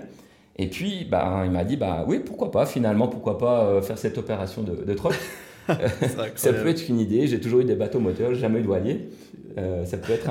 Et 0.58 0.68
puis, 0.70 1.06
bah, 1.10 1.44
il 1.46 1.52
m'a 1.52 1.64
dit, 1.64 1.78
bah 1.78 2.06
oui, 2.08 2.20
pourquoi 2.20 2.52
pas, 2.52 2.66
finalement, 2.66 3.08
pourquoi 3.08 3.38
pas 3.38 3.66
euh, 3.66 3.82
faire 3.82 3.98
cette 3.98 4.18
opération 4.18 4.62
de, 4.62 4.84
de 4.84 4.94
troc 4.94 5.14
Ça 6.36 6.54
peut 6.54 6.68
être 6.68 6.89
une 6.89 7.00
idée. 7.00 7.26
J'ai 7.28 7.39
toujours 7.39 7.62
eu 7.62 7.66
des 7.66 7.76
bateaux 7.76 8.00
moteurs, 8.00 8.36
jamais 8.36 8.60
eu 8.60 8.62
de 8.64 8.68
voilier. 8.68 9.10
Euh, 9.58 9.86
ça 9.86 9.97
peut 9.97 10.14
être 10.14 10.30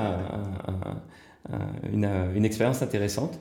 une, 1.91 2.07
une, 2.35 2.45
expérience 2.45 2.81
intéressante. 2.81 3.39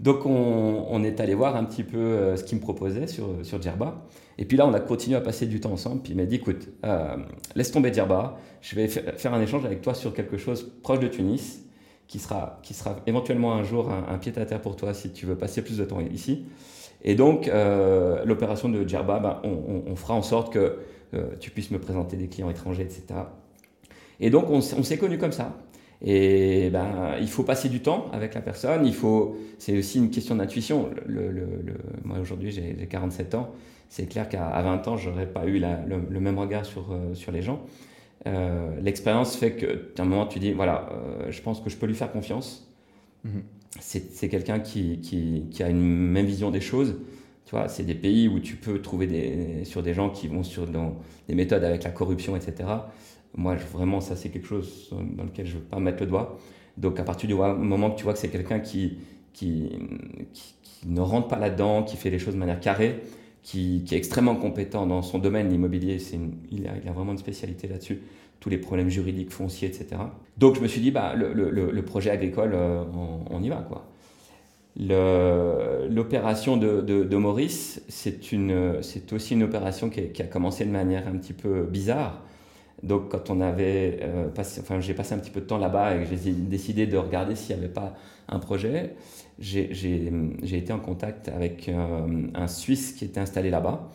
Donc, 0.00 0.26
on, 0.26 1.04
est 1.04 1.20
allé 1.20 1.34
voir 1.34 1.56
un 1.56 1.64
petit 1.64 1.84
peu 1.84 1.98
euh, 1.98 2.36
ce 2.36 2.44
qu'il 2.44 2.58
me 2.58 2.62
proposait 2.62 3.06
sur, 3.06 3.28
sur 3.42 3.62
Djerba. 3.62 4.04
Et 4.38 4.44
puis 4.44 4.56
là, 4.56 4.66
on 4.66 4.74
a 4.74 4.80
continué 4.80 5.16
à 5.16 5.20
passer 5.20 5.46
du 5.46 5.60
temps 5.60 5.72
ensemble. 5.72 6.02
Puis 6.02 6.12
il 6.12 6.16
m'a 6.16 6.24
dit, 6.24 6.36
écoute, 6.36 6.68
laisse 7.54 7.70
tomber 7.70 7.92
Djerba. 7.92 8.38
Je 8.60 8.74
vais 8.74 8.88
faire 8.88 9.34
un 9.34 9.40
échange 9.40 9.64
avec 9.64 9.82
toi 9.82 9.94
sur 9.94 10.12
quelque 10.14 10.36
chose 10.36 10.72
proche 10.82 11.00
de 11.00 11.08
Tunis 11.08 11.62
qui 12.12 12.18
sera, 12.18 12.58
qui 12.62 12.74
sera 12.74 12.96
éventuellement 13.06 13.54
un 13.54 13.64
jour 13.64 13.90
un, 13.90 14.18
pied-à-terre 14.18 14.60
pour 14.60 14.76
toi 14.76 14.92
si 14.92 15.12
tu 15.12 15.24
veux 15.24 15.36
passer 15.36 15.62
plus 15.62 15.78
de 15.78 15.84
temps 15.84 16.00
ici. 16.00 16.44
Et 17.04 17.14
donc, 17.14 17.48
euh, 17.48 18.22
l'opération 18.24 18.68
de 18.68 18.86
Djerba, 18.86 19.18
ben, 19.18 19.40
on, 19.44 19.96
fera 19.96 20.14
en 20.14 20.22
sorte 20.22 20.52
que 20.52 20.78
euh, 21.14 21.30
tu 21.40 21.50
puisses 21.50 21.70
me 21.70 21.78
présenter 21.78 22.16
des 22.16 22.28
clients 22.28 22.50
étrangers, 22.50 22.82
etc. 22.82 23.02
Et 24.22 24.30
donc, 24.30 24.48
on, 24.48 24.62
s'est 24.62 24.96
connus 24.96 25.18
comme 25.18 25.32
ça. 25.32 25.58
Et 26.00 26.70
ben, 26.70 27.16
il 27.20 27.28
faut 27.28 27.42
passer 27.42 27.68
du 27.68 27.80
temps 27.80 28.06
avec 28.12 28.34
la 28.34 28.40
personne. 28.40 28.86
Il 28.86 28.94
faut, 28.94 29.36
c'est 29.58 29.76
aussi 29.76 29.98
une 29.98 30.10
question 30.10 30.36
d'intuition. 30.36 30.88
Le, 31.06 31.30
le, 31.30 31.44
moi 32.04 32.18
aujourd'hui, 32.20 32.52
j'ai 32.52 32.86
47 32.88 33.34
ans. 33.34 33.50
C'est 33.88 34.06
clair 34.06 34.28
qu'à 34.28 34.62
20 34.62 34.88
ans, 34.88 34.96
j'aurais 34.96 35.26
pas 35.26 35.44
eu 35.44 35.60
le, 35.60 36.20
même 36.20 36.38
regard 36.38 36.64
sur, 36.64 36.92
euh, 36.92 37.14
sur 37.14 37.30
les 37.30 37.42
gens. 37.42 37.60
Euh, 38.26 38.80
l'expérience 38.80 39.36
fait 39.36 39.52
que 39.52 39.92
un 39.98 40.04
moment 40.04 40.26
tu 40.26 40.38
dis 40.38 40.52
voilà, 40.52 40.88
euh, 40.92 41.30
je 41.30 41.42
pense 41.42 41.60
que 41.60 41.68
je 41.68 41.76
peux 41.76 41.86
lui 41.86 41.94
faire 41.94 42.12
confiance. 42.12 42.72
Mhm. 43.24 43.42
C'est 43.80 44.28
quelqu'un 44.28 44.60
qui, 44.60 45.00
qui, 45.00 45.62
a 45.62 45.68
une 45.68 45.80
même 45.80 46.26
vision 46.26 46.50
des 46.50 46.60
choses. 46.60 46.96
Tu 47.46 47.50
vois, 47.50 47.68
c'est 47.68 47.82
des 47.82 47.94
pays 47.94 48.28
où 48.28 48.38
tu 48.38 48.56
peux 48.56 48.80
trouver 48.80 49.06
des, 49.06 49.64
sur 49.64 49.82
des 49.82 49.94
gens 49.94 50.10
qui 50.10 50.28
vont 50.28 50.42
sur 50.42 50.66
dans 50.66 50.96
des 51.26 51.34
méthodes 51.34 51.64
avec 51.64 51.82
la 51.82 51.90
corruption, 51.90 52.36
etc. 52.36 52.68
Moi, 53.34 53.54
vraiment, 53.54 54.00
ça, 54.00 54.16
c'est 54.16 54.28
quelque 54.28 54.46
chose 54.46 54.94
dans 55.16 55.24
lequel 55.24 55.46
je 55.46 55.54
ne 55.54 55.58
veux 55.58 55.64
pas 55.64 55.78
mettre 55.78 56.02
le 56.02 56.06
doigt. 56.06 56.38
Donc, 56.76 57.00
à 57.00 57.02
partir 57.02 57.28
du 57.28 57.34
moment 57.34 57.90
que 57.90 57.96
tu 57.96 58.04
vois 58.04 58.12
que 58.12 58.18
c'est 58.18 58.28
quelqu'un 58.28 58.60
qui, 58.60 58.98
qui, 59.32 59.70
ne 60.86 61.00
rentre 61.00 61.28
pas 61.28 61.38
là-dedans, 61.38 61.82
qui 61.82 61.96
fait 61.96 62.10
les 62.10 62.18
choses 62.18 62.34
de 62.34 62.38
manière 62.38 62.60
carrée, 62.60 63.02
qui, 63.42 63.84
est 63.90 63.96
extrêmement 63.96 64.36
compétent 64.36 64.86
dans 64.86 65.02
son 65.02 65.18
domaine, 65.18 65.48
l'immobilier, 65.48 65.98
il, 66.50 66.68
a, 66.68 66.92
vraiment 66.92 67.12
une 67.12 67.18
spécialité 67.18 67.68
là-dessus, 67.68 68.02
tous 68.40 68.50
les 68.50 68.58
problèmes 68.58 68.88
juridiques, 68.88 69.30
fonciers, 69.30 69.68
etc. 69.68 70.02
Donc 70.38 70.56
je 70.56 70.60
me 70.60 70.66
suis 70.66 70.80
dit, 70.80 70.90
bah, 70.90 71.14
le, 71.14 71.82
projet 71.82 72.10
agricole, 72.10 72.52
euh, 72.54 72.84
on, 73.30 73.42
y 73.42 73.48
va. 73.48 73.66
quoi. 73.68 73.88
L'opération 74.78 76.56
de, 76.56 76.80
de, 76.80 77.16
Maurice, 77.16 77.82
c'est 77.88 78.32
aussi 79.12 79.34
une 79.34 79.42
opération 79.42 79.90
qui, 79.90 80.22
a 80.22 80.26
commencé 80.26 80.64
de 80.64 80.70
manière 80.70 81.06
un 81.08 81.16
petit 81.16 81.34
peu 81.34 81.62
bizarre. 81.64 82.22
Donc 82.82 83.10
quand 83.10 83.30
on 83.30 83.40
avait 83.40 84.00
euh, 84.02 84.28
passé, 84.28 84.60
enfin 84.60 84.80
j'ai 84.80 84.94
passé 84.94 85.14
un 85.14 85.18
petit 85.18 85.30
peu 85.30 85.40
de 85.40 85.46
temps 85.46 85.58
là-bas 85.58 85.94
et 85.94 86.04
j'ai 86.04 86.32
décidé 86.32 86.86
de 86.86 86.96
regarder 86.96 87.36
s'il 87.36 87.54
n'y 87.56 87.62
avait 87.62 87.72
pas 87.72 87.94
un 88.28 88.40
projet, 88.40 88.96
j'ai 89.38 90.08
été 90.42 90.72
en 90.72 90.80
contact 90.80 91.28
avec 91.28 91.68
euh, 91.68 92.26
un 92.34 92.48
Suisse 92.48 92.92
qui 92.92 93.04
était 93.04 93.20
installé 93.20 93.50
là-bas, 93.50 93.88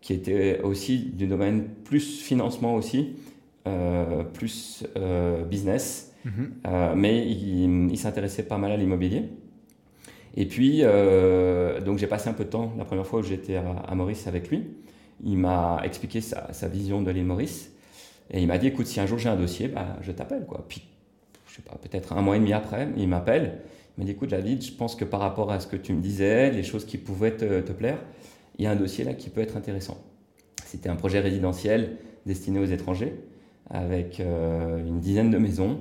qui 0.00 0.12
était 0.12 0.60
aussi 0.62 0.98
du 0.98 1.26
domaine 1.26 1.66
plus 1.84 2.20
financement 2.20 2.76
aussi, 2.76 3.16
euh, 3.66 4.22
plus 4.22 4.84
business, 5.50 6.14
mm-hmm. 6.24 6.94
mais 6.94 7.28
il, 7.28 7.90
il 7.90 7.98
s'intéressait 7.98 8.44
pas 8.44 8.58
mal 8.58 8.70
à 8.70 8.76
l'immobilier. 8.76 9.24
Et 10.36 10.46
puis, 10.46 10.82
donc 11.84 11.98
j'ai 11.98 12.06
passé 12.06 12.28
un 12.28 12.34
peu 12.34 12.44
de 12.44 12.50
temps 12.50 12.72
la 12.78 12.84
première 12.84 13.06
fois 13.06 13.18
où 13.20 13.22
j'étais 13.24 13.56
à, 13.56 13.94
Maurice 13.96 14.28
avec 14.28 14.48
lui. 14.48 14.62
Il 15.24 15.38
m'a 15.38 15.80
expliqué 15.82 16.20
sa, 16.20 16.52
sa 16.52 16.68
vision 16.68 17.02
de 17.02 17.10
l'île 17.10 17.24
Maurice. 17.24 17.72
Et 18.30 18.40
il 18.40 18.46
m'a 18.46 18.58
dit, 18.58 18.66
écoute, 18.66 18.86
si 18.86 19.00
un 19.00 19.06
jour 19.06 19.18
j'ai 19.18 19.28
un 19.28 19.36
dossier, 19.36 19.68
bah, 19.68 19.96
je 20.02 20.12
t'appelle. 20.12 20.44
Quoi. 20.46 20.64
Puis, 20.68 20.82
je 21.46 21.56
sais 21.56 21.62
pas, 21.62 21.76
peut-être 21.76 22.12
un 22.12 22.22
mois 22.22 22.36
et 22.36 22.38
demi 22.38 22.52
après, 22.52 22.88
il 22.96 23.08
m'appelle. 23.08 23.60
Il 23.96 24.00
m'a 24.00 24.04
dit, 24.04 24.12
écoute, 24.12 24.30
David, 24.30 24.62
je 24.62 24.72
pense 24.72 24.94
que 24.94 25.04
par 25.04 25.20
rapport 25.20 25.50
à 25.50 25.60
ce 25.60 25.66
que 25.66 25.76
tu 25.76 25.92
me 25.92 26.00
disais, 26.00 26.50
les 26.50 26.62
choses 26.62 26.84
qui 26.84 26.98
pouvaient 26.98 27.36
te, 27.36 27.72
plaire, 27.72 27.98
il 28.58 28.64
y 28.64 28.66
a 28.66 28.70
un 28.70 28.76
dossier 28.76 29.04
là 29.04 29.14
qui 29.14 29.30
peut 29.30 29.40
être 29.40 29.56
intéressant. 29.56 29.98
C'était 30.64 30.88
un 30.88 30.96
projet 30.96 31.20
résidentiel 31.20 31.96
destiné 32.26 32.58
aux 32.58 32.66
étrangers, 32.66 33.14
avec 33.70 34.20
euh, 34.20 34.78
une 34.86 35.00
dizaine 35.00 35.30
de 35.30 35.38
maisons. 35.38 35.80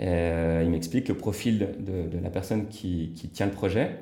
Euh, 0.00 0.62
il 0.64 0.70
m'explique 0.70 1.08
le 1.08 1.16
profil 1.16 1.68
de, 1.78 2.18
la 2.22 2.30
personne 2.30 2.66
qui, 2.66 3.12
tient 3.32 3.46
le 3.46 3.52
projet. 3.52 3.92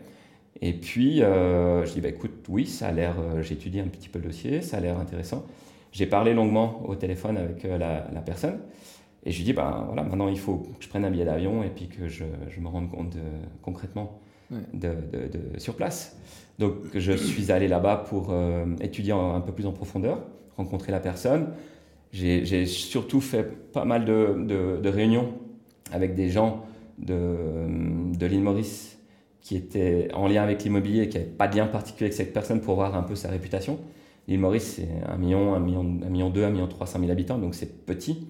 Et 0.62 0.72
puis, 0.72 1.22
euh, 1.22 1.84
je 1.84 1.92
dis, 1.92 2.00
bah, 2.00 2.08
écoute, 2.08 2.46
oui, 2.48 2.66
ça 2.66 2.88
a 2.88 2.92
l'air, 2.92 3.16
j'ai 3.42 3.54
étudié 3.54 3.82
un 3.82 3.88
petit 3.88 4.08
peu 4.08 4.18
le 4.18 4.26
dossier, 4.26 4.62
ça 4.62 4.78
a 4.78 4.80
l'air 4.80 4.98
intéressant. 4.98 5.44
J'ai 5.94 6.06
parlé 6.06 6.34
longuement 6.34 6.82
au 6.86 6.94
téléphone 6.96 7.38
avec 7.38 7.64
euh, 7.64 7.78
la, 7.78 8.20
personne. 8.20 8.58
Et 9.24 9.30
je 9.30 9.38
lui 9.38 9.44
dis, 9.44 9.52
ben 9.54 9.84
voilà, 9.86 10.02
maintenant 10.02 10.28
il 10.28 10.38
faut 10.38 10.56
que 10.58 10.84
je 10.84 10.88
prenne 10.90 11.06
un 11.06 11.10
billet 11.10 11.24
d'avion 11.24 11.62
et 11.62 11.70
puis 11.70 11.88
que 11.88 12.08
je, 12.08 12.24
je 12.50 12.60
me 12.60 12.68
rende 12.68 12.90
compte 12.90 13.16
concrètement 13.62 14.20
de, 14.50 14.88
de, 14.90 15.58
sur 15.58 15.74
place. 15.76 16.18
Donc 16.58 16.74
je 16.94 17.12
suis 17.12 17.50
allé 17.50 17.68
là-bas 17.68 18.04
pour 18.08 18.28
euh, 18.30 18.66
étudier 18.80 19.12
un 19.12 19.40
peu 19.40 19.52
plus 19.52 19.66
en 19.66 19.72
profondeur, 19.72 20.20
rencontrer 20.56 20.92
la 20.92 21.00
personne. 21.00 21.48
J'ai 22.12 22.66
surtout 22.66 23.20
fait 23.20 23.44
pas 23.72 23.84
mal 23.84 24.04
de, 24.04 24.88
réunions 24.88 25.34
avec 25.90 26.14
des 26.14 26.28
gens 26.28 26.64
de, 26.98 28.26
l'île 28.26 28.42
Maurice 28.42 28.98
qui 29.40 29.56
étaient 29.56 30.08
en 30.14 30.28
lien 30.28 30.42
avec 30.42 30.62
l'immobilier 30.62 31.02
et 31.02 31.08
qui 31.08 31.18
n'avaient 31.18 31.30
pas 31.30 31.48
de 31.48 31.56
lien 31.56 31.66
particulier 31.66 32.06
avec 32.06 32.14
cette 32.16 32.32
personne 32.32 32.60
pour 32.60 32.76
voir 32.76 32.94
un 32.94 33.02
peu 33.02 33.14
sa 33.16 33.28
réputation. 33.30 33.78
L'île 34.28 34.40
Maurice, 34.40 34.76
c'est 34.76 34.88
1 35.06 35.16
million, 35.18 35.54
1 35.54 35.60
million, 35.60 35.80
1 35.80 35.84
million 36.08 36.30
2, 36.30 36.44
1 36.44 36.50
million 36.50 36.66
300 36.66 37.00
000 37.00 37.10
habitants, 37.10 37.38
donc 37.38 37.54
c'est 37.54 37.84
petit. 37.84 38.26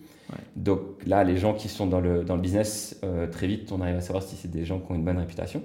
Donc 0.56 0.80
là, 1.06 1.22
les 1.22 1.36
gens 1.36 1.54
qui 1.54 1.68
sont 1.68 1.86
dans 1.86 2.00
le, 2.00 2.24
dans 2.24 2.36
le 2.36 2.42
business, 2.42 2.98
euh, 3.04 3.26
très 3.28 3.46
vite, 3.46 3.70
on 3.72 3.80
arrive 3.80 3.96
à 3.96 4.00
savoir 4.00 4.22
si 4.22 4.36
c'est 4.36 4.50
des 4.50 4.64
gens 4.64 4.80
qui 4.80 4.90
ont 4.90 4.94
une 4.94 5.04
bonne 5.04 5.18
réputation. 5.18 5.62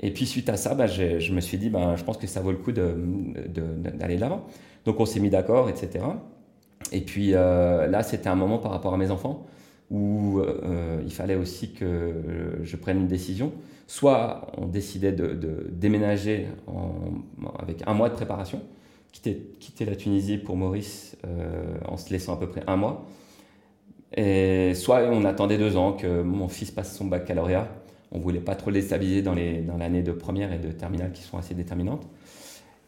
Et 0.00 0.10
puis 0.12 0.26
suite 0.26 0.48
à 0.48 0.56
ça, 0.56 0.74
bah, 0.74 0.86
je, 0.86 1.32
me 1.32 1.40
suis 1.40 1.58
dit, 1.58 1.70
bah, 1.70 1.94
je 1.96 2.02
pense 2.02 2.16
que 2.16 2.26
ça 2.26 2.40
vaut 2.40 2.50
le 2.50 2.56
coup 2.56 2.72
d'aller 2.72 2.94
de, 2.94 4.16
de, 4.16 4.20
l'avant. 4.20 4.46
Donc 4.84 5.00
on 5.00 5.06
s'est 5.06 5.20
mis 5.20 5.30
d'accord, 5.30 5.68
etc. 5.68 6.04
Et 6.92 7.00
puis 7.00 7.34
euh, 7.34 7.86
là, 7.86 8.02
c'était 8.02 8.28
un 8.28 8.34
moment 8.34 8.58
par 8.58 8.72
rapport 8.72 8.94
à 8.94 8.96
mes 8.96 9.10
enfants 9.10 9.46
où 9.90 10.40
euh, 10.40 11.00
il 11.04 11.12
fallait 11.12 11.36
aussi 11.36 11.72
que 11.72 12.60
je 12.62 12.76
prenne 12.76 13.02
une 13.02 13.08
décision. 13.08 13.52
Soit 13.86 14.50
on 14.56 14.66
décidait 14.66 15.12
de, 15.12 15.68
déménager 15.70 16.48
en, 16.66 16.90
avec 17.58 17.82
un 17.86 17.94
mois 17.94 18.08
de 18.08 18.14
préparation, 18.14 18.62
quitter, 19.22 19.84
la 19.84 19.96
Tunisie 19.96 20.38
pour 20.38 20.56
Maurice 20.56 21.16
euh, 21.26 21.76
en 21.86 21.96
se 21.96 22.10
laissant 22.10 22.34
à 22.34 22.36
peu 22.36 22.48
près 22.48 22.62
un 22.66 22.76
mois. 22.76 23.06
Et 24.16 24.74
soit 24.74 25.02
on 25.10 25.24
attendait 25.24 25.58
deux 25.58 25.76
ans 25.76 25.92
que 25.92 26.22
mon 26.22 26.48
fils 26.48 26.70
passe 26.70 26.96
son 26.96 27.06
baccalauréat. 27.06 27.68
On 28.12 28.18
voulait 28.18 28.40
pas 28.40 28.54
trop 28.54 28.70
le 28.70 28.74
déstabiliser 28.74 29.22
dans, 29.22 29.34
l'année 29.34 30.02
de 30.02 30.12
première 30.12 30.52
et 30.52 30.58
de 30.58 30.70
terminale 30.70 31.12
qui 31.12 31.22
sont 31.22 31.36
assez 31.36 31.54
déterminantes. 31.54 32.06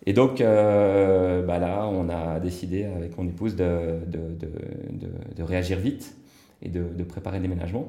Et 0.05 0.13
donc 0.13 0.41
euh, 0.41 1.43
bah 1.43 1.59
là, 1.59 1.89
on 1.89 2.09
a 2.09 2.39
décidé 2.39 2.85
avec 2.85 3.19
mon 3.19 3.27
épouse 3.27 3.57
de, 3.57 3.99
de, 4.07 5.43
réagir 5.43 5.79
vite 5.79 6.15
et 6.63 6.69
de, 6.69 7.03
préparer 7.03 7.39
le 7.39 7.43
déménagement. 7.43 7.89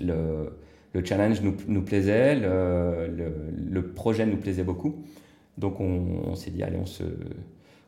Le, 0.00 0.54
le 0.94 1.04
challenge 1.04 1.42
nous, 1.42 1.54
nous 1.68 1.82
plaisait, 1.82 2.34
le, 2.36 3.10
le, 3.70 3.82
projet 3.82 4.24
nous 4.24 4.38
plaisait 4.38 4.64
beaucoup. 4.64 5.04
Donc 5.58 5.80
on, 5.80 6.34
s'est 6.34 6.50
dit, 6.50 6.62
allez, 6.62 6.76
on 6.76 6.86
se, 6.86 7.04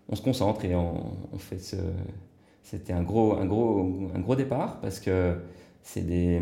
on 0.08 0.16
se 0.16 0.22
concentre 0.22 0.64
et 0.64 0.74
on, 0.74 1.16
fait 1.38 1.58
ce. 1.58 1.76
C'était 2.62 2.92
un 2.92 3.02
gros, 3.02 3.34
un, 3.34 3.46
gros, 3.46 4.10
un 4.14 4.20
gros 4.20 4.36
départ 4.36 4.80
parce 4.80 5.00
que 5.00 5.34
c'est 5.82 6.06
des. 6.06 6.40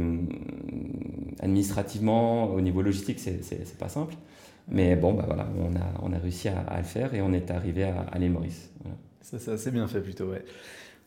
Administrativement, 1.41 2.47
au 2.53 2.61
niveau 2.61 2.83
logistique, 2.83 3.19
c'est 3.21 3.79
pas 3.79 3.89
simple. 3.89 4.15
Mais 4.69 4.97
bon, 4.97 5.13
bah 5.13 5.25
voilà, 5.27 5.47
on 5.59 5.77
a, 5.77 6.03
on 6.03 6.13
a 6.13 6.19
réussi 6.19 6.49
à, 6.49 6.79
le 6.79 6.85
faire 6.85 7.15
et 7.15 7.21
on 7.21 7.33
est 7.33 7.51
arrivé 7.51 7.85
à, 7.85 8.01
à 8.01 8.19
Maurice. 8.19 8.71
Ça, 9.21 9.57
c'est 9.57 9.71
bien 9.71 9.87
fait 9.89 10.01
plutôt, 10.01 10.27
ouais. 10.27 10.45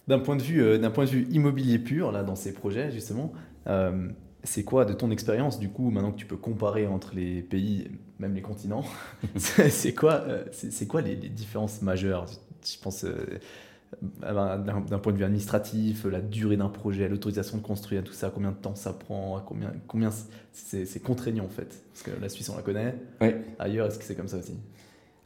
D'un 0.08 0.20
point, 0.20 0.36
de 0.36 0.42
vue, 0.42 0.62
euh, 0.62 0.90
point 0.90 1.06
de 1.06 1.10
vue 1.10 1.28
immobilier 1.32 1.80
pur, 1.80 2.12
là, 2.12 2.24
dans 2.24 2.36
ces 2.36 2.54
projets, 2.54 2.92
justement, 2.92 3.34
euh, 3.68 4.10
c'est 4.48 4.64
quoi 4.64 4.86
de 4.86 4.94
ton 4.94 5.12
expérience, 5.12 5.60
du 5.60 5.70
coup, 5.70 5.90
maintenant 5.90 6.12
que 6.12 6.18
tu 6.18 6.26
peux 6.26 6.38
comparer 6.38 6.88
entre 6.88 7.14
les 7.14 7.42
pays, 7.42 7.92
même 8.20 8.34
les 8.34 8.42
continents, 8.42 8.86
c'est 9.36 9.94
quoi, 9.94 10.22
euh, 10.22 10.46
c'est 10.52 10.88
quoi 10.88 11.02
les, 11.02 11.16
les, 11.16 11.30
différences 11.30 11.82
majeures? 11.82 12.26
Je 12.66 12.78
pense, 12.82 13.04
euh, 13.04 13.40
d'un 14.22 15.00
point 15.00 15.12
de 15.12 15.18
vue 15.18 15.24
administratif, 15.24 16.06
la 16.06 16.22
durée 16.22 16.58
d'un 16.58 16.70
projet, 16.70 17.10
l'autorisation 17.10 17.58
de 17.58 17.64
construire, 17.64 18.04
tout 18.04 18.14
ça, 18.14 18.32
combien 18.34 18.52
de 18.52 18.58
temps 18.58 18.76
ça 18.76 18.94
prend, 18.94 19.42
combien, 19.46 19.74
combien 19.88 20.10
c'est 20.54 21.04
contraignant 21.04 21.46
en 21.46 21.50
fait? 21.50 21.84
Parce 21.94 22.04
que 22.04 22.22
la 22.22 22.30
Suisse, 22.30 22.50
on 22.50 22.56
la 22.56 22.64
connaît. 22.64 22.96
Oui. 23.22 23.30
Ailleurs, 23.60 23.88
est-ce 23.88 24.00
que 24.00 24.06
c'est 24.06 24.16
comme 24.16 24.28
ça 24.28 24.38
aussi? 24.38 24.58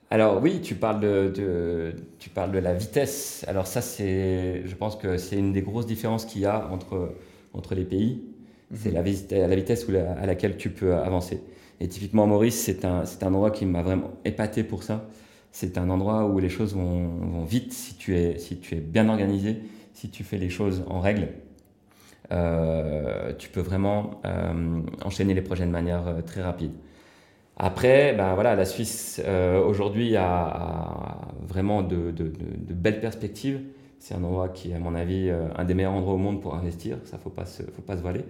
Alors 0.09 0.41
oui, 0.41 0.61
tu 0.61 0.75
parles 0.75 0.99
de, 0.99 1.93
tu 2.19 2.29
parles 2.29 2.51
de 2.51 2.59
la 2.59 2.73
vitesse. 2.73 3.45
Alors 3.47 3.65
ça, 3.65 3.81
c'est, 3.81 4.63
je 4.65 4.75
pense 4.75 4.95
que 4.95 5.17
c'est 5.17 5.37
une 5.37 5.53
des 5.53 5.61
grosses 5.61 5.85
différences 5.85 6.25
qu'il 6.25 6.41
y 6.41 6.45
a 6.45 6.67
entre, 6.69 7.15
entre 7.53 7.75
les 7.75 7.85
pays. 7.85 8.21
C'est 8.73 8.89
mhm. 8.89 8.95
la, 8.95 9.47
la, 9.47 9.55
vitesse 9.55 9.87
à 9.89 10.25
laquelle 10.25 10.57
tu 10.57 10.69
peux 10.69 10.95
avancer. 10.95 11.41
Et 11.79 11.87
typiquement, 11.87 12.27
Maurice, 12.27 12.59
c'est 12.59 12.85
un, 12.85 13.03
un 13.21 13.27
endroit 13.27 13.51
qui 13.51 13.65
m'a 13.65 13.81
vraiment 13.81 14.11
épaté 14.23 14.63
pour 14.63 14.83
ça 14.83 15.07
c'est 15.51 15.77
un 15.77 15.89
endroit 15.89 16.25
où 16.25 16.39
les 16.39 16.49
choses 16.49 16.75
vont, 16.75 17.43
vite 17.43 17.73
si 17.73 17.95
tu, 17.95 18.15
es, 18.15 18.37
si 18.37 18.57
tu 18.57 18.75
es 18.75 18.79
bien 18.79 19.09
organisé, 19.09 19.57
si 19.93 20.09
tu 20.09 20.23
fais 20.23 20.37
les 20.37 20.49
choses 20.49 20.83
en 20.87 20.99
règle. 20.99 21.27
Euh, 22.31 23.33
tu 23.37 23.49
peux 23.49 23.59
vraiment 23.59 24.21
euh, 24.25 24.81
enchaîner 25.03 25.33
les 25.33 25.41
projets 25.41 25.65
de 25.65 25.71
manière 25.71 26.07
euh, 26.07 26.21
très 26.21 26.41
rapide. 26.41 26.71
Après, 27.57 28.13
ben 28.13 28.33
voilà, 28.33 28.55
la 28.55 28.65
Suisse 28.65 29.21
aujourd'hui 29.67 30.15
a, 30.15 31.27
vraiment 31.47 31.83
de, 31.83 32.11
belles 32.69 33.01
perspectives. 33.01 33.59
C'est 33.99 34.15
un 34.15 34.23
endroit 34.23 34.49
qui 34.49 34.71
est, 34.71 34.73
à 34.73 34.79
mon 34.79 34.95
avis, 34.95 35.29
un 35.29 35.63
des 35.63 35.75
meilleurs 35.75 35.93
endroits 35.93 36.13
au 36.13 36.17
monde 36.17 36.41
pour 36.41 36.55
investir. 36.55 36.97
Ça, 37.03 37.19
faut 37.19 37.29
pas 37.29 37.45
faut 37.45 37.83
pas 37.83 37.97
se 37.97 38.01
voiler. 38.01 38.21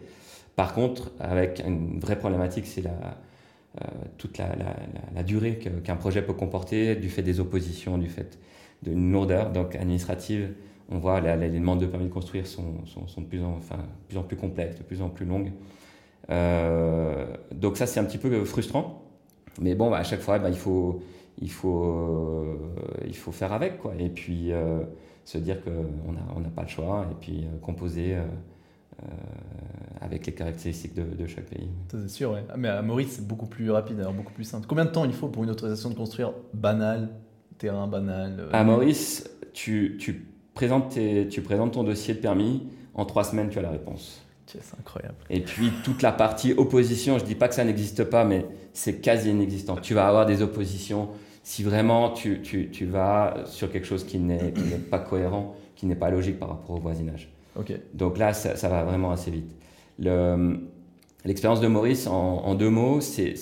Par 0.55 0.73
contre, 0.73 1.11
avec 1.19 1.63
une 1.65 1.99
vraie 1.99 2.19
problématique, 2.19 2.65
c'est 2.67 2.83
euh, 2.85 3.87
toute 4.17 4.37
la, 4.37 5.23
durée 5.23 5.57
qu'un 5.83 5.95
projet 5.95 6.21
peut 6.21 6.33
comporter 6.33 6.95
du 6.95 7.09
fait 7.09 7.21
des 7.21 7.39
oppositions, 7.39 7.97
du 7.97 8.09
fait 8.09 8.37
d'une 8.83 9.11
lourdeur 9.11 9.51
donc 9.51 9.75
administrative. 9.75 10.53
On 10.89 10.97
voit 10.97 11.21
les 11.21 11.49
demandes 11.49 11.79
de 11.79 11.85
permis 11.85 12.07
de 12.07 12.11
construire 12.11 12.45
sont, 12.47 12.83
de 13.17 13.23
plus 13.23 13.41
en, 13.43 14.23
plus 14.23 14.35
complexes, 14.35 14.77
de 14.77 14.83
plus 14.83 15.01
en 15.01 15.09
plus 15.09 15.25
longues. 15.25 15.53
Euh, 16.29 17.25
donc 17.53 17.77
ça, 17.77 17.85
c'est 17.87 18.01
un 18.01 18.03
petit 18.03 18.17
peu 18.17 18.43
frustrant. 18.43 19.03
Mais 19.61 19.73
bon, 19.73 19.89
bah, 19.89 19.99
à 19.99 20.03
chaque 20.03 20.21
fois, 20.21 20.37
bah, 20.37 20.49
euh, 20.49 20.93
il 21.41 21.49
faut 21.49 23.31
faire 23.31 23.53
avec. 23.53 23.77
Quoi. 23.79 23.93
Et 23.97 24.09
puis 24.09 24.51
se 25.23 25.37
dire 25.37 25.61
qu'on 25.63 26.41
n'a 26.41 26.49
pas 26.49 26.63
le 26.63 26.67
choix. 26.67 27.07
Et 27.09 27.15
puis 27.21 27.45
composer 27.61 28.17
avec 30.01 30.25
les 30.25 30.33
caractéristiques 30.33 30.95
de, 30.95 31.27
chaque 31.27 31.45
pays. 31.45 31.69
C'est 31.89 32.09
sûr, 32.09 32.31
ouais. 32.31 32.43
Ah, 32.49 32.57
mais 32.57 32.67
à 32.67 32.81
Maurice, 32.81 33.13
c'est 33.13 33.27
beaucoup 33.27 33.45
plus 33.45 33.69
rapide, 33.69 33.99
alors 33.99 34.13
beaucoup 34.13 34.33
plus 34.33 34.43
simple. 34.43 34.65
Combien 34.67 34.85
de 34.85 34.89
temps 34.89 35.05
il 35.05 35.13
faut 35.13 35.27
pour 35.27 35.43
une 35.43 35.51
autorisation 35.51 35.89
de 35.89 35.95
construire 35.95 36.33
banal, 36.53 37.09
terrain 37.59 37.87
banal 37.87 38.37
euh, 38.39 38.49
À 38.51 38.63
Maurice, 38.63 39.29
tu, 39.53 39.97
tu, 39.99 40.25
présentes 40.55 40.97
tu 41.29 41.41
présentes 41.41 41.73
ton 41.73 41.83
dossier 41.83 42.15
de 42.15 42.19
permis, 42.19 42.63
en 42.95 43.05
trois 43.05 43.23
semaines, 43.23 43.49
tu 43.49 43.59
as 43.59 43.61
la 43.61 43.69
réponse. 43.69 44.25
c'est 44.47 44.59
incroyable. 44.79 45.15
Et 45.29 45.41
puis 45.41 45.71
toute 45.83 46.01
la 46.01 46.11
partie 46.11 46.53
opposition, 46.53 47.19
je 47.19 47.23
dis 47.23 47.35
pas 47.35 47.47
que 47.47 47.55
ça 47.55 47.63
n'existe 47.63 48.03
pas, 48.03 48.25
mais 48.25 48.47
c'est 48.73 49.01
quasi 49.01 49.29
inexistant. 49.29 49.75
Tu 49.75 49.93
vas 49.93 50.07
avoir 50.07 50.25
des 50.25 50.41
oppositions 50.41 51.09
si 51.43 51.63
vraiment 51.63 52.09
tu, 52.09 52.41
tu, 52.41 52.69
tu 52.71 52.85
vas 52.85 53.35
sur 53.45 53.71
quelque 53.71 53.85
chose 53.85 54.03
qui 54.03 54.17
n'est 54.17 54.51
pas 54.89 54.99
cohérent, 54.99 55.55
qui 55.75 55.85
n'est 55.85 55.95
pas 55.95 56.09
logique 56.09 56.39
par 56.39 56.49
rapport 56.49 56.75
au 56.75 56.79
voisinage. 56.79 57.31
Donc 57.93 58.17
là, 58.17 58.33
ça, 58.33 58.55
ça 58.55 58.67
va 58.67 58.83
vraiment 58.83 59.11
assez 59.11 59.29
vite. 59.29 59.51
L'expérience 61.23 61.61
de 61.61 61.67
Maurice, 61.67 62.07
en, 62.07 62.55
deux 62.55 62.69
mots, 62.69 62.99
c'est 63.01 63.35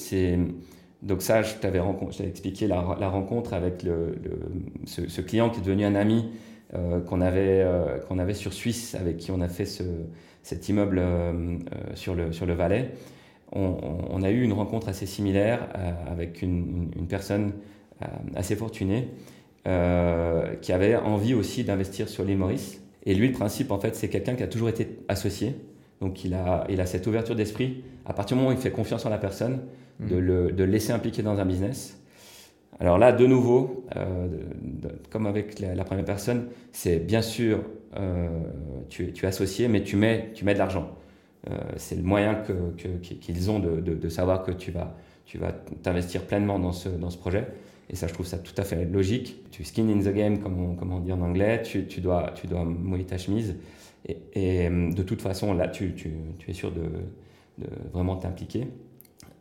donc 1.02 1.22
ça, 1.22 1.42
je 1.42 1.56
t'avais 1.56 1.82
expliqué 2.24 2.68
la, 2.68 2.82
rencontre 2.82 3.54
avec 3.54 3.86
ce, 4.86 5.22
client 5.22 5.50
qui 5.50 5.60
est 5.60 5.64
devenu 5.64 5.86
un 5.86 5.96
ami 5.96 6.26
euh, 6.76 7.00
qu'on 7.02 7.22
avait, 7.22 7.62
euh, 7.64 8.00
qu'on 8.00 8.20
avait 8.20 8.34
sur 8.34 8.54
Suisse, 8.54 8.96
avec 8.96 9.18
qui 9.18 9.32
on 9.32 9.42
a 9.42 9.48
fait 9.48 9.66
ce, 9.66 9.84
cet 10.44 10.68
immeuble 10.68 11.00
euh, 11.00 11.58
sur, 11.96 12.16
le, 12.16 12.32
sur 12.34 12.46
Valais. 12.48 12.92
On, 13.52 14.22
a 14.22 14.30
eu 14.30 14.44
une 14.44 14.54
rencontre 14.54 14.90
assez 14.90 15.08
similaire 15.08 15.70
avec 16.06 16.44
une, 16.44 16.92
personne 17.10 17.54
assez 18.36 18.56
fortunée 18.56 19.08
qui 19.64 20.72
avait 20.72 20.96
envie 20.96 21.34
aussi 21.34 21.64
d'investir 21.64 22.10
sur 22.10 22.24
l'île 22.24 22.38
Maurice. 22.38 22.80
Et 23.08 23.16
lui, 23.16 23.26
le 23.26 23.34
principe, 23.34 23.72
en 23.72 23.80
fait, 23.80 23.96
c'est 23.96 24.08
quelqu'un 24.08 24.36
qui 24.36 24.44
a 24.44 24.48
toujours 24.48 24.70
été 24.70 25.00
associé. 25.08 25.56
Donc 26.02 26.24
il 26.24 26.34
a, 26.34 26.66
il 26.70 26.80
a 26.82 26.86
cette 26.86 27.08
ouverture 27.08 27.36
d'esprit. 27.36 27.84
À 28.06 28.14
partir 28.14 28.36
du 28.36 28.42
moment 28.42 28.54
où 28.54 28.58
il 28.58 28.62
fait 28.62 28.72
confiance 28.72 29.06
en 29.06 29.10
la 29.10 29.18
personne, 29.18 29.62
de, 30.00 30.16
mm. 30.16 30.20
le, 30.20 30.52
de 30.52 30.64
laisser 30.64 30.92
impliquer 30.92 31.22
dans 31.22 31.40
un 31.40 31.46
business. 31.46 32.00
Alors 32.80 32.98
là, 32.98 33.12
de 33.12 33.26
nouveau, 33.26 33.86
euh, 33.98 34.28
de, 34.62 34.90
comme 35.10 35.26
avec 35.26 35.60
la, 35.60 35.76
la, 35.76 35.84
première 35.84 36.06
personne, 36.06 36.48
c'est 36.72 37.00
bien 37.00 37.22
sûr, 37.22 37.62
euh, 37.98 38.28
tu, 38.88 39.12
tu, 39.12 39.26
es 39.26 39.28
associé, 39.28 39.68
mais 39.68 39.84
tu 39.84 39.98
mets, 39.98 40.32
tu 40.34 40.46
mets 40.46 40.54
de 40.54 40.60
l'argent. 40.60 40.90
Euh, 41.50 41.58
c'est 41.76 41.96
le 41.96 42.04
moyen 42.04 42.36
qu'ils 42.36 43.36
que, 43.36 43.50
ont 43.50 43.60
de, 43.60 43.82
de, 43.82 44.10
savoir 44.10 44.44
que 44.44 44.52
tu 44.52 44.72
vas 44.72 44.96
tu 45.30 45.38
vas 45.38 45.52
t'investir 45.84 46.24
pleinement 46.24 46.58
dans 46.58 46.72
ce, 46.72 46.90
dans 46.90 47.12
ce 47.12 47.18
projet. 47.18 47.46
Et 47.92 47.96
ça, 47.96 48.08
je 48.08 48.14
trouve 48.14 48.26
ça 48.26 48.40
tout 48.40 48.54
à 48.58 48.64
fait 48.64 48.84
logique. 48.86 49.44
Tu 49.52 49.64
skin 49.64 49.88
in 49.88 50.00
the 50.00 50.12
game, 50.12 50.40
comme 50.40 50.60
on, 50.60 50.76
comme 50.76 50.92
on 50.92 51.00
dit 51.00 51.12
en 51.12 51.22
anglais, 51.22 51.62
tu, 51.62 51.86
tu, 51.86 52.02
dois, 52.02 52.32
tu 52.34 52.48
dois 52.48 52.64
mouiller 52.64 53.06
ta 53.06 53.20
chemise. 53.20 53.56
Et, 54.08 54.18
et 54.34 54.70
de 54.70 55.04
toute 55.04 55.22
façon, 55.22 55.54
là, 55.54 55.68
tu, 55.68 55.94
tu, 55.94 56.12
tu 56.38 56.52
es 56.52 56.54
sûr 56.54 56.72
de, 56.72 56.84
de 57.58 57.68
vraiment 57.94 58.16
t'impliquer 58.16 58.68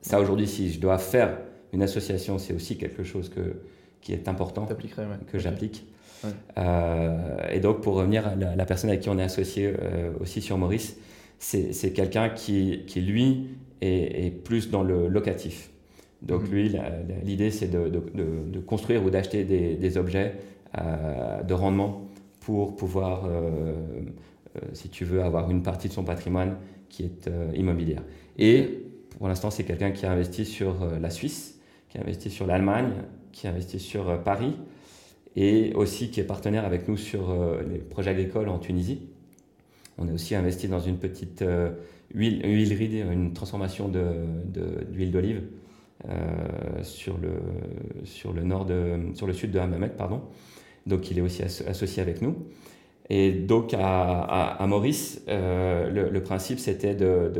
ça 0.00 0.20
aujourd'hui, 0.20 0.46
si 0.46 0.72
je 0.72 0.80
dois 0.80 0.98
faire 0.98 1.38
une 1.72 1.82
association, 1.82 2.38
c'est 2.38 2.54
aussi 2.54 2.78
quelque 2.78 3.02
chose 3.02 3.28
que, 3.28 3.56
qui 4.00 4.12
est 4.12 4.28
important 4.28 4.66
que 5.30 5.38
j'applique. 5.38 5.84
Ouais. 6.24 6.30
Euh, 6.56 7.38
et 7.52 7.61
donc, 7.61 7.80
pour 7.80 7.94
revenir 7.94 8.26
à 8.26 8.34
la, 8.34 8.56
la, 8.56 8.64
personne 8.64 8.90
avec 8.90 9.02
qui 9.02 9.09
on 9.09 9.18
est 9.18 9.22
associé 9.22 9.74
euh, 9.78 10.12
aussi 10.20 10.40
sur 10.40 10.59
Maurice, 10.59 10.96
c'est 11.38 11.92
quelqu'un 11.92 12.30
qui, 12.30 12.84
qui, 12.86 13.00
lui, 13.00 13.48
est, 13.80 14.26
est, 14.26 14.30
plus 14.30 14.70
dans 14.70 14.82
le 14.82 15.09
locatif. 15.09 15.70
Donc, 16.22 16.42
mmh. 16.42 16.52
lui, 16.52 16.76
l'idée, 17.22 17.52
c'est 17.52 17.68
de, 17.68 17.88
de, 17.88 18.02
de, 18.14 18.50
de, 18.50 18.59
construire 18.61 19.04
ou 19.04 19.11
d'acheter 19.11 19.44
des, 19.44 19.76
des, 19.76 19.98
objets 19.98 20.34
euh, 20.76 21.42
de 21.44 21.54
rendement 21.54 22.09
pour 22.40 22.74
pouvoir, 22.74 23.26
euh, 23.26 23.30
euh, 23.30 24.02
si 24.72 24.88
tu 24.88 25.05
veux, 25.05 25.22
avoir 25.22 25.51
une 25.51 25.62
partie 25.62 25.88
de 25.88 25.92
son 25.92 26.05
patrimoine 26.05 26.57
qui 26.88 27.05
est 27.05 27.28
euh, 27.28 27.51
immobilière. 27.55 28.03
Et 28.38 28.84
pour 29.18 29.28
l'instant, 29.28 29.51
c'est 29.51 29.64
quelqu'un 29.64 29.90
qui 29.90 30.07
a 30.07 30.12
investi 30.12 30.44
sur 30.44 30.82
euh, 30.82 30.99
la 30.99 31.11
Suisse, 31.11 31.61
qui 31.88 31.99
a 31.99 32.01
investi 32.01 32.30
sur 32.30 32.46
l'Allemagne, 32.46 32.92
qui 33.32 33.46
a 33.46 33.51
investi 33.51 33.78
sur 33.78 34.09
euh, 34.09 34.16
Paris 34.16 34.57
et 35.36 35.72
aussi 35.74 36.11
qui 36.11 36.20
est 36.20 36.24
partenaire 36.24 36.64
avec 36.64 36.88
nous 36.88 36.96
sur 36.96 37.30
euh, 37.30 37.62
les 37.62 37.78
projets 37.78 38.11
agricoles 38.11 38.49
en 38.49 38.59
Tunisie. 38.59 39.03
On 39.99 40.09
a 40.09 40.12
aussi 40.12 40.34
investi 40.34 40.68
dans 40.68 40.80
une 40.80 40.99
petite 40.99 41.44
huile, 42.14 42.40
huilerie, 42.44 43.01
une 43.01 43.32
transformation 43.32 43.88
d'huile 43.88 45.11
d'olive 45.11 45.42
euh, 46.09 46.84
sur, 46.84 47.18
le, 47.18 47.32
sur, 48.05 48.32
le 48.32 48.44
nord 48.44 48.64
de, 48.64 49.01
sur 49.14 49.26
le 49.26 49.32
sud 49.32 49.51
de 49.51 49.59
Hammamet, 49.59 49.88
pardon. 49.88 50.22
Donc 50.86 51.11
il 51.11 51.18
est 51.18 51.20
aussi 51.20 51.42
associé 51.42 52.01
avec 52.01 52.22
nous. 52.22 52.36
Et 53.11 53.32
donc 53.32 53.74
à, 53.78 54.64
Maurice, 54.66 55.22
euh, 55.28 56.11
le, 56.11 56.22
principe 56.22 56.59
c'était 56.59 56.94
de, 56.94 57.32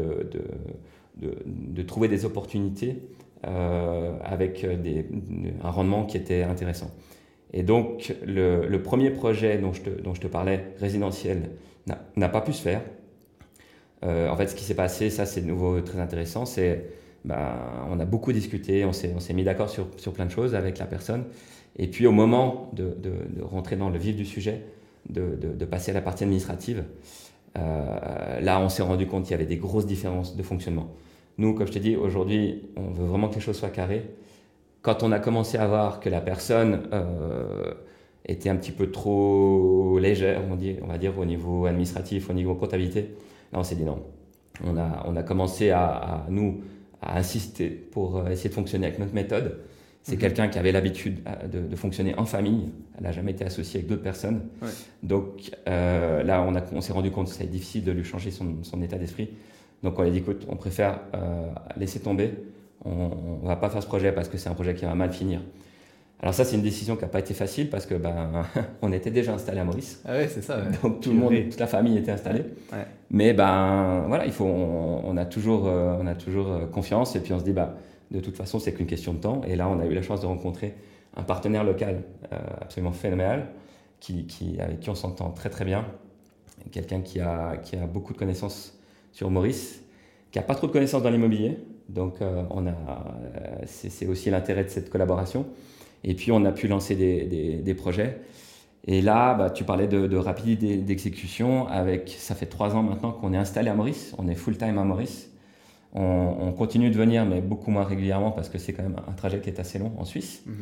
trouver 1.87 2.09
des 2.09 2.25
opportunités 2.25 3.03
euh, 3.47 4.17
avec 4.25 4.65
un 4.65 5.71
rendement 5.71 6.05
qui 6.05 6.17
était 6.17 6.43
intéressant. 6.43 6.91
Et 7.53 7.63
donc, 7.63 8.15
le, 8.27 8.77
premier 8.83 9.11
projet 9.11 9.59
dont 9.59 9.73
je 9.73 10.21
te, 10.21 10.27
parlais, 10.27 10.75
résidentiel, 10.81 11.51
n'a 12.17 12.29
pas 12.29 12.41
pu 12.41 12.53
se 12.53 12.63
faire. 12.63 12.83
Euh, 14.05 14.29
en 14.29 14.37
fait, 14.37 14.47
ce 14.47 14.55
qui 14.55 14.65
s'est 14.65 14.75
passé, 14.75 15.11
ça 15.11 15.27
c'est 15.27 15.41
de 15.41 15.47
nouveau 15.47 15.81
très 15.81 15.99
intéressant, 15.99 16.47
c'est 16.47 16.85
ben, 17.25 17.57
on 17.91 17.99
a 17.99 18.05
beaucoup 18.05 18.33
discuté, 18.33 18.85
on 18.85 18.93
s'est 18.93 19.35
mis 19.35 19.43
d'accord 19.43 19.69
sur, 19.69 19.89
plein 20.15 20.27
de 20.27 20.31
choses 20.31 20.55
avec 20.55 20.79
la 20.79 20.87
personne. 20.87 21.25
Et 21.77 21.89
puis 21.89 22.07
au 22.07 22.13
moment 22.13 22.71
de 22.75 22.95
rentrer 23.43 23.77
dans 23.77 23.91
le 23.91 23.99
vif 23.99 24.17
du 24.17 24.25
sujet, 24.25 24.63
de, 25.11 25.65
passer 25.65 25.91
à 25.91 25.95
la 25.95 26.01
partie 26.01 26.25
administrative, 26.25 26.85
euh, 27.57 28.41
là 28.41 28.61
on 28.61 28.69
s'est 28.69 28.83
rendu 28.83 29.07
compte 29.07 29.25
qu'il 29.25 29.33
y 29.33 29.35
avait 29.35 29.47
des 29.47 29.57
grosses 29.57 29.87
différences 29.87 30.37
de 30.37 30.43
fonctionnement. 30.43 30.89
Nous, 31.39 31.55
comme 31.55 31.67
je 31.69 31.73
t'ai 31.73 31.81
dit, 31.81 31.95
aujourd'hui, 31.95 32.63
on 32.77 32.91
veut 32.91 33.07
vraiment 33.07 33.29
que 33.29 33.37
les 33.37 33.41
choses 33.41 33.57
soient 33.57 33.69
carrées. 33.71 34.11
Quand 34.83 35.05
on 35.05 35.13
a 35.13 35.21
commencé 35.21 35.57
à 35.57 35.67
voir 35.69 36.01
que 36.01 36.09
la 36.09 36.21
personne 36.21 36.89
euh, 36.93 37.75
était 38.27 38.49
un 38.49 38.57
petit 38.57 38.73
peu 38.73 38.91
trop 38.91 39.99
légère, 40.01 40.43
on, 40.51 40.57
dit, 40.57 40.77
on 40.83 40.89
va 40.89 40.99
dire, 40.99 41.17
au 41.17 41.25
niveau 41.25 41.67
administratif, 41.67 42.29
au 42.29 42.33
niveau 42.33 42.57
comptabilité, 42.57 43.15
là, 43.53 43.61
on 43.61 43.63
s'est 43.63 43.77
dit 43.77 43.85
non. 43.85 44.03
On 44.65 44.77
a, 44.77 45.05
on 45.07 45.15
a 45.15 45.23
commencé 45.23 45.71
à, 45.71 45.87
à, 45.87 46.27
nous, 46.29 46.63
à 47.01 47.19
insister 47.19 47.69
pour 47.69 48.19
euh, 48.19 48.31
essayer 48.31 48.51
de 48.51 48.55
fonctionner 48.55 48.89
avec 48.89 48.99
notre 48.99 49.15
méthode. 49.15 49.61
C'est 50.09 50.17
mmh. 50.17 50.21
quelqu'un 50.21 50.49
qui 50.49 50.59
avait 50.59 50.73
l'habitude 50.73 51.19
euh, 51.27 51.47
de, 51.47 51.69
de, 51.69 51.77
fonctionner 51.77 52.15
en 52.17 52.25
famille. 52.25 52.71
Elle 52.97 53.05
n'a 53.05 53.13
jamais 53.13 53.33
été 53.33 53.45
associée 53.45 53.81
avec 53.81 53.91
d'autres 53.91 54.03
personnes. 54.03 54.41
Ouais. 54.63 54.69
Donc 55.03 55.51
euh, 55.69 56.23
là, 56.23 56.43
on, 56.43 56.55
on 56.75 56.81
s'est 56.81 56.95
rendu 56.95 57.11
compte 57.11 57.27
que 57.27 57.33
c'était 57.33 57.45
difficile 57.45 57.85
de 57.85 57.93
lui 57.93 58.05
changer 58.05 58.31
son, 58.31 58.57
son 58.63 58.81
état 58.81 58.97
d'esprit. 58.97 59.29
Donc 59.83 59.99
on 59.99 60.03
a 60.03 60.09
dit, 60.09 60.17
écoute, 60.17 60.47
on 60.49 60.57
préfère 60.57 61.01
euh, 61.15 61.51
laisser 61.77 62.01
tomber, 62.01 62.33
on 62.87 63.41
ne 63.43 63.47
va 63.47 63.57
pas 63.57 63.69
faire 63.69 63.83
ce 63.83 63.87
projet 63.87 64.11
parce 64.11 64.31
que 64.31 64.39
c'est 64.39 64.49
un 64.49 64.55
projet 64.55 64.75
qui 64.75 64.87
va 64.87 64.95
mal 64.95 65.13
finir. 65.13 65.43
Alors 66.23 66.33
ça, 66.33 66.47
c'est 66.47 66.57
une 66.57 66.63
décision 66.63 66.97
qui 66.97 67.03
n'a 67.03 67.09
pas 67.09 67.21
été 67.21 67.35
facile 67.35 67.69
parce 67.69 67.85
que 67.85 67.95
ben, 67.95 68.47
on 68.83 68.91
était 68.93 69.11
déjà 69.11 69.35
installé 69.35 69.61
à 69.61 69.65
Maurice. 69.65 70.01
Ah 70.07 70.13
ouais, 70.13 70.29
c'est 70.29 70.43
ça. 70.43 70.57
Ouais. 70.57 70.65
Donc 70.83 71.01
tout 71.03 71.11
le 71.11 71.17
monde, 71.17 71.35
toute 71.51 71.61
la 71.61 71.67
famille 71.67 71.99
était 71.99 72.13
installée. 72.13 72.45
Ouais. 72.73 72.87
Mais 73.11 73.35
ben 73.35 74.07
voilà, 74.09 74.25
il 74.25 74.33
faut, 74.33 74.47
on, 74.47 75.03
on 75.05 75.17
a 75.19 75.27
toujours, 75.27 75.67
euh, 75.67 75.99
on 76.01 76.07
a 76.07 76.15
toujours 76.15 76.71
confiance 76.71 77.15
et 77.15 77.21
puis 77.21 77.35
on 77.35 77.39
se 77.39 77.45
dit 77.45 77.53
bah 77.53 77.77
de 78.11 78.21
toute 78.21 78.37
façon 78.37 78.59
c'est 78.59 78.73
qu'une 78.73 78.87
question 78.87 79.15
de 79.15 79.19
temps. 79.19 79.41
Et 79.47 79.57
là, 79.57 79.69
on 79.69 79.81
a 79.81 79.87
eu 79.87 79.95
la 79.95 80.03
chance 80.03 80.21
de 80.21 80.27
rencontrer 80.27 80.75
un 81.17 81.23
partenaire 81.23 81.65
local 81.65 82.03
euh, 82.33 82.39
absolument 82.61 82.93
phénoménal, 82.93 83.49
qui, 84.01 84.27
avec 84.61 84.81
qui 84.81 84.91
on 84.91 84.95
s'entend 84.95 85.31
très 85.31 85.51
très 85.51 85.65
bien, 85.65 85.85
quelqu'un 86.71 87.01
qui 87.01 87.21
a, 87.21 87.61
beaucoup 87.93 88.13
de 88.13 88.19
connaissances 88.19 88.79
sur 89.13 89.31
Maurice, 89.31 89.83
qui 90.31 90.39
n'a 90.39 90.45
pas 90.45 90.55
trop 90.55 90.67
de 90.67 90.73
connaissances 90.73 91.03
dans 91.03 91.11
l'immobilier. 91.11 91.59
Donc, 91.89 92.21
euh, 92.21 92.45
on 92.51 92.67
a, 92.67 92.71
euh, 92.71 92.75
c'est 93.67 94.07
aussi 94.07 94.31
l'intérêt 94.31 94.63
de 94.63 94.69
cette 94.69 94.91
collaboration. 94.91 95.47
Et 96.05 96.15
puis, 96.15 96.31
on 96.31 96.45
a 96.45 96.53
pu 96.53 96.69
lancer 96.69 96.95
des 96.95 97.75
projets. 97.75 98.21
Et 98.87 99.03
là, 99.03 99.35
bah, 99.35 99.51
tu 99.51 99.65
parlais 99.65 99.89
de, 99.89 100.07
de 100.07 100.17
rapidité 100.17 100.77
d'exécution. 100.77 101.67
Avec, 101.67 102.15
ça 102.19 102.35
fait 102.35 102.47
trois 102.47 102.75
ans 102.77 102.83
maintenant 102.83 103.13
qu'on 103.13 103.33
est 103.33 103.37
installé 103.37 103.69
à 103.69 103.75
Maurice. 103.75 104.15
On 104.19 104.29
est 104.29 104.35
full 104.35 104.57
time 104.57 104.79
à 104.79 104.85
Maurice. 104.85 105.31
On, 105.95 106.37
on, 106.41 106.53
continue 106.53 106.91
de 106.91 106.97
venir, 106.97 107.25
mais 107.25 107.41
beaucoup 107.41 107.71
moins 107.71 107.85
régulièrement 107.85 108.31
parce 108.31 108.49
que 108.49 108.59
c'est 108.59 108.73
quand 108.75 108.83
même 108.83 109.01
un 109.09 109.13
trajet 109.13 109.41
qui 109.41 109.49
est 109.49 109.59
assez 109.59 109.79
long 109.79 109.93
en 109.99 110.05
Suisse. 110.05 110.43
Mmh. 110.47 110.53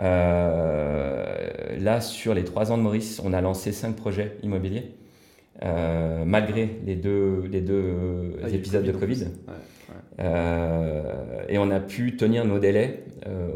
Euh, 0.00 1.76
là, 1.78 2.00
sur 2.00 2.34
les 2.34 2.44
trois 2.44 2.70
ans 2.70 2.78
de 2.78 2.82
Maurice, 2.82 3.20
on 3.24 3.32
a 3.32 3.40
lancé 3.40 3.72
cinq 3.72 3.96
projets 3.96 4.36
immobiliers. 4.42 4.94
Euh, 5.64 6.24
malgré 6.24 6.70
les 6.86 6.94
deux, 6.94 7.48
les 7.50 7.60
deux 7.60 8.36
ah, 8.44 8.48
épisodes 8.48 8.84
de 8.84 8.92
Covid. 8.92 9.22
Ouais, 9.22 9.24
ouais. 9.24 9.94
Euh, 10.20 11.42
et 11.48 11.58
on 11.58 11.70
a 11.70 11.80
pu 11.80 12.16
tenir 12.16 12.44
nos 12.44 12.58
délais 12.58 13.04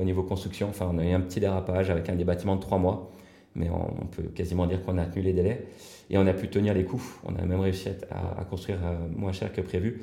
au 0.01 0.05
niveau 0.05 0.23
construction. 0.23 0.69
Enfin, 0.69 0.91
on 0.93 0.99
a 0.99 1.05
eu 1.05 1.13
un 1.13 1.21
petit 1.21 1.41
dérapage 1.41 1.91
avec 1.91 2.09
un 2.09 2.17
des 2.17 2.25
bâtiments 2.25 2.57
de 2.57 2.61
trois 2.61 2.79
mois, 2.79 3.11
mais 3.55 3.71
on, 3.71 4.03
on 4.03 4.07
peut 4.07 4.25
quasiment 4.35 4.67
dire 4.67 4.83
qu'on 4.85 4.99
a 4.99 5.07
tenu 5.07 5.23
les 5.23 5.33
délais. 5.33 5.67
Et 6.11 6.19
on 6.19 6.27
a 6.27 6.33
pu 6.33 6.49
tenir 6.49 6.75
les 6.75 6.85
coûts. 6.85 7.03
On 7.25 7.37
a 7.37 7.47
même 7.47 7.61
réussi 7.61 7.89
à, 8.11 8.41
à 8.41 8.45
construire 8.45 8.79
moins 9.17 9.33
cher 9.33 9.53
que 9.53 9.61
prévu. 9.61 10.03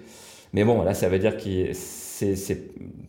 Mais 0.54 0.64
bon, 0.64 0.82
là, 0.84 0.94
ça 0.94 1.10
veut 1.10 1.20
dire 1.20 1.38
que 1.38 1.74
c'est 1.74 2.62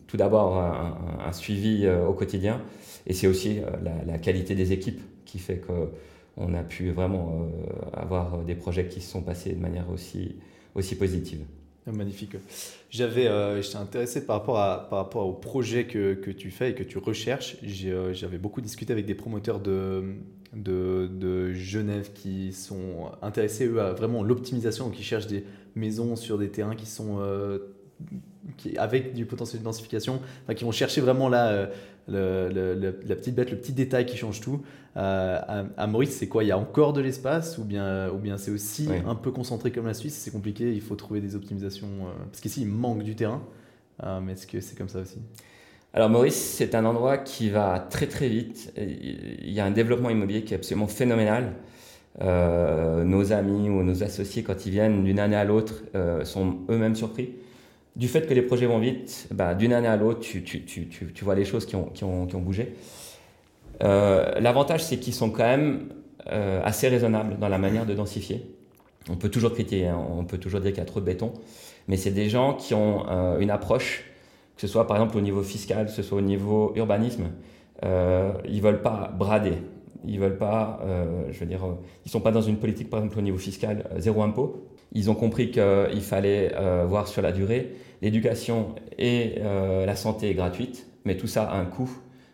tout 0.07 0.17
d'abord 0.17 0.57
un, 0.57 1.31
suivi 1.33 1.85
euh, 1.85 2.05
au 2.05 2.13
quotidien, 2.13 2.61
et 3.07 3.13
c'est 3.13 3.27
aussi 3.27 3.59
euh, 3.59 3.69
la, 4.05 4.17
qualité 4.17 4.55
des 4.55 4.73
équipes 4.73 5.01
qui 5.25 5.39
fait 5.39 5.57
que 5.57 5.89
on 6.37 6.53
a 6.53 6.63
pu 6.63 6.91
vraiment 6.91 7.49
euh, 7.49 7.99
avoir 7.99 8.39
des 8.39 8.55
projets 8.55 8.87
qui 8.87 9.01
se 9.01 9.11
sont 9.11 9.21
passés 9.21 9.51
de 9.53 9.59
manière 9.59 9.89
aussi, 9.89 10.35
aussi 10.75 10.95
positive. 10.95 11.41
Ah, 11.87 11.91
magnifique. 11.91 12.35
J'avais, 12.89 13.27
euh, 13.27 13.61
j'étais 13.61 13.77
intéressé 13.77 14.25
par 14.25 14.37
rapport, 14.37 14.59
à, 14.59 14.87
par 14.89 14.99
rapport 14.99 15.25
au 15.25 15.33
projet 15.33 15.85
que, 15.85 16.13
que 16.13 16.29
tu 16.29 16.51
fais 16.51 16.71
et 16.71 16.75
que 16.75 16.83
tu 16.83 16.99
recherches. 16.99 17.57
J'avais 17.63 18.37
beaucoup 18.37 18.61
discuté 18.61 18.93
avec 18.93 19.05
des 19.05 19.15
promoteurs 19.15 19.59
de, 19.59 20.15
de, 20.53 21.09
de, 21.11 21.53
Genève 21.53 22.11
qui 22.13 22.53
sont 22.53 23.11
intéressés, 23.21 23.65
eux, 23.65 23.81
à 23.81 23.93
vraiment 23.93 24.21
l'optimisation, 24.23 24.89
qui 24.89 25.03
cherchent 25.03 25.27
des 25.27 25.43
maisons 25.75 26.15
sur 26.15 26.37
des 26.37 26.49
terrains 26.49 26.75
qui 26.75 26.85
sont 26.85 27.19
qui, 28.57 28.77
avec 28.77 29.13
du 29.13 29.25
potentiel 29.25 29.61
de 29.61 29.65
densification, 29.65 30.21
qui 30.55 30.63
vont 30.63 30.71
chercher 30.71 31.01
vraiment 31.01 31.29
là, 31.29 31.69
le, 32.07 32.93
la 33.05 33.15
petite 33.15 33.35
bête, 33.35 33.51
le 33.51 33.57
petit 33.57 33.73
détail 33.73 34.05
qui 34.05 34.17
change 34.17 34.41
tout. 34.41 34.61
à, 34.95 35.65
à, 35.77 35.87
Maurice, 35.87 36.15
c'est 36.15 36.27
quoi? 36.27 36.43
Il 36.43 36.47
y 36.47 36.51
a 36.51 36.57
encore 36.57 36.93
de 36.93 37.01
l'espace 37.01 37.57
ou 37.57 37.63
bien, 37.63 38.09
ou 38.09 38.17
bien 38.17 38.37
c'est 38.37 38.51
aussi 38.51 38.89
un 39.05 39.15
peu 39.15 39.31
concentré 39.31 39.71
comme 39.71 39.85
la 39.85 39.93
Suisse? 39.93 40.15
C'est 40.15 40.31
compliqué, 40.31 40.73
il 40.73 40.81
faut 40.81 40.95
trouver 40.95 41.21
des 41.21 41.35
optimisations. 41.35 41.87
parce 42.29 42.41
qu'ici, 42.41 42.61
il 42.61 42.67
manque 42.67 43.03
du 43.03 43.15
terrain. 43.15 43.41
mais 44.21 44.33
est-ce 44.33 44.47
que 44.47 44.59
c'est 44.59 44.77
comme 44.77 44.89
ça 44.89 44.99
aussi? 44.99 45.19
Alors 45.93 46.09
Maurice, 46.09 46.35
c'est 46.35 46.73
un 46.73 46.85
endroit 46.85 47.17
qui 47.17 47.49
va 47.49 47.85
très 47.89 48.07
très 48.07 48.29
vite. 48.29 48.71
Il 48.77 49.51
y 49.51 49.59
a 49.59 49.65
un 49.65 49.71
développement 49.71 50.09
immobilier 50.09 50.43
qui 50.43 50.53
est 50.53 50.57
absolument 50.57 50.87
phénoménal. 50.87 51.53
Euh, 52.19 53.03
nos 53.05 53.31
amis 53.31 53.69
ou 53.69 53.83
nos 53.83 54.03
associés, 54.03 54.43
quand 54.43 54.65
ils 54.65 54.71
viennent 54.71 55.03
d'une 55.03 55.19
année 55.19 55.35
à 55.35 55.45
l'autre, 55.45 55.83
euh, 55.95 56.25
sont 56.25 56.57
eux-mêmes 56.69 56.95
surpris. 56.95 57.29
Du 57.95 58.07
fait 58.07 58.27
que 58.27 58.33
les 58.33 58.41
projets 58.41 58.65
vont 58.65 58.79
vite, 58.79 59.27
bah, 59.31 59.53
d'une 59.53 59.73
année 59.73 59.87
à 59.87 59.95
l'autre, 59.95 60.19
tu, 60.21 61.21
vois 61.21 61.35
les 61.35 61.45
choses 61.45 61.65
qui 61.65 61.75
ont, 61.75 62.25
bougé. 62.25 62.73
Euh, 63.83 64.39
l'avantage, 64.39 64.83
c'est 64.83 64.97
qu'ils 64.97 65.13
sont 65.13 65.29
quand 65.29 65.43
même 65.43 65.89
assez 66.63 66.87
raisonnables 66.87 67.39
dans 67.39 67.49
la 67.49 67.57
manière 67.57 67.85
de 67.85 67.95
densifier. 67.95 68.45
On 69.09 69.15
peut 69.15 69.29
toujours 69.29 69.53
critiquer, 69.53 69.87
hein. 69.87 69.99
on 70.15 70.23
peut 70.23 70.37
toujours 70.37 70.59
dire 70.61 70.71
qu'il 70.71 70.77
y 70.77 70.83
a 70.83 70.85
trop 70.85 70.99
de 70.99 71.05
béton, 71.05 71.33
mais 71.87 71.97
c'est 71.97 72.11
des 72.11 72.29
gens 72.29 72.53
qui 72.53 72.75
ont 72.75 73.07
une 73.39 73.49
approche 73.49 74.05
que 74.55 74.61
ce 74.61 74.67
soit 74.67 74.85
par 74.85 74.97
exemple 74.97 75.17
au 75.17 75.21
niveau 75.21 75.41
fiscal, 75.41 75.87
que 75.87 75.91
ce 75.91 76.03
soit 76.03 76.19
au 76.19 76.21
niveau 76.21 76.73
urbanisme, 76.75 77.31
ils 77.83 78.61
veulent 78.61 78.83
pas 78.83 79.11
brader. 79.17 79.57
Ils 80.05 80.19
veulent 80.19 80.37
pas, 80.37 80.79
euh, 80.83 81.25
je 81.31 81.39
veux 81.39 81.45
dire, 81.45 81.63
euh, 81.63 81.75
ils 82.05 82.11
sont 82.11 82.21
pas 82.21 82.31
dans 82.31 82.41
une 82.41 82.57
politique 82.57 82.89
par 82.89 82.99
exemple 82.99 83.19
au 83.19 83.21
niveau 83.21 83.37
fiscal 83.37 83.87
euh, 83.91 83.99
zéro 83.99 84.23
impôt. 84.23 84.65
Ils 84.93 85.09
ont 85.11 85.15
compris 85.15 85.51
qu'il 85.51 86.01
fallait 86.01 86.53
voir 86.85 87.07
sur 87.07 87.21
la 87.21 87.31
durée. 87.31 87.71
L'éducation 88.01 88.75
et 88.97 89.35
la 89.39 89.95
santé 89.95 90.29
est 90.29 90.33
gratuite, 90.33 90.85
mais 91.05 91.15
tout 91.15 91.27
ça 91.27 91.43
a 91.43 91.57
un 91.57 91.63
coût. 91.63 91.89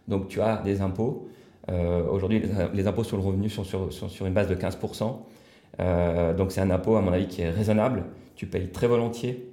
Donc 0.08 0.28
tu 0.28 0.42
as 0.42 0.64
des 0.64 0.82
impôts. 0.82 1.28
Aujourd'hui, 2.10 2.42
les, 2.74 2.88
impôts 2.88 3.04
sur 3.04 3.16
le 3.16 3.22
revenu 3.22 3.48
sont 3.48 3.64
sur, 3.64 3.94
sur 3.94 4.26
une 4.26 4.34
base 4.34 4.48
de 4.48 4.56
15%. 4.56 6.36
donc 6.36 6.52
c'est 6.52 6.62
un 6.62 6.72
impôt 6.72 6.96
à 6.96 7.02
mon 7.02 7.14
avis 7.14 7.28
qui 7.28 7.44
est 7.44 7.52
raisonnable. 7.52 8.06
Tu 8.36 8.48
payes 8.48 8.70
très 8.70 8.88
volontiers, 8.88 9.52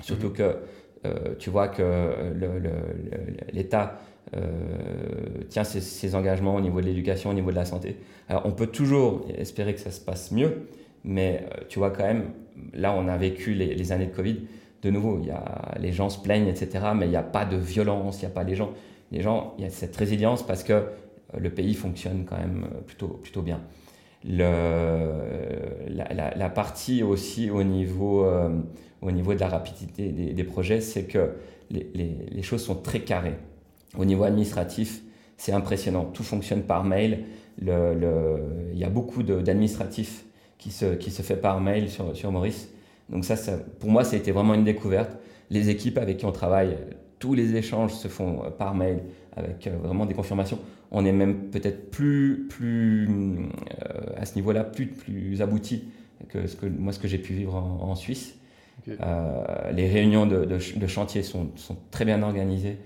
surtout 0.00 0.28
mmh. 0.28 0.32
que 0.32 0.56
tu 1.38 1.50
vois 1.50 1.68
que 1.68 2.32
l'État 3.52 3.98
tient 5.48 5.64
ses, 5.64 6.14
engagements 6.14 6.56
au 6.56 6.60
niveau 6.60 6.80
de 6.80 6.86
l'éducation, 6.86 7.30
au 7.30 7.34
niveau 7.34 7.50
de 7.50 7.56
la 7.56 7.64
santé. 7.64 7.96
Alors 8.28 8.42
on 8.44 8.52
peut 8.52 8.66
toujours 8.66 9.26
espérer 9.36 9.74
que 9.74 9.80
ça 9.80 9.90
se 9.90 10.00
passe 10.00 10.32
mieux, 10.32 10.68
mais 11.04 11.44
euh, 11.44 11.62
tu 11.68 11.78
vois 11.78 11.90
quand 11.90 12.04
même, 12.04 12.30
là 12.74 12.92
on 12.92 13.08
a 13.08 13.16
vécu 13.16 13.54
les, 13.54 13.92
années 13.92 14.06
de 14.06 14.14
Covid, 14.14 14.40
de 14.82 14.90
nouveau, 14.90 15.20
il 15.22 15.28
y 15.28 15.30
a, 15.30 15.74
les 15.80 15.92
gens 15.92 16.10
se 16.10 16.18
plaignent, 16.18 16.48
etc., 16.48 16.86
mais 16.94 17.06
il 17.06 17.10
n'y 17.10 17.16
a 17.16 17.22
pas 17.22 17.44
de 17.44 17.56
violence, 17.56 18.20
il 18.20 18.26
n'y 18.26 18.32
a 18.32 18.34
pas 18.34 18.44
les 18.44 18.56
gens, 18.56 18.72
les 19.12 19.22
gens, 19.22 19.54
il 19.58 19.64
y 19.64 19.66
a 19.66 19.70
cette 19.70 19.96
résilience 19.96 20.44
parce 20.44 20.64
que 20.64 20.84
le 21.36 21.50
pays 21.50 21.74
fonctionne 21.74 22.24
quand 22.28 22.38
même 22.38 22.66
plutôt, 22.86 23.08
plutôt 23.08 23.42
bien. 23.42 23.60
La, 24.24 26.50
partie 26.50 27.02
aussi 27.02 27.50
au 27.50 27.62
niveau 27.62 28.26
au 29.02 29.10
niveau 29.10 29.34
de 29.34 29.40
la 29.40 29.48
rapidité 29.48 30.08
des, 30.08 30.44
projets, 30.44 30.80
c'est 30.80 31.04
que 31.04 31.32
les, 31.70 32.42
choses 32.42 32.64
sont 32.64 32.76
très 32.76 33.00
carrées. 33.00 33.36
Au 33.98 34.04
niveau 34.04 34.24
administratif, 34.24 35.02
c'est 35.36 35.52
impressionnant. 35.52 36.04
Tout 36.04 36.22
fonctionne 36.22 36.62
par 36.62 36.84
mail. 36.84 37.24
Le, 37.60 38.38
il 38.72 38.78
y 38.78 38.84
a 38.84 38.90
beaucoup 38.90 39.22
d'administratifs 39.22 40.24
qui 40.58 40.70
se, 40.70 40.94
qui 40.94 41.10
se 41.10 41.22
fait 41.22 41.36
par 41.36 41.60
mail 41.60 41.88
sur, 41.88 42.16
sur 42.16 42.30
Maurice. 42.32 42.68
Donc 43.08 43.24
ça, 43.24 43.36
ça, 43.36 43.58
pour 43.80 43.90
moi, 43.90 44.04
ça 44.04 44.16
a 44.16 44.18
été 44.18 44.32
vraiment 44.32 44.54
une 44.54 44.64
découverte. 44.64 45.16
Les 45.50 45.70
équipes 45.70 45.98
avec 45.98 46.18
qui 46.18 46.24
on 46.24 46.32
travaille, 46.32 46.76
tous 47.18 47.34
les 47.34 47.54
échanges 47.54 47.92
se 47.94 48.08
font 48.08 48.42
par 48.58 48.74
mail 48.74 49.00
avec 49.36 49.66
euh, 49.66 49.76
vraiment 49.82 50.06
des 50.06 50.14
confirmations. 50.14 50.58
On 50.90 51.04
est 51.04 51.12
même 51.12 51.50
peut-être 51.50 51.90
plus, 51.90 52.46
plus 52.48 53.08
euh, 53.08 54.00
à 54.16 54.24
ce 54.24 54.34
niveau-là, 54.34 54.64
plus, 54.64 54.86
plus 54.86 55.40
abouti 55.40 55.84
que, 56.28 56.46
ce 56.46 56.56
que 56.56 56.66
moi 56.66 56.92
ce 56.92 56.98
que 56.98 57.08
j'ai 57.08 57.18
pu 57.18 57.32
vivre 57.32 57.54
en 57.54 57.94
Suisse. 57.94 58.36
Euh, 58.88 59.72
les 59.72 59.88
réunions 59.88 60.26
de, 60.26 60.58
chantier 60.86 61.22
sont, 61.22 61.50
très 61.90 62.04
bien 62.04 62.22
organisées. 62.22 62.78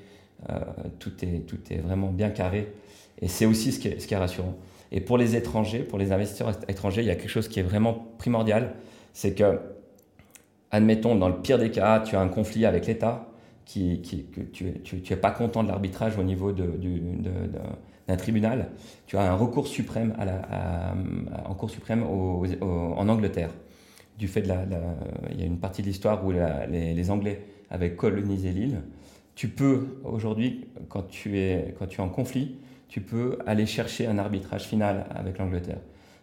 Euh, 0.48 0.58
tout, 0.98 1.12
est, 1.22 1.46
tout 1.46 1.58
est 1.70 1.78
vraiment 1.78 2.10
bien 2.10 2.30
carré. 2.30 2.72
Et 3.20 3.28
c'est 3.28 3.44
aussi 3.44 3.72
ce 3.72 3.78
qui, 3.78 3.88
est, 3.88 4.16
rassurant. 4.16 4.54
Et 4.92 5.00
pour 5.00 5.18
les 5.18 5.36
étrangers, 5.36 5.80
pour 5.80 5.98
les 5.98 6.12
investisseurs 6.12 6.52
étrangers, 6.68 7.02
il 7.02 7.06
y 7.06 7.10
a 7.10 7.14
quelque 7.14 7.28
chose 7.28 7.48
qui 7.48 7.60
est 7.60 7.64
vraiment 7.64 8.06
primordial. 8.18 8.74
C'est 9.12 9.34
que, 9.34 9.60
admettons, 10.70 11.14
dans 11.16 11.28
le 11.28 11.36
pire 11.36 11.58
des 11.58 11.70
cas, 11.70 12.00
tu 12.00 12.16
as 12.16 12.20
un 12.20 12.28
conflit 12.28 12.64
avec 12.64 12.86
l'État, 12.86 13.26
qui, 13.66 14.00
que 14.02 14.40
tu 14.40 14.64
n'es 14.64 14.72
tu, 14.80 15.16
pas 15.16 15.30
content 15.30 15.62
de 15.62 15.68
l'arbitrage 15.68 16.18
au 16.18 16.24
niveau 16.24 16.50
d'un 16.50 18.16
tribunal, 18.16 18.70
tu 19.06 19.16
as 19.16 19.30
un 19.30 19.36
recours 19.36 19.68
suprême 19.68 20.12
à 20.18 20.24
la, 20.24 20.94
en 21.44 21.54
Cour 21.54 21.70
suprême 21.70 22.02
en 22.02 23.08
Angleterre 23.08 23.50
du 24.18 24.28
fait 24.28 24.42
de 24.42 24.48
la, 24.48 24.64
il 25.30 25.40
y 25.40 25.42
a 25.42 25.46
une 25.46 25.58
partie 25.58 25.82
de 25.82 25.86
l'histoire 25.86 26.24
où 26.24 26.30
les, 26.30 27.10
Anglais 27.10 27.42
avaient 27.70 27.94
colonisé 27.94 28.50
l'île. 28.50 28.82
Tu 29.40 29.48
peux 29.48 29.96
aujourd'hui, 30.04 30.66
quand 30.90 31.08
tu 31.08 31.38
es 31.38 31.74
quand 31.78 31.86
tu 31.86 32.02
es 32.02 32.04
en 32.04 32.10
conflit, 32.10 32.56
tu 32.88 33.00
peux 33.00 33.38
aller 33.46 33.64
chercher 33.64 34.06
un 34.06 34.18
arbitrage 34.18 34.64
final 34.64 35.06
avec 35.08 35.38
l'Angleterre. 35.38 35.78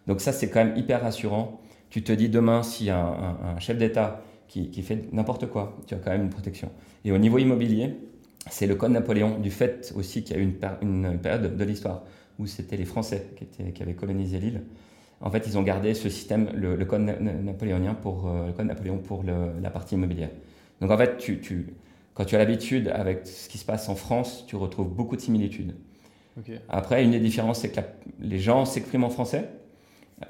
Donc 0.06 0.22
ça 0.22 0.32
c'est 0.32 0.52
quand 0.52 0.64
même 0.64 0.78
hyper 0.78 1.02
rassurant. 1.02 1.60
Tu 1.90 2.04
te 2.04 2.12
dis 2.12 2.30
demain 2.30 2.62
s'il 2.62 2.86
y 2.86 2.90
a 2.92 3.04
un, 3.04 3.58
chef 3.58 3.80
d'État 3.80 4.22
qui, 4.48 4.70
qui, 4.70 4.84
fait 4.84 5.12
n'importe 5.12 5.48
quoi, 5.48 5.76
tu 5.88 5.96
as 5.96 5.98
quand 5.98 6.12
même 6.12 6.26
une 6.26 6.30
protection. 6.30 6.70
Et 7.06 7.12
au 7.12 7.18
niveau 7.18 7.40
immobilier, 7.40 7.96
c'est 8.52 8.68
le 8.68 8.76
code 8.76 8.92
Napoléon, 8.92 9.40
du 9.40 9.50
fait 9.50 9.92
aussi 9.96 10.24
qu'il 10.24 10.36
y 10.36 10.40
a 10.40 10.44
eu 10.44 10.46
une, 10.46 11.04
une, 11.08 11.18
période 11.18 11.58
de, 11.58 11.64
l'histoire 11.64 12.04
où 12.38 12.46
c'était 12.46 12.78
les 12.78 12.86
Français 12.86 13.32
qui, 13.36 13.46
étaient, 13.46 13.72
qui 13.72 13.82
avaient 13.82 13.96
colonisé 13.96 14.40
l'île 14.40 14.62
en 15.22 15.32
fait, 15.32 15.48
ils 15.48 15.58
ont 15.58 15.64
gardé 15.64 15.96
ce 15.96 16.08
système, 16.10 16.52
le, 16.54 16.86
code 16.86 17.02
napoléonien 17.02 17.96
pour, 17.96 18.28
euh, 18.28 18.46
le 18.46 18.54
code 18.54 18.68
Napoléon 18.68 19.00
pour 19.00 19.24
la 19.24 19.72
partie 19.72 19.96
immobilière. 19.96 20.30
Donc 20.82 20.92
en 20.92 20.98
fait, 21.00 21.18
tu, 21.18 21.74
quand 22.18 22.26
tu 22.26 22.34
as 22.34 22.40
l'habitude 22.40 22.88
avec 22.88 23.28
ce 23.28 23.48
qui 23.48 23.60
se 23.60 23.66
passe 23.66 23.90
en 23.90 23.96
France, 23.96 24.44
tu 24.48 24.56
retrouves 24.56 24.90
beaucoup 24.90 25.16
de 25.16 25.22
similitudes. 25.22 25.76
Après, 26.68 27.04
une 27.04 27.12
des 27.12 27.20
différences, 27.20 27.60
c'est 27.60 27.70
que 27.70 27.80
les 28.20 28.40
gens 28.40 28.66
s'expriment 28.66 29.04
en 29.04 29.12
français. 29.12 29.48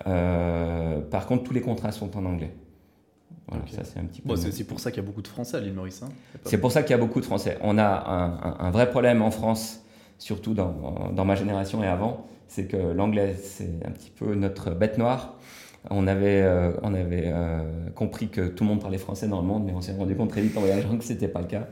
Euh, 0.06 1.00
par 1.00 1.28
contre, 1.28 1.44
tous 1.44 1.54
les 1.54 1.62
contrats 1.62 1.94
sont 1.94 2.18
en 2.18 2.26
anglais. 2.26 2.54
Voilà, 3.48 3.64
ça 3.72 3.86
c'est 3.86 4.00
un 4.00 4.04
petit 4.04 4.22
peu. 4.22 4.36
c'est 4.36 4.50
aussi 4.50 4.66
pour 4.66 4.82
ça 4.82 4.92
qu'il 4.92 5.02
y 5.02 5.06
a 5.06 5.08
beaucoup 5.08 5.22
de 5.22 5.30
Français 5.30 5.56
à 5.56 5.62
l'île 5.62 5.74
Maurice. 5.74 6.04
Hein. 6.04 6.10
c'est 6.44 6.58
pour 6.58 6.74
ça 6.74 6.84
qu'il 6.84 6.92
y 6.92 6.94
a 6.94 6.98
beaucoup 6.98 7.22
de 7.22 7.26
Français. 7.26 7.58
On 7.62 7.78
a 7.78 8.58
un, 8.60 8.72
vrai 8.72 8.90
problème 8.90 9.22
en 9.22 9.32
France, 9.32 9.82
surtout 10.18 10.54
dans, 10.54 11.12
dans 11.14 11.24
ma 11.24 11.36
génération 11.36 11.82
et 11.82 11.88
avant, 11.88 12.26
c'est 12.50 12.68
que 12.68 12.76
l'anglais, 12.76 13.36
c'est 13.42 13.80
un 13.86 13.92
petit 13.92 14.10
peu 14.10 14.36
notre 14.36 14.72
bête 14.72 14.98
noire. 14.98 15.37
On 15.90 16.08
avait, 16.08 16.42
euh, 16.42 16.72
on 16.84 16.94
avait 16.94 17.26
euh, 17.28 17.62
compris 17.96 18.28
que 18.28 18.42
tout 18.48 18.64
le 18.64 18.70
monde 18.70 18.82
parlait 18.82 18.98
français 18.98 19.28
dans 19.28 19.40
le 19.40 19.48
monde, 19.48 19.64
mais 19.66 19.74
on 19.74 19.82
s'est 19.82 19.94
rendu 19.94 20.16
compte 20.16 20.30
très 20.30 20.42
vite 20.42 20.58
en 20.58 20.62
voyageant 20.62 20.98
que 20.98 21.04
ce 21.04 21.14
n'était 21.14 21.28
pas 21.28 21.40
le 21.40 21.48
cas. 21.48 21.68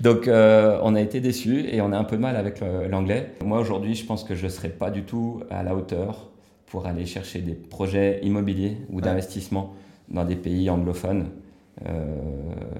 Donc 0.00 0.28
euh, 0.28 0.78
on 0.82 0.94
a 0.94 1.00
été 1.00 1.20
déçus 1.20 1.66
et 1.70 1.80
on 1.80 1.92
a 1.92 1.98
un 1.98 2.04
peu 2.04 2.18
mal 2.18 2.36
avec 2.36 2.60
l'anglais. 2.90 3.32
Moi 3.44 3.58
aujourd'hui, 3.58 3.94
je 3.94 4.04
pense 4.04 4.24
que 4.24 4.34
je 4.34 4.44
ne 4.44 4.50
serais 4.50 4.68
pas 4.68 4.90
du 4.90 5.02
tout 5.02 5.42
à 5.50 5.62
la 5.62 5.74
hauteur 5.74 6.28
pour 6.66 6.86
aller 6.86 7.06
chercher 7.06 7.40
des 7.40 7.54
projets 7.54 8.20
immobiliers 8.22 8.76
ou 8.90 9.00
d'investissement 9.00 9.74
dans 10.08 10.24
des 10.24 10.36
pays 10.36 10.68
anglophones. 10.68 11.28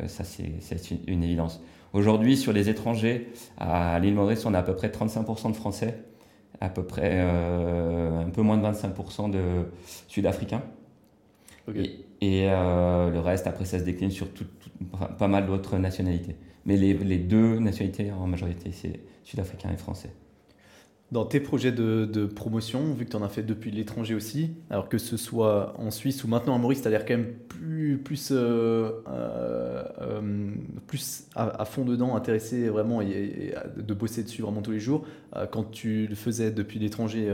ça, 0.07 0.25
c'est 0.25 0.91
une, 0.91 0.99
une 1.07 1.23
évidence. 1.23 1.61
Aujourd'hui, 1.93 2.37
sur 2.37 2.53
les 2.53 2.69
étrangers, 2.69 3.29
à 3.59 3.99
l'île 4.01 4.15
Maurice, 4.15 4.45
on 4.45 4.53
a 4.53 4.59
à 4.59 4.63
peu 4.63 4.75
près 4.75 4.89
35% 4.89 5.53
de 5.53 5.57
Français 5.57 5.95
à 6.61 6.69
peu 6.69 6.83
près 6.83 7.11
euh, 7.15 8.21
un 8.21 8.31
peu 8.31 8.43
moins 8.43 8.59
de 8.59 8.67
25% 8.67 9.31
de 9.31 9.41
Sud-Africains. 10.09 10.63
Et, 11.75 12.47
euh, 12.49 13.11
le 13.11 13.21
reste, 13.21 13.47
après, 13.47 13.65
ça 13.65 13.79
se 13.79 13.85
décline 13.85 14.11
sur 14.11 14.29
pas 15.19 15.29
mal 15.29 15.47
d'autres 15.47 15.79
nationalités. 15.79 16.37
Mais 16.65 16.77
les, 16.77 16.95
les, 16.95 17.19
deux 17.19 17.59
nationalités 17.59 18.13
en 18.13 18.27
majorité, 18.27 18.71
c'est 18.73 19.01
Sud-Africain 19.25 19.71
et 19.73 19.77
Français 19.77 20.11
dans 21.13 21.25
tes 21.25 21.39
projets 21.39 21.71
de, 21.71 22.27
promotion, 22.27 22.93
vu 22.93 23.05
que 23.05 23.11
tu 23.11 23.17
en 23.17 23.23
as 23.23 23.29
fait 23.29 23.45
depuis 23.45 23.71
l'étranger 23.71 24.15
aussi, 24.15 24.55
alors 24.71 24.89
que 24.89 24.99
ce 24.99 25.17
soit 25.17 25.75
en 25.79 25.91
Suisse 25.91 26.25
ou 26.25 26.29
maintenant 26.29 26.55
à 26.55 26.59
Maurice, 26.59 26.83
tu 26.83 26.89
as 26.89 26.91
l'air 26.91 27.05
quand 27.05 27.17
même 27.17 27.33
plus, 27.49 27.99
plus, 27.99 28.31
euh, 28.33 28.91
euh, 29.09 29.85
euh, 30.01 30.51
à, 31.37 31.65
fond 31.65 31.85
dedans, 31.85 32.17
intéressé 32.17 32.69
vraiment 32.69 33.03
et, 33.03 33.55
de 33.77 33.95
bosser 33.95 34.25
dessus 34.25 34.43
vraiment 34.43 34.63
tous 34.63 34.73
les 34.73 34.81
jours. 34.81 35.07
quand 35.53 35.71
tu 35.71 36.09
le 36.09 36.17
faisais 36.17 36.51
depuis 36.51 36.81
l'étranger 36.81 37.33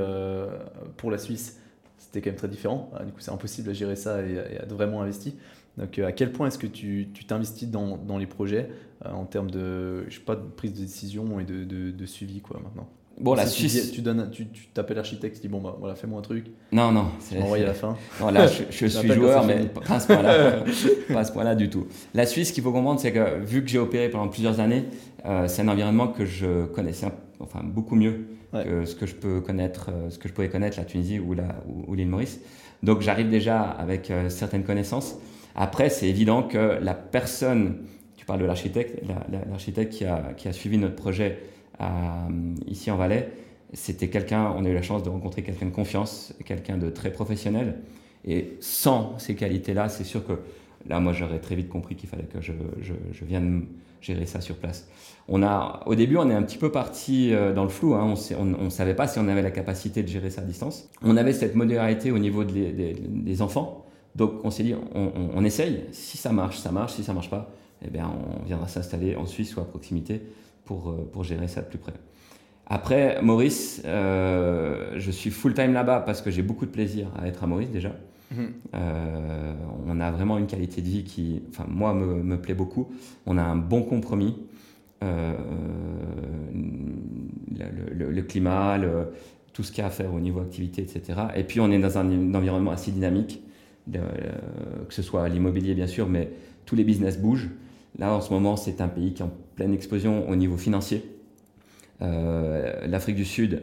pour 0.98 1.10
la 1.10 1.16
Suisse, 1.16 1.58
c'était 1.96 2.20
quand 2.20 2.30
même 2.30 2.38
très 2.38 2.48
différent. 2.48 2.90
du 3.06 3.12
coup, 3.12 3.20
c'est 3.20 3.32
impossible 3.32 3.70
à 3.70 3.72
gérer 3.72 3.96
ça 3.96 4.20
et, 4.22 4.58
à 4.58 4.66
vraiment 4.66 5.00
investi. 5.00 5.34
Donc, 5.78 5.98
à 5.98 6.12
quel 6.12 6.32
point 6.32 6.48
est-ce 6.48 6.58
que 6.58 6.66
tu 6.66 7.08
t'investis 7.26 7.70
dans, 7.70 7.96
dans, 7.96 8.18
les 8.18 8.26
projets 8.26 8.68
en 9.02 9.24
termes 9.24 9.50
de, 9.50 10.04
je 10.10 10.16
sais 10.16 10.20
pas, 10.20 10.36
prise 10.36 10.74
de 10.74 10.80
décision 10.80 11.40
et 11.40 11.44
de, 11.44 11.64
de, 11.64 11.90
de 11.90 12.06
suivi 12.06 12.42
quoi, 12.42 12.60
maintenant? 12.62 12.86
Bon, 13.20 13.34
la 13.34 13.46
Suisse. 13.46 13.92
Tu, 13.92 14.00
donnes, 14.00 14.30
tu, 14.30 14.48
tu 14.48 14.68
t'appelles 14.68 14.96
l'architecte, 14.96 15.36
tu 15.36 15.42
dis 15.42 15.48
bon, 15.48 15.60
bah 15.60 15.76
voilà, 15.78 15.94
fais-moi 15.94 16.18
un 16.18 16.22
truc. 16.22 16.46
Non, 16.72 16.90
non. 16.92 17.06
C'est 17.20 17.40
envoyé 17.40 17.64
à 17.64 17.68
la 17.68 17.74
fin. 17.74 17.96
Non, 18.20 18.30
là, 18.30 18.46
je, 18.46 18.64
suis 18.70 19.12
joueur, 19.12 19.46
mais 19.46 19.66
pas 19.66 19.94
à 19.94 20.00
ce 20.00 20.06
point-là. 20.06 20.64
pas 21.12 21.20
à 21.20 21.24
ce 21.24 21.32
point-là 21.32 21.54
du 21.54 21.70
tout. 21.70 21.86
La 22.14 22.26
Suisse, 22.26 22.48
ce 22.48 22.52
qu'il 22.52 22.62
faut 22.62 22.72
comprendre, 22.72 23.00
c'est 23.00 23.12
que 23.12 23.40
vu 23.40 23.62
que 23.62 23.68
j'ai 23.68 23.78
opéré 23.78 24.08
pendant 24.08 24.28
plusieurs 24.28 24.60
années, 24.60 24.84
euh, 25.26 25.46
c'est 25.46 25.62
un 25.62 25.68
environnement 25.68 26.08
que 26.08 26.24
je 26.24 26.66
connaissais 26.66 27.06
enfin, 27.40 27.60
beaucoup 27.62 27.94
mieux 27.94 28.26
que 28.52 28.84
ce 28.84 28.94
que 28.94 29.06
je 29.06 29.14
peux 29.14 29.40
connaître, 29.40 29.88
euh, 29.90 30.10
ce 30.10 30.18
que 30.18 30.28
je 30.28 30.34
pouvais 30.34 30.50
connaître 30.50 30.76
la 30.78 30.84
Tunisie 30.84 31.18
ou, 31.18 31.32
la, 31.32 31.62
ou, 31.66 31.94
l'île 31.94 32.08
Maurice. 32.08 32.40
Donc, 32.82 33.00
j'arrive 33.00 33.30
déjà 33.30 33.62
avec 33.62 34.10
euh, 34.10 34.28
certaines 34.28 34.64
connaissances. 34.64 35.16
Après, 35.54 35.88
c'est 35.88 36.08
évident 36.08 36.42
que 36.42 36.78
la 36.82 36.94
personne, 36.94 37.78
tu 38.16 38.26
parles 38.26 38.40
de 38.40 38.44
l'architecte, 38.44 39.02
l'architecte 39.50 39.92
qui 39.92 40.04
a, 40.04 40.32
qui 40.36 40.48
a 40.48 40.52
suivi 40.52 40.76
notre 40.78 40.96
projet 40.96 41.38
ici 42.66 42.90
en 42.90 42.96
Valais, 42.96 43.30
c'était 43.72 44.08
quelqu'un, 44.08 44.52
on 44.56 44.64
a 44.64 44.68
eu 44.68 44.74
la 44.74 44.82
chance 44.82 45.02
de 45.02 45.08
rencontrer 45.08 45.42
quelqu'un 45.42 45.66
de 45.66 45.70
confiance, 45.70 46.34
quelqu'un 46.44 46.76
de 46.76 46.90
très 46.90 47.10
professionnel. 47.10 47.78
Et 48.24 48.56
sans 48.60 49.18
ces 49.18 49.34
qualités-là, 49.34 49.88
c'est 49.88 50.04
sûr 50.04 50.26
que 50.26 50.34
là, 50.88 51.00
moi, 51.00 51.12
j'aurais 51.12 51.38
très 51.38 51.54
vite 51.54 51.68
compris 51.68 51.96
qu'il 51.96 52.08
fallait 52.08 52.24
que 52.24 52.40
je, 52.40 52.52
vienne 53.24 53.66
gérer 54.00 54.26
ça 54.26 54.40
sur 54.40 54.56
place. 54.56 54.88
On 55.28 55.42
a, 55.42 55.82
au 55.86 55.94
début, 55.94 56.16
on 56.16 56.28
est 56.28 56.34
un 56.34 56.42
petit 56.42 56.58
peu 56.58 56.70
parti 56.70 57.32
euh, 57.32 57.54
dans 57.54 57.62
le 57.62 57.68
flou. 57.68 57.94
Hein. 57.94 58.14
On 58.38 58.64
ne 58.64 58.70
savait 58.70 58.94
pas 58.94 59.06
si 59.06 59.18
on 59.18 59.28
avait 59.28 59.42
la 59.42 59.52
capacité 59.52 60.02
de 60.02 60.08
gérer 60.08 60.28
ça 60.28 60.42
à 60.42 60.44
distance. 60.44 60.90
On 61.02 61.16
avait 61.16 61.32
cette 61.32 61.54
modularité 61.54 62.10
au 62.10 62.18
niveau 62.18 62.44
des 62.44 63.42
enfants. 63.42 63.86
Donc, 64.16 64.44
on 64.44 64.50
s'est 64.50 64.64
dit, 64.64 64.74
on, 64.74 65.12
on, 65.34 65.44
essaye. 65.44 65.84
Si 65.92 66.18
ça 66.18 66.32
marche, 66.32 66.58
ça 66.58 66.72
marche. 66.72 66.92
Si 66.94 67.04
ça 67.04 67.14
marche 67.14 67.30
pas, 67.30 67.50
eh 67.86 67.90
bien, 67.90 68.10
on 68.10 68.44
viendra 68.44 68.68
s'installer 68.68 69.16
en 69.16 69.24
Suisse 69.24 69.56
ou 69.56 69.60
à 69.60 69.64
proximité 69.64 70.20
pour, 70.64 70.90
euh, 70.90 71.08
pour 71.12 71.24
gérer 71.24 71.48
ça 71.48 71.62
de 71.62 71.66
plus 71.66 71.78
près. 71.78 71.92
Après, 72.66 73.20
Maurice, 73.22 73.82
euh, 73.84 74.94
je 74.96 75.10
suis 75.10 75.30
full-time 75.30 75.74
là-bas 75.74 76.00
parce 76.00 76.22
que 76.22 76.30
j'ai 76.30 76.42
beaucoup 76.42 76.64
de 76.64 76.70
plaisir 76.70 77.08
à 77.20 77.28
être 77.28 77.44
à 77.44 77.46
Maurice 77.46 77.70
déjà. 77.70 77.94
Mhm. 78.30 78.52
Euh, 78.74 79.52
on 79.86 80.00
a 80.00 80.10
vraiment 80.10 80.38
une 80.38 80.46
qualité 80.46 80.80
de 80.80 80.86
vie 80.86 81.04
qui, 81.04 81.42
enfin, 81.50 81.66
moi, 81.68 81.92
me, 81.92 82.22
me 82.22 82.40
plaît 82.40 82.54
beaucoup. 82.54 82.88
On 83.26 83.36
a 83.36 83.42
un 83.42 83.56
bon 83.56 83.82
compromis. 83.82 84.38
Euh, 85.02 85.34
le, 87.92 88.10
le, 88.10 88.22
climat, 88.22 88.78
tout 89.52 89.62
ce 89.64 89.70
qu'il 89.72 89.82
y 89.82 89.84
a 89.84 89.88
à 89.88 89.90
faire 89.90 90.14
au 90.14 90.20
niveau 90.20 90.40
activité, 90.40 90.80
etc. 90.80 91.20
Et 91.36 91.44
puis, 91.44 91.60
on 91.60 91.70
est 91.70 91.78
dans 91.78 91.98
un, 91.98 92.34
environnement 92.34 92.70
assez 92.70 92.90
dynamique, 92.90 93.42
que 93.92 94.94
ce 94.94 95.02
soit 95.02 95.28
l'immobilier, 95.28 95.74
bien 95.74 95.88
sûr, 95.88 96.08
mais 96.08 96.30
tous 96.64 96.76
les 96.76 96.84
business 96.84 97.20
bougent. 97.20 97.50
Là, 97.98 98.14
en 98.14 98.20
ce 98.20 98.32
moment, 98.32 98.56
c'est 98.56 98.80
un 98.80 98.88
pays 98.88 99.12
qui 99.12 99.22
est 99.22 99.26
en 99.26 99.32
pleine 99.54 99.74
explosion 99.74 100.28
au 100.28 100.36
niveau 100.36 100.56
financier. 100.56 101.04
Euh, 102.02 102.86
L'Afrique 102.86 103.16
du 103.16 103.24
Sud 103.24 103.62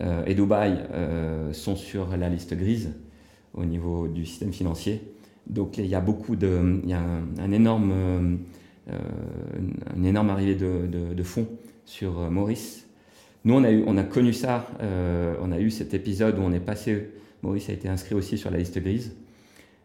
euh, 0.00 0.24
et 0.26 0.34
Dubaï 0.34 0.78
euh, 0.92 1.52
sont 1.52 1.76
sur 1.76 2.16
la 2.16 2.28
liste 2.28 2.54
grise 2.54 2.92
au 3.54 3.64
niveau 3.64 4.08
du 4.08 4.26
système 4.26 4.52
financier. 4.52 5.00
Donc 5.46 5.78
il 5.78 5.86
y 5.86 5.94
a 5.94 6.00
beaucoup 6.00 6.36
de, 6.36 6.80
il 6.84 6.90
y 6.90 6.92
a 6.92 7.00
un, 7.00 7.50
énorme, 7.50 8.38
une 9.96 10.06
énorme 10.06 10.30
arrivée 10.30 10.54
de, 10.54 10.86
de, 10.86 11.22
fonds 11.22 11.48
sur 11.84 12.30
Maurice. 12.30 12.86
Nous 13.44 13.54
on 13.54 13.64
a 13.64 13.72
eu, 13.72 13.82
on 13.86 13.96
a 13.96 14.04
connu 14.04 14.32
ça, 14.32 14.68
on 15.42 15.50
a 15.50 15.58
eu 15.58 15.70
cet 15.70 15.94
épisode 15.94 16.38
où 16.38 16.42
on 16.42 16.52
est 16.52 16.60
passé, 16.60 17.10
Maurice 17.42 17.68
a 17.70 17.72
été 17.72 17.88
inscrit 17.88 18.14
aussi 18.14 18.38
sur 18.38 18.50
la 18.52 18.58
liste 18.58 18.78
grise, 18.78 19.16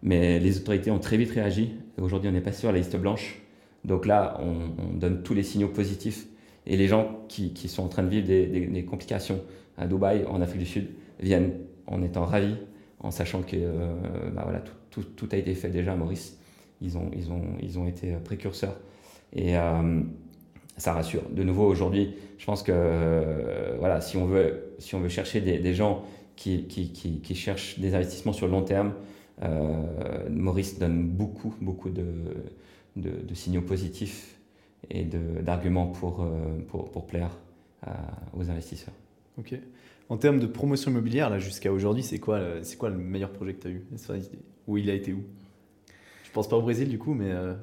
mais 0.04 0.40
les 0.40 0.58
autorités 0.58 0.92
ont 0.92 1.00
très 1.00 1.18
vite 1.18 1.32
réagi. 1.32 1.72
Aujourd'hui 2.00 2.30
on 2.32 2.36
est 2.36 2.42
passé 2.42 2.60
sur 2.60 2.72
la 2.72 2.78
liste 2.78 2.98
blanche. 2.98 3.42
Donc 3.86 4.08
là, 4.08 4.40
on, 4.42 4.98
donne 4.98 5.22
tous 5.24 5.34
les 5.34 5.44
signaux 5.44 5.68
positifs. 5.68 6.28
Et 6.66 6.78
les 6.78 6.88
gens 6.88 7.20
qui, 7.30 7.54
sont 7.68 7.84
en 7.84 7.88
train 7.88 8.04
de 8.04 8.10
vivre 8.10 8.28
des, 8.28 8.86
complications 8.86 9.42
à 9.78 9.86
Dubaï, 9.86 10.26
en 10.26 10.42
Afrique 10.42 10.60
du 10.60 10.66
Sud, 10.66 10.88
viennent 11.20 11.54
en 11.86 12.02
étant 12.02 12.26
ravis, 12.26 12.56
en 13.00 13.12
sachant 13.12 13.44
que 13.44 13.56
euh, 13.56 13.94
bah 14.34 14.42
voilà, 14.44 14.64
tout, 14.90 15.30
a 15.32 15.36
été 15.36 15.54
fait 15.54 15.70
déjà 15.70 15.94
à 15.94 15.96
Maurice. 15.96 16.40
Ils 16.82 16.98
ont, 16.98 17.12
ils 17.16 17.32
ont, 17.32 17.44
ils 17.62 17.78
ont 17.78 17.88
été 17.88 18.14
précurseurs. 18.24 18.76
Et 19.34 19.56
euh, 19.58 20.02
ça 20.78 20.94
rassure. 20.94 21.22
De 21.30 21.44
nouveau, 21.44 21.68
aujourd'hui, 21.68 22.16
je 22.40 22.46
pense 22.46 22.64
que 22.64 22.72
euh, 22.74 23.76
voilà, 23.78 24.02
si, 24.02 24.18
on 24.18 24.26
veut, 24.26 24.74
si 24.80 24.96
on 24.96 25.02
veut 25.02 25.10
chercher 25.10 25.42
des, 25.42 25.74
gens 25.76 26.04
qui, 26.36 26.66
qui, 26.66 26.90
qui, 26.92 27.36
cherchent 27.36 27.78
des 27.78 27.94
investissements 27.94 28.34
sur 28.34 28.48
le 28.48 28.54
long 28.54 28.64
terme, 28.64 28.94
Maurice 30.32 30.80
donne 30.80 31.08
beaucoup, 31.08 31.54
beaucoup 31.62 31.90
de 31.92 32.04
de, 32.96 33.34
signaux 33.34 33.62
positifs 33.62 34.36
et 34.90 35.04
d'arguments 35.04 35.88
pour, 35.88 36.22
euh, 36.22 36.58
pour, 36.68 36.92
pour, 36.92 37.06
plaire 37.06 37.32
aux 38.36 38.50
investisseurs. 38.50 38.94
Ok. 39.38 39.54
En 40.10 40.18
termes 40.18 40.40
de 40.40 40.48
promotion 40.48 40.90
immobilière, 40.90 41.30
là, 41.30 41.38
jusqu'à 41.38 41.72
aujourd'hui, 41.72 42.02
c'est 42.02 42.18
quoi, 42.18 42.42
c'est 42.64 42.78
quoi 42.78 42.90
le 42.90 42.98
meilleur 42.98 43.32
projet 43.32 43.54
que 43.54 43.62
tu 43.62 43.68
as 43.68 43.72
eu 43.72 43.86
Où 44.68 44.78
il 44.78 44.90
a 44.90 44.94
été 44.94 45.14
où? 45.14 45.22
Je 46.24 46.32
pense 46.32 46.50
pas 46.50 46.58
au 46.58 46.62
Brésil, 46.62 46.90
du 46.90 46.98
coup, 46.98 47.14
mais. 47.14 47.32
Euh, 47.32 47.54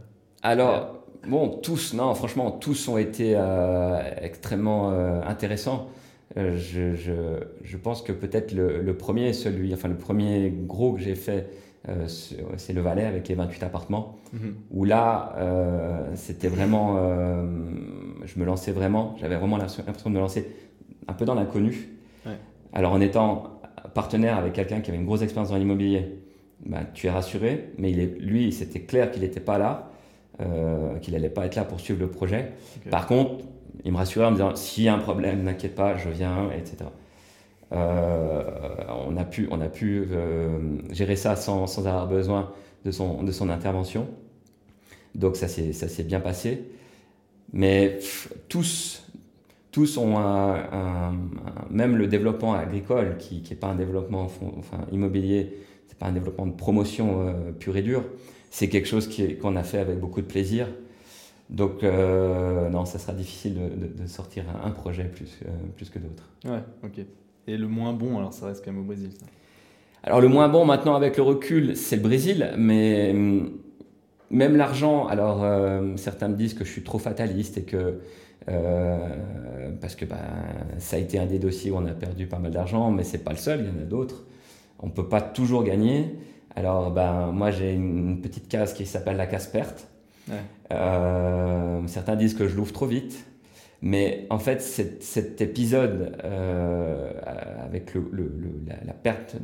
Alors, 0.43 1.05
bon, 1.27 1.59
tous, 1.61 1.93
non, 1.95 2.15
franchement, 2.15 2.53
tous 2.53 2.87
ont 2.87 2.99
été 2.99 3.35
euh, 3.37 4.01
extrêmement 4.21 4.91
intéressants. 5.27 5.91
Je, 6.37 6.95
je, 6.95 7.41
je, 7.63 7.77
pense 7.77 8.01
que 8.01 8.13
peut-être 8.13 8.53
le, 8.53 8.81
le, 8.81 8.97
premier, 8.97 9.33
celui, 9.33 9.75
enfin, 9.75 9.89
le 9.89 9.99
premier 9.99 10.51
gros 10.51 10.95
que 10.95 11.01
j'ai 11.01 11.17
fait, 11.17 11.51
euh, 11.89 12.07
c'est 12.07 12.73
le 12.73 12.81
Valais 12.81 13.05
avec 13.05 13.29
les 13.29 13.35
28 13.35 13.65
appartements, 13.65 14.17
mhm. 14.33 14.55
où 14.71 14.85
là, 14.85 15.35
euh, 15.39 16.13
c'était 16.15 16.49
vraiment, 16.49 16.97
euh, 16.97 17.45
je 18.25 18.39
me 18.39 18.45
lançais 18.45 18.71
vraiment, 18.71 19.17
j'avais 19.21 19.37
vraiment 19.37 19.57
l'impression 19.57 20.11
de 20.11 20.15
me 20.15 20.21
lancer 20.21 20.49
un 21.09 21.13
peu 21.13 21.25
dans 21.25 21.35
l'inconnu. 21.35 21.89
Alors 22.75 22.93
en 22.93 23.03
étant 23.03 23.61
partenaire 23.93 24.39
avec 24.39 24.55
quelqu'un 24.55 24.81
qui 24.81 24.91
avait 24.91 24.99
une 24.99 25.05
grosse 25.05 25.21
expérience 25.21 25.51
dans 25.51 25.59
l'immobilier, 25.59 26.21
bah, 26.65 26.85
tu 26.95 27.07
es 27.07 27.11
rassuré, 27.11 27.73
mais 27.77 27.91
il 27.91 28.01
est, 28.01 28.19
lui, 28.19 28.51
c'était 28.53 28.81
clair 28.81 29.11
qu'il 29.11 29.23
n'était 29.23 29.41
pas 29.41 29.59
là, 29.59 29.91
qu'il 31.03 31.13
n'allait 31.13 31.29
pas 31.29 31.45
être 31.45 31.57
là 31.57 31.65
pour 31.65 31.81
suivre 31.81 32.01
le 32.01 32.09
projet. 32.09 32.53
Par 32.91 33.07
contre, 33.07 33.45
il 33.85 33.93
me 33.93 33.99
rassurait 33.99 34.25
en 34.25 34.31
me 34.31 34.37
disant, 34.37 34.55
s'il 34.55 34.85
y 34.85 34.89
a 34.89 34.95
un 34.95 34.99
problème, 34.99 35.43
n'inquiète 35.43 35.75
pas, 35.75 35.97
je 35.97 36.09
viens, 36.09 36.51
etc. 36.53 36.87
Euh, 37.73 38.43
on 39.07 39.17
a 39.17 39.25
pu, 39.25 39.49
on 39.51 39.61
a 39.61 39.69
pu 39.69 40.09
euh, 40.11 40.59
gérer 40.91 41.17
ça 41.17 41.37
sans, 41.37 41.79
avoir 41.79 42.07
besoin 42.07 42.53
de 42.85 42.91
son, 42.91 43.23
de 43.23 43.33
son 43.33 43.49
intervention. 43.49 44.09
Donc 45.15 45.37
ça 45.37 45.49
s'est 45.49 46.05
bien 46.05 46.21
passé. 46.21 46.65
Mais 47.53 47.99
tous, 48.49 49.07
tous 49.71 49.99
ont 49.99 50.19
un, 50.19 51.15
même 51.71 51.97
le 51.97 52.07
développement 52.07 52.55
agricole, 52.55 53.17
qui 53.19 53.43
n'est 53.49 53.57
pas 53.57 53.69
un 53.69 53.75
développement 53.75 54.23
enfin, 54.59 54.87
immobilier, 54.91 55.59
c'est 55.87 55.99
pas 55.99 56.07
un 56.07 56.13
développement 56.13 56.47
de 56.47 56.53
promotion 56.53 57.29
euh, 57.29 57.53
pur 57.53 57.77
et 57.77 57.83
dur, 57.83 58.05
c'est 58.51 58.69
quelque 58.69 58.89
chose 58.89 59.09
qu'on 59.41 59.57
a 59.57 59.63
fait 59.63 59.79
avec 59.79 59.99
beaucoup 59.99 60.23
de 60.23 60.27
plaisir. 60.27 60.69
Donc 61.51 61.83
non, 61.83 62.87
ça 62.87 62.99
sera 62.99 63.13
difficile 63.13 63.55
de, 63.55 64.03
de, 64.03 64.07
sortir 64.07 64.45
un, 64.65 64.71
projet 64.71 65.05
plus, 65.05 65.41
plus 65.77 65.91
que 65.91 65.99
d'autres. 65.99 66.31
Ouais, 66.47 66.63
ok. 66.83 67.05
Et 67.47 67.57
le 67.57 67.67
moins 67.67 67.93
bon, 67.93 68.19
alors 68.19 68.33
ça 68.33 68.47
reste 68.47 68.65
quand 68.65 68.73
même 68.73 68.81
au 68.81 68.85
Brésil. 68.85 69.11
Alors 70.05 70.21
le 70.21 70.29
moins 70.29 70.49
bon 70.49 70.65
maintenant 70.65 70.95
avec 70.95 71.17
le 71.17 71.23
recul, 71.23 71.77
c'est 71.77 71.97
le 71.97 72.03
Brésil, 72.03 72.53
mais 72.57 73.11
hum, 73.11 73.51
même 74.31 74.57
l'argent, 74.57 75.07
alors 75.07 75.45
euh, 75.45 75.97
certains 75.97 76.29
me 76.29 76.35
disent 76.35 76.55
que 76.55 76.65
je 76.65 76.71
suis 76.71 76.83
trop 76.83 76.99
fataliste 76.99 77.59
et 77.59 77.63
que 77.63 78.01
euh, 78.49 79.09
parce 79.81 79.95
que 79.95 80.05
bah, 80.05 80.17
ça 80.79 80.97
a 80.97 80.99
été 80.99 81.19
un 81.19 81.27
des 81.27 81.39
dossiers 81.39 81.71
où 81.71 81.77
on 81.77 81.87
a 81.87 81.93
perdu 81.93 82.27
pas 82.27 82.39
mal 82.39 82.51
d'argent, 82.51 82.91
mais 82.91 83.05
c'est 83.05 83.23
pas 83.23 83.31
le 83.31 83.37
seul, 83.37 83.61
il 83.61 83.67
y 83.67 83.81
en 83.81 83.83
a 83.83 83.87
d'autres. 83.87 84.25
On 84.81 84.91
peut 84.91 85.09
pas 85.09 85.21
toujours 85.21 85.63
gagner. 85.63 86.17
Alors 86.57 86.91
ben 86.91 87.31
moi 87.33 87.51
j'ai 87.51 87.73
une 87.73 88.21
petite 88.21 88.49
case 88.49 88.75
qui 88.75 88.85
s'appelle 88.87 89.17
la 89.17 89.27
case 89.27 89.47
perte. 89.47 89.87
Euh, 90.73 91.81
certains 91.87 92.17
disent 92.17 92.35
que 92.35 92.49
je 92.49 92.57
l'ouvre 92.57 92.73
trop 92.73 92.87
vite. 92.87 93.25
Mais 93.83 94.27
en 94.31 94.39
fait, 94.39 94.63
cet, 94.63 95.41
épisode, 95.41 96.17
euh, 96.23 97.13
avec 97.65 97.95
le, 97.95 98.31
la, 98.87 98.93
perte 98.93 99.37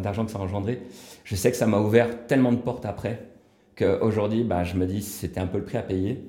d'argent 0.00 0.24
que 0.24 0.30
ça 0.30 0.38
a 0.38 0.40
engendré, 0.40 0.80
je 1.22 1.36
sais 1.36 1.50
que 1.50 1.56
ça 1.56 1.66
m'a 1.66 1.78
ouvert 1.78 2.26
tellement 2.26 2.52
de 2.52 2.56
portes 2.56 2.86
après 2.86 3.28
qu'aujourd'hui, 3.76 4.42
bah, 4.42 4.64
je 4.64 4.76
me 4.76 4.86
dis 4.86 5.02
c'était 5.02 5.40
un 5.40 5.46
peu 5.46 5.58
le 5.58 5.64
prix 5.64 5.76
à 5.76 5.82
payer. 5.82 6.24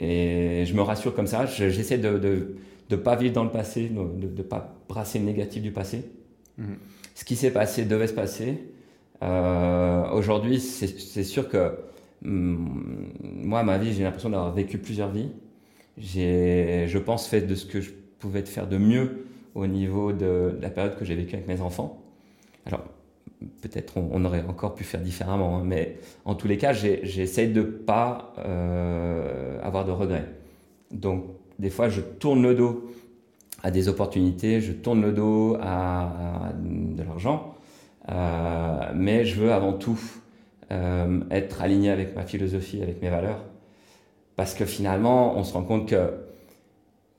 Et 0.00 0.64
je 0.66 0.74
me 0.74 0.82
rassure 0.82 1.14
comme 1.14 1.26
ça. 1.26 1.46
J'essaie 1.46 1.96
de 1.96 2.56
ne 2.90 2.96
pas 2.96 3.16
vivre 3.16 3.32
dans 3.32 3.44
le 3.44 3.50
passé, 3.50 3.88
de 3.88 4.26
ne 4.26 4.42
pas 4.42 4.74
brasser 4.86 5.18
le 5.18 5.24
négatif 5.24 5.62
du 5.62 5.72
passé. 5.72 6.04
Mhm. 6.58 6.76
Ce 7.14 7.24
qui 7.24 7.36
s'est 7.36 7.52
passé 7.52 7.86
devait 7.86 8.06
se 8.06 8.12
passer. 8.12 8.58
Euh, 9.22 10.10
aujourd'hui, 10.10 10.60
c'est 10.60 11.24
sûr 11.24 11.48
que 11.48 11.78
hum, 12.24 13.12
moi, 13.22 13.62
ma 13.62 13.78
vie, 13.78 13.94
j'ai 13.94 14.02
l'impression 14.02 14.28
d'avoir 14.28 14.52
vécu 14.52 14.76
plusieurs 14.76 15.10
vies 15.10 15.30
j'ai, 16.02 16.86
je 16.88 16.98
pense, 16.98 17.26
fait 17.28 17.42
de 17.42 17.54
ce 17.54 17.64
que 17.64 17.80
je 17.80 17.92
pouvais 18.18 18.44
faire 18.44 18.66
de 18.66 18.76
mieux 18.76 19.26
au 19.54 19.66
niveau 19.66 20.12
de, 20.12 20.58
la 20.60 20.68
période 20.68 20.96
que 20.96 21.04
j'ai 21.04 21.14
vécue 21.14 21.34
avec 21.34 21.46
mes 21.46 21.60
enfants. 21.60 22.02
Alors, 22.66 22.82
peut-être 23.60 23.94
on, 23.96 24.24
aurait 24.24 24.44
encore 24.48 24.74
pu 24.74 24.84
faire 24.84 25.00
différemment, 25.00 25.58
hein, 25.58 25.62
mais 25.64 25.98
en 26.24 26.34
tous 26.34 26.48
les 26.48 26.58
cas, 26.58 26.72
j'essaie 26.72 27.46
de 27.46 27.60
ne 27.60 27.66
pas 27.66 28.32
euh, 28.38 29.60
avoir 29.62 29.84
de 29.84 29.92
regrets. 29.92 30.26
Donc, 30.90 31.24
des 31.58 31.70
fois, 31.70 31.88
je 31.88 32.00
tourne 32.00 32.42
le 32.42 32.54
dos 32.54 32.90
à 33.62 33.70
des 33.70 33.88
opportunités, 33.88 34.60
je 34.60 34.72
tourne 34.72 35.02
le 35.02 35.12
dos 35.12 35.56
à, 35.60 36.52
de 36.58 37.02
l'argent, 37.02 37.54
euh, 38.10 38.92
mais 38.94 39.24
je 39.24 39.40
veux 39.40 39.52
avant 39.52 39.72
tout 39.72 40.00
euh, 40.72 41.20
être 41.30 41.62
aligné 41.62 41.90
avec 41.90 42.16
ma 42.16 42.24
philosophie, 42.24 42.82
avec 42.82 43.00
mes 43.02 43.10
valeurs, 43.10 43.44
parce 44.36 44.54
que 44.54 44.64
finalement, 44.64 45.36
on 45.36 45.44
se 45.44 45.52
rend 45.52 45.64
compte 45.64 45.88
que 45.88 46.10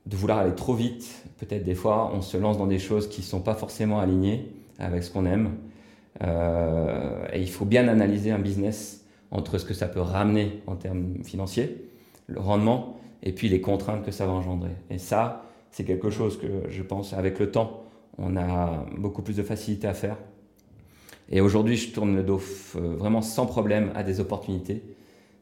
de 0.06 0.16
vouloir 0.16 0.38
aller 0.38 0.54
trop 0.54 0.74
vite, 0.74 1.24
peut-être 1.38 1.64
des 1.64 1.74
fois, 1.74 2.10
on 2.14 2.20
se 2.20 2.36
lance 2.36 2.58
dans 2.58 2.66
des 2.66 2.78
choses 2.78 3.08
qui 3.08 3.20
ne 3.20 3.26
sont 3.26 3.40
pas 3.40 3.54
forcément 3.54 4.00
alignées 4.00 4.52
avec 4.78 5.02
ce 5.02 5.10
qu'on 5.10 5.24
aime. 5.24 5.54
Euh, 6.22 7.26
et 7.32 7.40
il 7.40 7.50
faut 7.50 7.64
bien 7.64 7.88
analyser 7.88 8.30
un 8.30 8.38
business 8.38 9.04
entre 9.30 9.58
ce 9.58 9.64
que 9.64 9.74
ça 9.74 9.88
peut 9.88 10.00
ramener 10.00 10.62
en 10.66 10.76
termes 10.76 11.24
financiers, 11.24 11.88
le 12.26 12.40
rendement, 12.40 12.96
et 13.22 13.32
puis 13.32 13.48
les 13.48 13.60
contraintes 13.60 14.04
que 14.04 14.12
ça 14.12 14.26
va 14.26 14.32
engendrer. 14.32 14.70
Et 14.90 14.98
ça, 14.98 15.46
c'est 15.70 15.84
quelque 15.84 16.10
chose 16.10 16.38
que 16.38 16.68
je 16.68 16.82
pense, 16.82 17.14
avec 17.14 17.38
le 17.38 17.50
temps, 17.50 17.84
on 18.18 18.36
a 18.36 18.86
beaucoup 18.96 19.22
plus 19.22 19.36
de 19.36 19.42
facilité 19.42 19.88
à 19.88 19.94
faire. 19.94 20.16
Et 21.30 21.40
aujourd'hui, 21.40 21.76
je 21.76 21.90
tourne 21.90 22.14
le 22.14 22.22
dos 22.22 22.40
euh, 22.76 22.94
vraiment 22.96 23.22
sans 23.22 23.46
problème 23.46 23.90
à 23.94 24.02
des 24.02 24.20
opportunités. 24.20 24.82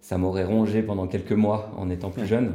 Ça 0.03 0.19
m'aurait 0.19 0.45
rongé 0.45 0.83
pendant 0.83 1.07
quelques 1.07 1.33
mois 1.33 1.73
en 1.79 1.89
étant 1.89 2.11
plus 2.11 2.27
jeune. 2.27 2.53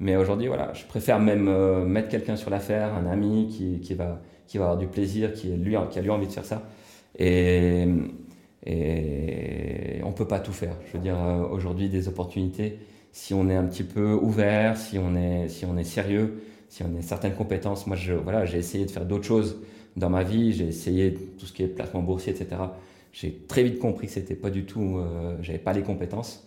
Mais 0.00 0.16
aujourd'hui, 0.16 0.46
voilà, 0.46 0.72
je 0.72 0.84
préfère 0.86 1.18
même 1.18 1.48
euh, 1.48 1.84
mettre 1.84 2.08
quelqu'un 2.08 2.36
sur 2.36 2.48
l'affaire, 2.48 2.94
un 2.94 3.06
ami 3.06 3.48
qui, 3.48 3.80
qui, 3.80 3.92
va, 3.94 4.22
qui 4.46 4.56
va 4.56 4.64
avoir 4.64 4.78
du 4.78 4.86
plaisir, 4.86 5.32
qui, 5.34 5.52
est 5.52 5.56
lui, 5.56 5.76
qui 5.90 5.98
a 5.98 6.02
lui 6.02 6.10
envie 6.10 6.26
de 6.26 6.32
faire 6.32 6.44
ça. 6.44 6.62
Et, 7.18 7.86
et 8.64 10.00
on 10.04 10.08
ne 10.08 10.14
peut 10.14 10.28
pas 10.28 10.38
tout 10.38 10.52
faire. 10.52 10.76
Je 10.86 10.96
veux 10.96 11.02
dire, 11.02 11.16
euh, 11.18 11.46
aujourd'hui, 11.48 11.88
des 11.88 12.08
opportunités, 12.08 12.78
si 13.12 13.34
on 13.34 13.48
est 13.48 13.56
un 13.56 13.64
petit 13.64 13.84
peu 13.84 14.12
ouvert, 14.12 14.76
si 14.76 14.98
on 14.98 15.16
est, 15.16 15.48
si 15.48 15.64
on 15.64 15.76
est 15.76 15.84
sérieux, 15.84 16.42
si 16.68 16.82
on 16.82 16.98
a 16.98 17.02
certaines 17.02 17.34
compétences. 17.34 17.86
Moi, 17.86 17.96
je, 17.96 18.12
voilà, 18.12 18.44
j'ai 18.44 18.58
essayé 18.58 18.84
de 18.84 18.90
faire 18.90 19.06
d'autres 19.06 19.24
choses 19.24 19.58
dans 19.96 20.10
ma 20.10 20.22
vie. 20.22 20.52
J'ai 20.52 20.66
essayé 20.68 21.14
tout 21.38 21.46
ce 21.46 21.52
qui 21.52 21.62
est 21.62 21.68
placement 21.68 22.02
boursier, 22.02 22.32
etc. 22.32 22.60
J'ai 23.16 23.32
très 23.32 23.62
vite 23.62 23.78
compris 23.78 24.08
que 24.08 24.12
c'était 24.12 24.34
pas 24.34 24.50
du 24.50 24.66
tout, 24.66 24.98
euh, 24.98 25.38
j'avais 25.40 25.58
pas 25.58 25.72
les 25.72 25.80
compétences. 25.80 26.46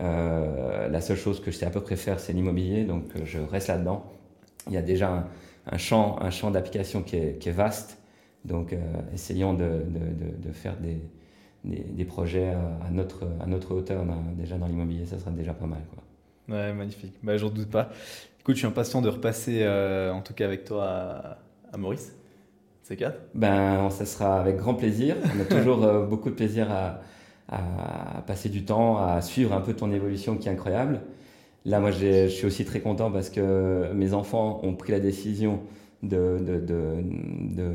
Euh, 0.00 0.88
la 0.88 1.00
seule 1.00 1.16
chose 1.16 1.40
que 1.40 1.52
je 1.52 1.56
sais 1.56 1.66
à 1.66 1.70
peu 1.70 1.80
près 1.80 1.94
faire, 1.94 2.18
c'est 2.18 2.32
l'immobilier, 2.32 2.82
donc 2.82 3.04
euh, 3.14 3.20
je 3.24 3.38
reste 3.38 3.68
là-dedans. 3.68 4.04
Il 4.66 4.72
y 4.72 4.76
a 4.76 4.82
déjà 4.82 5.28
un, 5.66 5.78
champ, 5.78 6.20
un 6.20 6.30
champ 6.30 6.50
d'application 6.50 7.04
qui 7.04 7.14
est, 7.14 7.38
qui 7.38 7.48
est, 7.48 7.52
vaste, 7.52 7.96
donc 8.44 8.74
essayons 9.14 9.54
de, 9.54 9.84
de, 9.86 10.48
de, 10.48 10.52
faire 10.52 10.76
des, 10.78 11.00
des, 11.64 12.04
projets 12.04 12.48
à, 12.48 12.90
notre, 12.90 13.28
à 13.40 13.46
notre 13.46 13.72
hauteur 13.72 14.04
déjà 14.36 14.58
dans 14.58 14.66
l'immobilier, 14.66 15.06
ça 15.06 15.16
sera 15.16 15.30
déjà 15.30 15.54
pas 15.54 15.66
mal. 15.66 15.82
Quoi. 15.94 16.56
Ouais, 16.56 16.72
magnifique. 16.72 17.14
Bah, 17.22 17.36
J'en 17.36 17.50
doute 17.50 17.70
pas. 17.70 17.90
Écoute, 18.40 18.56
je 18.56 18.60
suis 18.60 18.66
impatient 18.66 19.00
de 19.00 19.08
repasser, 19.08 19.64
en 20.12 20.22
tout 20.22 20.34
cas 20.34 20.44
avec 20.44 20.64
toi, 20.64 20.84
à, 20.88 21.38
à 21.72 21.76
Maurice. 21.76 22.12
Ben, 23.34 23.88
ça 23.90 24.04
sera 24.04 24.40
avec 24.40 24.56
grand 24.56 24.74
plaisir. 24.74 25.16
On 25.36 25.40
a 25.40 25.44
toujours 25.44 25.84
euh, 25.84 26.04
beaucoup 26.04 26.30
de 26.30 26.34
plaisir 26.34 26.68
à, 26.70 27.00
passer 28.26 28.48
du 28.48 28.64
temps, 28.64 28.98
à 28.98 29.20
suivre 29.22 29.52
un 29.52 29.60
peu 29.60 29.74
ton 29.74 29.90
évolution 29.90 30.36
qui 30.36 30.48
est 30.48 30.52
incroyable. 30.52 31.00
Là, 31.64 31.80
moi, 31.80 31.90
je 31.90 32.28
suis 32.28 32.46
aussi 32.46 32.64
très 32.64 32.80
content 32.80 33.10
parce 33.10 33.28
que 33.28 33.92
mes 33.92 34.14
enfants 34.14 34.60
ont 34.62 34.74
pris 34.74 34.92
la 34.92 35.00
décision 35.00 35.60
de, 36.02 36.38
de, 36.38 37.74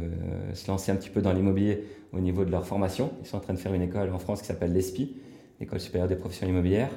se 0.54 0.68
lancer 0.70 0.92
un 0.92 0.96
petit 0.96 1.10
peu 1.10 1.22
dans 1.22 1.34
l'immobilier 1.34 1.84
au 2.14 2.20
niveau 2.20 2.46
de 2.46 2.52
leur 2.52 2.66
formation. 2.66 3.12
Ils 3.22 3.28
sont 3.28 3.38
en 3.38 3.42
train 3.42 3.54
de 3.54 3.60
faire 3.60 3.74
une 3.74 3.82
école 3.82 4.12
en 4.14 4.20
France 4.20 4.42
qui 4.42 4.48
s'appelle 4.48 4.72
l'ESPI, 4.72 5.14
l'École 5.60 5.82
supérieure 5.82 6.08
des 6.08 6.16
professions 6.16 6.48
immobilières. 6.48 6.92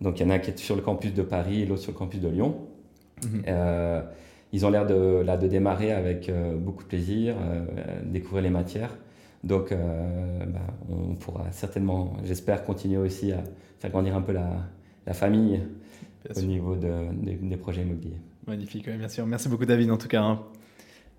Donc, 0.00 0.18
il 0.18 0.22
y 0.22 0.26
en 0.26 0.30
a 0.30 0.34
un 0.34 0.38
qui 0.38 0.50
est 0.50 0.58
sur 0.58 0.74
le 0.74 0.82
campus 0.82 1.14
de 1.14 1.22
Paris 1.22 1.62
et 1.62 1.66
l'autre 1.66 1.82
sur 1.82 1.92
le 1.92 1.98
campus 1.98 2.20
de 2.20 2.28
Lyon. 2.28 2.56
Mhm. 3.24 3.42
Euh, 3.46 4.02
ils 4.56 4.64
ont 4.64 4.70
l'air 4.70 4.86
de, 4.86 5.20
là, 5.20 5.36
de 5.36 5.48
démarrer 5.48 5.92
avec 5.92 6.30
euh, 6.30 6.56
beaucoup 6.56 6.82
de 6.82 6.88
plaisir, 6.88 7.36
euh, 7.38 7.66
découvrir 8.04 8.42
les 8.42 8.48
matières. 8.50 8.96
Donc, 9.44 9.70
euh, 9.70 10.44
bah, 10.46 10.60
on 10.88 11.14
pourra 11.14 11.52
certainement, 11.52 12.16
j'espère, 12.24 12.64
continuer 12.64 12.96
aussi 12.96 13.32
à 13.32 13.44
faire 13.78 13.90
grandir 13.90 14.16
un 14.16 14.22
peu 14.22 14.32
la, 14.32 14.48
la 15.06 15.12
famille 15.12 15.60
au 16.34 16.40
niveau 16.40 16.74
de, 16.74 16.90
des 17.12 17.56
projets 17.58 17.82
immobiliers. 17.82 18.16
Magnifique, 18.46 18.88
bien 18.88 19.08
sûr. 19.08 19.26
Merci 19.26 19.50
beaucoup, 19.50 19.66
David, 19.66 19.90
en 19.90 19.98
tout 19.98 20.08
cas. 20.08 20.22
Hein. 20.22 20.42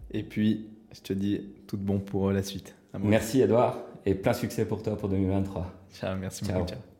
Et 0.09 0.23
puis, 0.23 0.65
je 0.95 1.01
te 1.01 1.13
dis 1.13 1.41
tout 1.67 1.77
bon 1.77 1.99
pour 1.99 2.31
la 2.31 2.41
suite. 2.41 2.75
Merci, 2.99 3.41
Edouard, 3.41 3.77
et 4.07 4.15
plein 4.15 4.33
succès 4.33 4.65
pour 4.65 4.81
toi 4.81 4.97
pour 4.97 5.09
2023. 5.09 5.71
Ciao, 5.93 6.17
merci 6.17 6.43
beaucoup. 6.43 6.65
Ciao. 6.65 6.96